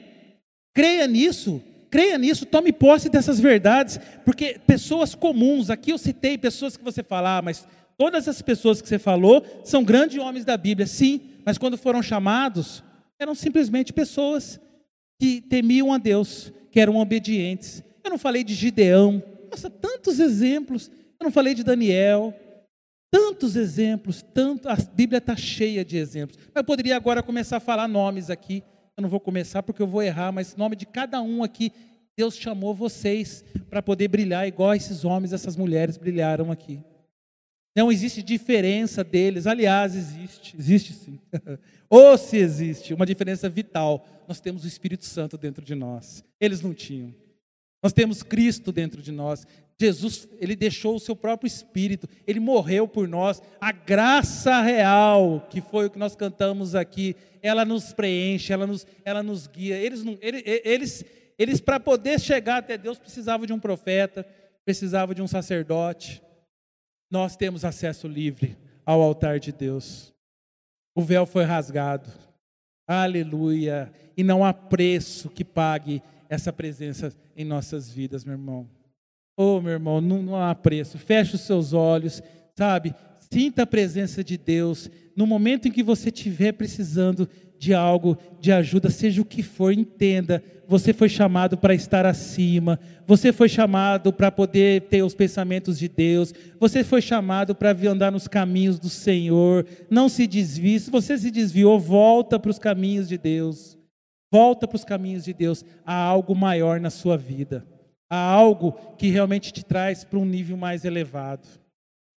Creia 0.74 1.06
nisso. 1.06 1.62
Creia 1.92 2.16
nisso, 2.16 2.46
tome 2.46 2.72
posse 2.72 3.10
dessas 3.10 3.38
verdades, 3.38 4.00
porque 4.24 4.58
pessoas 4.66 5.14
comuns, 5.14 5.68
aqui 5.68 5.90
eu 5.90 5.98
citei 5.98 6.38
pessoas 6.38 6.74
que 6.74 6.82
você 6.82 7.02
fala, 7.02 7.36
ah, 7.36 7.42
mas 7.42 7.68
todas 7.98 8.26
as 8.26 8.40
pessoas 8.40 8.80
que 8.80 8.88
você 8.88 8.98
falou 8.98 9.44
são 9.62 9.84
grandes 9.84 10.18
homens 10.18 10.46
da 10.46 10.56
Bíblia, 10.56 10.86
sim, 10.86 11.20
mas 11.44 11.58
quando 11.58 11.76
foram 11.76 12.02
chamados, 12.02 12.82
eram 13.20 13.34
simplesmente 13.34 13.92
pessoas 13.92 14.58
que 15.22 15.40
temiam 15.40 15.92
a 15.92 15.98
Deus, 15.98 16.52
que 16.68 16.80
eram 16.80 16.96
obedientes. 16.96 17.80
Eu 18.02 18.10
não 18.10 18.18
falei 18.18 18.42
de 18.42 18.54
Gideão, 18.54 19.22
nossa, 19.48 19.70
tantos 19.70 20.18
exemplos. 20.18 20.90
Eu 21.20 21.22
não 21.26 21.30
falei 21.30 21.54
de 21.54 21.62
Daniel, 21.62 22.34
tantos 23.08 23.54
exemplos, 23.54 24.20
tanto, 24.34 24.68
a 24.68 24.74
Bíblia 24.74 25.18
está 25.18 25.36
cheia 25.36 25.84
de 25.84 25.96
exemplos. 25.96 26.36
Eu 26.52 26.64
poderia 26.64 26.96
agora 26.96 27.22
começar 27.22 27.58
a 27.58 27.60
falar 27.60 27.86
nomes 27.86 28.30
aqui, 28.30 28.64
eu 28.96 29.02
não 29.02 29.08
vou 29.08 29.20
começar 29.20 29.62
porque 29.62 29.80
eu 29.80 29.86
vou 29.86 30.02
errar, 30.02 30.32
mas 30.32 30.56
nome 30.56 30.74
de 30.74 30.86
cada 30.86 31.22
um 31.22 31.44
aqui, 31.44 31.70
Deus 32.16 32.34
chamou 32.36 32.74
vocês 32.74 33.44
para 33.70 33.80
poder 33.80 34.08
brilhar 34.08 34.48
igual 34.48 34.74
esses 34.74 35.04
homens, 35.04 35.32
essas 35.32 35.54
mulheres 35.54 35.96
brilharam 35.96 36.50
aqui. 36.50 36.80
Não 37.74 37.90
existe 37.90 38.22
diferença 38.22 39.02
deles. 39.02 39.46
Aliás, 39.46 39.96
existe, 39.96 40.56
existe 40.58 40.92
sim. 40.92 41.18
Ou 41.88 42.16
se 42.18 42.36
existe 42.36 42.92
uma 42.92 43.06
diferença 43.06 43.48
vital, 43.48 44.06
nós 44.28 44.40
temos 44.40 44.64
o 44.64 44.68
Espírito 44.68 45.04
Santo 45.04 45.38
dentro 45.38 45.64
de 45.64 45.74
nós. 45.74 46.24
Eles 46.40 46.60
não 46.60 46.74
tinham. 46.74 47.14
Nós 47.82 47.92
temos 47.92 48.22
Cristo 48.22 48.70
dentro 48.70 49.02
de 49.02 49.10
nós. 49.10 49.46
Jesus, 49.80 50.28
ele 50.38 50.54
deixou 50.54 50.94
o 50.94 51.00
seu 51.00 51.16
próprio 51.16 51.48
espírito, 51.48 52.08
ele 52.26 52.38
morreu 52.38 52.86
por 52.86 53.08
nós. 53.08 53.42
A 53.60 53.72
graça 53.72 54.60
real, 54.60 55.46
que 55.50 55.60
foi 55.60 55.86
o 55.86 55.90
que 55.90 55.98
nós 55.98 56.14
cantamos 56.14 56.74
aqui, 56.76 57.16
ela 57.42 57.64
nos 57.64 57.92
preenche, 57.92 58.52
ela 58.52 58.66
nos, 58.66 58.86
ela 59.04 59.22
nos 59.22 59.48
guia. 59.48 59.76
Eles, 59.76 60.04
eles, 60.20 60.42
eles, 60.44 61.04
eles 61.36 61.60
para 61.60 61.80
poder 61.80 62.20
chegar 62.20 62.58
até 62.58 62.78
Deus, 62.78 62.98
precisavam 62.98 63.44
de 63.44 63.52
um 63.52 63.58
profeta, 63.58 64.24
precisavam 64.64 65.14
de 65.14 65.22
um 65.22 65.26
sacerdote. 65.26 66.22
Nós 67.12 67.36
temos 67.36 67.62
acesso 67.62 68.08
livre 68.08 68.56
ao 68.86 69.02
altar 69.02 69.38
de 69.38 69.52
Deus. 69.52 70.14
O 70.94 71.02
véu 71.02 71.26
foi 71.26 71.44
rasgado. 71.44 72.10
Aleluia. 72.88 73.92
E 74.16 74.24
não 74.24 74.42
há 74.42 74.54
preço 74.54 75.28
que 75.28 75.44
pague 75.44 76.02
essa 76.26 76.50
presença 76.50 77.12
em 77.36 77.44
nossas 77.44 77.90
vidas, 77.90 78.24
meu 78.24 78.32
irmão. 78.32 78.66
Oh, 79.36 79.60
meu 79.60 79.72
irmão, 79.72 80.00
não, 80.00 80.22
não 80.22 80.42
há 80.42 80.54
preço. 80.54 80.96
Feche 80.96 81.34
os 81.34 81.42
seus 81.42 81.74
olhos, 81.74 82.22
sabe? 82.56 82.94
Sinta 83.30 83.64
a 83.64 83.66
presença 83.66 84.24
de 84.24 84.38
Deus. 84.38 84.90
No 85.14 85.26
momento 85.26 85.68
em 85.68 85.70
que 85.70 85.82
você 85.82 86.08
estiver 86.08 86.52
precisando 86.52 87.28
de 87.62 87.72
algo, 87.72 88.18
de 88.40 88.50
ajuda, 88.50 88.90
seja 88.90 89.22
o 89.22 89.24
que 89.24 89.40
for, 89.40 89.72
entenda. 89.72 90.42
Você 90.66 90.92
foi 90.92 91.08
chamado 91.08 91.56
para 91.56 91.72
estar 91.72 92.04
acima. 92.04 92.76
Você 93.06 93.32
foi 93.32 93.48
chamado 93.48 94.12
para 94.12 94.32
poder 94.32 94.82
ter 94.88 95.04
os 95.04 95.14
pensamentos 95.14 95.78
de 95.78 95.88
Deus. 95.88 96.34
Você 96.58 96.82
foi 96.82 97.00
chamado 97.00 97.54
para 97.54 97.70
andar 97.88 98.10
nos 98.10 98.26
caminhos 98.26 98.80
do 98.80 98.88
Senhor. 98.88 99.64
Não 99.88 100.08
se 100.08 100.26
desvie. 100.26 100.80
Se 100.80 100.90
você 100.90 101.16
se 101.16 101.30
desviou, 101.30 101.78
volta 101.78 102.36
para 102.36 102.50
os 102.50 102.58
caminhos 102.58 103.08
de 103.08 103.16
Deus. 103.16 103.78
Volta 104.28 104.66
para 104.66 104.76
os 104.76 104.84
caminhos 104.84 105.22
de 105.24 105.32
Deus. 105.32 105.64
Há 105.86 105.94
algo 105.94 106.34
maior 106.34 106.80
na 106.80 106.90
sua 106.90 107.16
vida 107.16 107.64
a 108.10 108.16
algo 108.16 108.72
que 108.98 109.08
realmente 109.08 109.52
te 109.52 109.64
traz 109.64 110.02
para 110.02 110.18
um 110.18 110.24
nível 110.26 110.56
mais 110.56 110.84
elevado. 110.84 111.46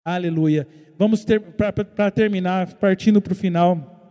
Aleluia. 0.05 0.69
Vamos 0.97 1.25
ter, 1.25 1.41
para 1.41 2.11
terminar, 2.13 2.75
partindo 2.75 3.21
para 3.21 3.33
o 3.33 3.37
final, 3.37 4.02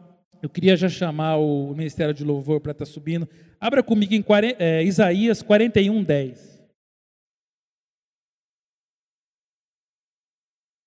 eu 0.42 0.50
queria 0.50 0.76
já 0.76 0.90
chamar 0.90 1.38
o 1.38 1.74
Ministério 1.76 2.14
de 2.14 2.24
Louvor 2.24 2.60
para 2.60 2.72
estar 2.72 2.86
tá 2.86 2.92
subindo. 2.92 3.30
Abra 3.60 3.84
comigo 3.84 4.14
em 4.14 4.22
40, 4.22 4.56
é, 4.62 4.84
Isaías 4.84 5.42
41, 5.42 6.04
10. 6.04 6.52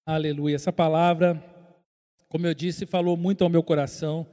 Aleluia. 0.06 0.56
Essa 0.56 0.72
palavra, 0.72 1.42
como 2.28 2.46
eu 2.46 2.54
disse, 2.54 2.84
falou 2.84 3.16
muito 3.16 3.44
ao 3.44 3.48
meu 3.48 3.62
coração. 3.62 4.26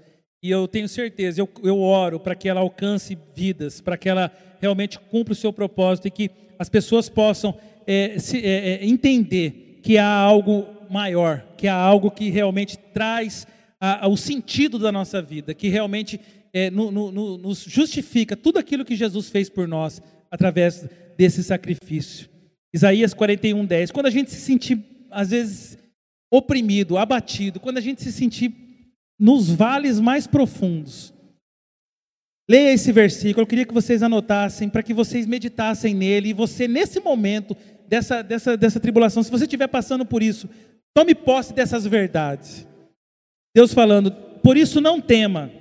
E 0.43 0.49
eu 0.49 0.67
tenho 0.67 0.89
certeza, 0.89 1.39
eu, 1.39 1.47
eu 1.63 1.79
oro 1.79 2.19
para 2.19 2.33
que 2.33 2.49
ela 2.49 2.61
alcance 2.61 3.15
vidas, 3.35 3.79
para 3.79 3.95
que 3.95 4.09
ela 4.09 4.35
realmente 4.59 4.99
cumpra 4.99 5.33
o 5.33 5.35
seu 5.35 5.53
propósito 5.53 6.07
e 6.07 6.11
que 6.11 6.31
as 6.57 6.67
pessoas 6.67 7.07
possam 7.07 7.55
é, 7.85 8.17
se, 8.17 8.43
é, 8.43 8.73
é, 8.73 8.85
entender 8.85 9.79
que 9.83 9.99
há 9.99 10.09
algo 10.09 10.65
maior, 10.89 11.45
que 11.57 11.67
há 11.67 11.75
algo 11.75 12.09
que 12.09 12.29
realmente 12.31 12.75
traz 12.75 13.47
a, 13.81 14.15
sentido 14.15 14.77
da 14.77 14.91
nossa 14.91 15.19
vida, 15.19 15.55
que 15.55 15.67
realmente 15.67 16.21
é, 16.53 16.69
no, 16.69 16.91
no, 16.91 17.11
no, 17.11 17.37
nos 17.39 17.63
justifica 17.63 18.37
tudo 18.37 18.59
aquilo 18.59 18.85
que 18.85 18.95
Jesus 18.95 19.29
fez 19.29 19.49
por 19.49 19.67
nós 19.67 19.99
através 20.29 20.87
desse 21.17 21.43
sacrifício. 21.43 22.29
Isaías 22.71 23.13
41, 23.13 23.65
10. 23.65 23.91
Quando 23.91 24.05
a 24.05 24.11
gente 24.11 24.29
se 24.29 24.39
sentir, 24.39 24.79
às 25.09 25.31
vezes, 25.31 25.77
oprimido, 26.31 26.97
abatido, 26.97 27.59
quando 27.59 27.79
a 27.79 27.81
gente 27.81 28.03
se 28.03 28.11
sentir 28.11 28.53
nos 29.19 29.49
vales 29.49 29.99
mais 29.99 30.27
profundos. 30.27 31.13
Leia 32.49 32.73
esse 32.73 32.91
versículo, 32.91 33.43
eu 33.43 33.47
queria 33.47 33.65
que 33.65 33.73
vocês 33.73 34.03
anotassem, 34.03 34.69
para 34.69 34.83
que 34.83 34.93
vocês 34.93 35.25
meditassem 35.25 35.93
nele, 35.93 36.29
e 36.29 36.33
você, 36.33 36.67
nesse 36.67 36.99
momento 36.99 37.55
dessa, 37.87 38.21
dessa, 38.21 38.57
dessa 38.57 38.79
tribulação, 38.79 39.23
se 39.23 39.31
você 39.31 39.45
estiver 39.45 39.67
passando 39.67 40.05
por 40.05 40.21
isso, 40.21 40.49
tome 40.93 41.15
posse 41.15 41.53
dessas 41.53 41.85
verdades. 41.85 42.67
Deus 43.53 43.73
falando, 43.73 44.11
por 44.41 44.57
isso 44.57 44.79
não 44.79 45.01
tema, 45.01 45.51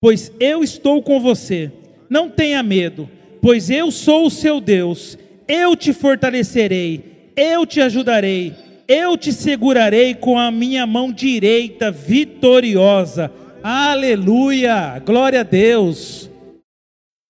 pois 0.00 0.32
eu 0.40 0.62
estou 0.62 1.02
com 1.02 1.20
você, 1.20 1.70
não 2.08 2.28
tenha 2.28 2.62
medo, 2.62 3.08
pois 3.40 3.70
eu 3.70 3.90
sou 3.90 4.26
o 4.26 4.30
seu 4.30 4.60
Deus, 4.60 5.16
eu 5.46 5.76
te 5.76 5.92
fortalecerei, 5.92 7.32
eu 7.36 7.64
te 7.64 7.80
ajudarei 7.80 8.66
eu 8.88 9.16
te 9.16 9.32
segurarei 9.32 10.14
com 10.14 10.38
a 10.38 10.50
minha 10.50 10.86
mão 10.86 11.10
direita 11.10 11.90
vitoriosa. 11.90 13.32
Aleluia! 13.62 15.02
Glória 15.04 15.40
a 15.40 15.42
Deus. 15.42 16.30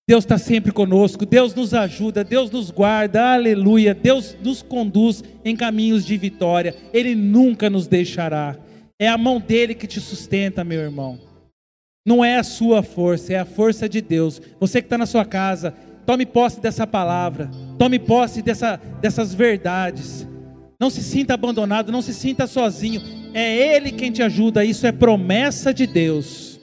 Deus 0.07 0.23
está 0.23 0.37
sempre 0.37 0.71
conosco, 0.71 1.25
Deus 1.25 1.53
nos 1.53 1.73
ajuda, 1.73 2.23
Deus 2.23 2.49
nos 2.49 2.71
guarda, 2.71 3.33
aleluia. 3.33 3.93
Deus 3.93 4.37
nos 4.41 4.61
conduz 4.61 5.23
em 5.43 5.55
caminhos 5.55 6.05
de 6.05 6.15
vitória, 6.15 6.75
Ele 6.93 7.13
nunca 7.13 7.69
nos 7.69 7.87
deixará. 7.87 8.55
É 8.99 9.07
a 9.07 9.17
mão 9.17 9.39
dele 9.39 9.75
que 9.75 9.85
te 9.85 10.01
sustenta, 10.01 10.63
meu 10.63 10.81
irmão. 10.81 11.19
Não 12.05 12.25
é 12.25 12.37
a 12.37 12.43
sua 12.43 12.81
força, 12.81 13.33
é 13.33 13.37
a 13.37 13.45
força 13.45 13.87
de 13.87 14.01
Deus. 14.01 14.41
Você 14.59 14.81
que 14.81 14.87
está 14.87 14.97
na 14.97 15.05
sua 15.05 15.23
casa, 15.23 15.73
tome 16.05 16.25
posse 16.25 16.59
dessa 16.59 16.87
palavra, 16.87 17.49
tome 17.77 17.99
posse 17.99 18.41
dessa, 18.41 18.77
dessas 18.99 19.35
verdades. 19.35 20.27
Não 20.79 20.89
se 20.89 21.03
sinta 21.03 21.33
abandonado, 21.33 21.91
não 21.91 22.01
se 22.01 22.13
sinta 22.13 22.47
sozinho. 22.47 23.01
É 23.33 23.75
Ele 23.75 23.91
quem 23.91 24.11
te 24.11 24.23
ajuda. 24.23 24.65
Isso 24.65 24.87
é 24.87 24.91
promessa 24.91 25.73
de 25.73 25.85
Deus. 25.85 26.59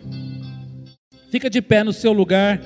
Fica 1.30 1.48
de 1.48 1.60
pé 1.60 1.84
no 1.84 1.92
seu 1.92 2.12
lugar. 2.12 2.60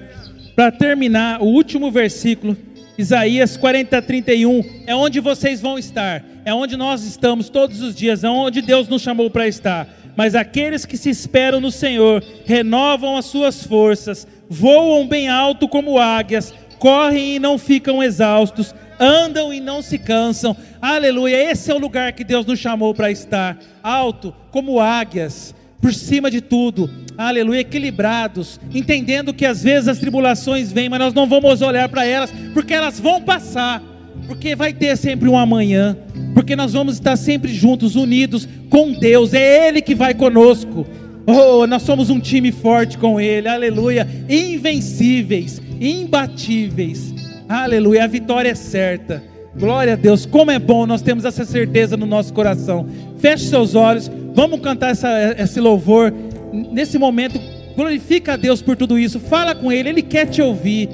Para 0.54 0.72
terminar, 0.72 1.42
o 1.42 1.46
último 1.46 1.90
versículo, 1.90 2.56
Isaías 2.96 3.56
40, 3.56 4.00
31, 4.00 4.64
é 4.86 4.94
onde 4.94 5.20
vocês 5.20 5.60
vão 5.60 5.78
estar. 5.78 6.24
É 6.48 6.54
onde 6.54 6.78
nós 6.78 7.04
estamos 7.04 7.50
todos 7.50 7.82
os 7.82 7.94
dias. 7.94 8.24
É 8.24 8.30
onde 8.30 8.62
Deus 8.62 8.88
nos 8.88 9.02
chamou 9.02 9.28
para 9.28 9.46
estar. 9.46 9.86
Mas 10.16 10.34
aqueles 10.34 10.86
que 10.86 10.96
se 10.96 11.10
esperam 11.10 11.60
no 11.60 11.70
Senhor 11.70 12.24
renovam 12.46 13.18
as 13.18 13.26
suas 13.26 13.62
forças, 13.62 14.26
voam 14.48 15.06
bem 15.06 15.28
alto 15.28 15.68
como 15.68 15.98
águias, 15.98 16.54
correm 16.78 17.36
e 17.36 17.38
não 17.38 17.58
ficam 17.58 18.02
exaustos 18.02 18.74
andam 18.98 19.52
e 19.52 19.60
não 19.60 19.82
se 19.82 19.98
cansam. 19.98 20.56
Aleluia. 20.80 21.52
Esse 21.52 21.70
é 21.70 21.74
o 21.74 21.78
lugar 21.78 22.14
que 22.14 22.24
Deus 22.24 22.46
nos 22.46 22.58
chamou 22.58 22.94
para 22.94 23.10
estar, 23.10 23.58
alto 23.82 24.34
como 24.50 24.80
águias, 24.80 25.54
por 25.82 25.92
cima 25.92 26.30
de 26.30 26.40
tudo. 26.40 26.90
Aleluia, 27.16 27.60
equilibrados, 27.60 28.58
entendendo 28.74 29.34
que 29.34 29.44
às 29.44 29.62
vezes 29.62 29.86
as 29.86 29.98
tribulações 29.98 30.72
vêm, 30.72 30.88
mas 30.88 30.98
nós 30.98 31.14
não 31.14 31.28
vamos 31.28 31.60
olhar 31.60 31.90
para 31.90 32.06
elas, 32.06 32.32
porque 32.54 32.72
elas 32.72 32.98
vão 32.98 33.20
passar. 33.20 33.82
Porque 34.28 34.54
vai 34.54 34.74
ter 34.74 34.94
sempre 34.98 35.26
um 35.26 35.38
amanhã, 35.38 35.96
porque 36.34 36.54
nós 36.54 36.74
vamos 36.74 36.94
estar 36.94 37.16
sempre 37.16 37.52
juntos, 37.52 37.96
unidos 37.96 38.46
com 38.68 38.92
Deus, 38.92 39.32
é 39.32 39.66
Ele 39.66 39.80
que 39.80 39.94
vai 39.94 40.12
conosco. 40.12 40.86
Oh, 41.26 41.66
nós 41.66 41.82
somos 41.82 42.10
um 42.10 42.20
time 42.20 42.52
forte 42.52 42.98
com 42.98 43.18
Ele, 43.18 43.48
aleluia, 43.48 44.06
invencíveis, 44.28 45.62
imbatíveis. 45.80 47.14
Aleluia, 47.48 48.04
a 48.04 48.06
vitória 48.06 48.50
é 48.50 48.54
certa. 48.54 49.22
Glória 49.58 49.94
a 49.94 49.96
Deus, 49.96 50.26
como 50.26 50.50
é 50.50 50.58
bom 50.58 50.86
nós 50.86 51.00
temos 51.00 51.24
essa 51.24 51.46
certeza 51.46 51.96
no 51.96 52.04
nosso 52.04 52.32
coração. 52.34 52.86
Feche 53.18 53.46
seus 53.46 53.74
olhos, 53.74 54.10
vamos 54.34 54.60
cantar 54.60 54.90
essa, 54.90 55.34
esse 55.38 55.58
louvor. 55.58 56.12
Nesse 56.52 56.98
momento, 56.98 57.40
glorifica 57.74 58.34
a 58.34 58.36
Deus 58.36 58.60
por 58.60 58.76
tudo 58.76 58.98
isso. 58.98 59.18
Fala 59.18 59.54
com 59.54 59.72
Ele, 59.72 59.88
Ele 59.88 60.02
quer 60.02 60.26
te 60.26 60.42
ouvir. 60.42 60.90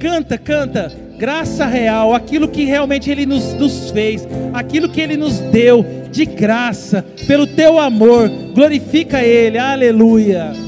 Canta, 0.00 0.36
canta. 0.36 1.07
Graça 1.18 1.66
real, 1.66 2.14
aquilo 2.14 2.46
que 2.46 2.64
realmente 2.64 3.10
Ele 3.10 3.26
nos, 3.26 3.52
nos 3.54 3.90
fez, 3.90 4.26
aquilo 4.52 4.88
que 4.88 5.00
Ele 5.00 5.16
nos 5.16 5.40
deu 5.40 5.84
de 6.12 6.24
graça, 6.24 7.04
pelo 7.26 7.44
teu 7.44 7.78
amor. 7.78 8.28
Glorifica 8.54 9.22
Ele, 9.22 9.58
aleluia. 9.58 10.67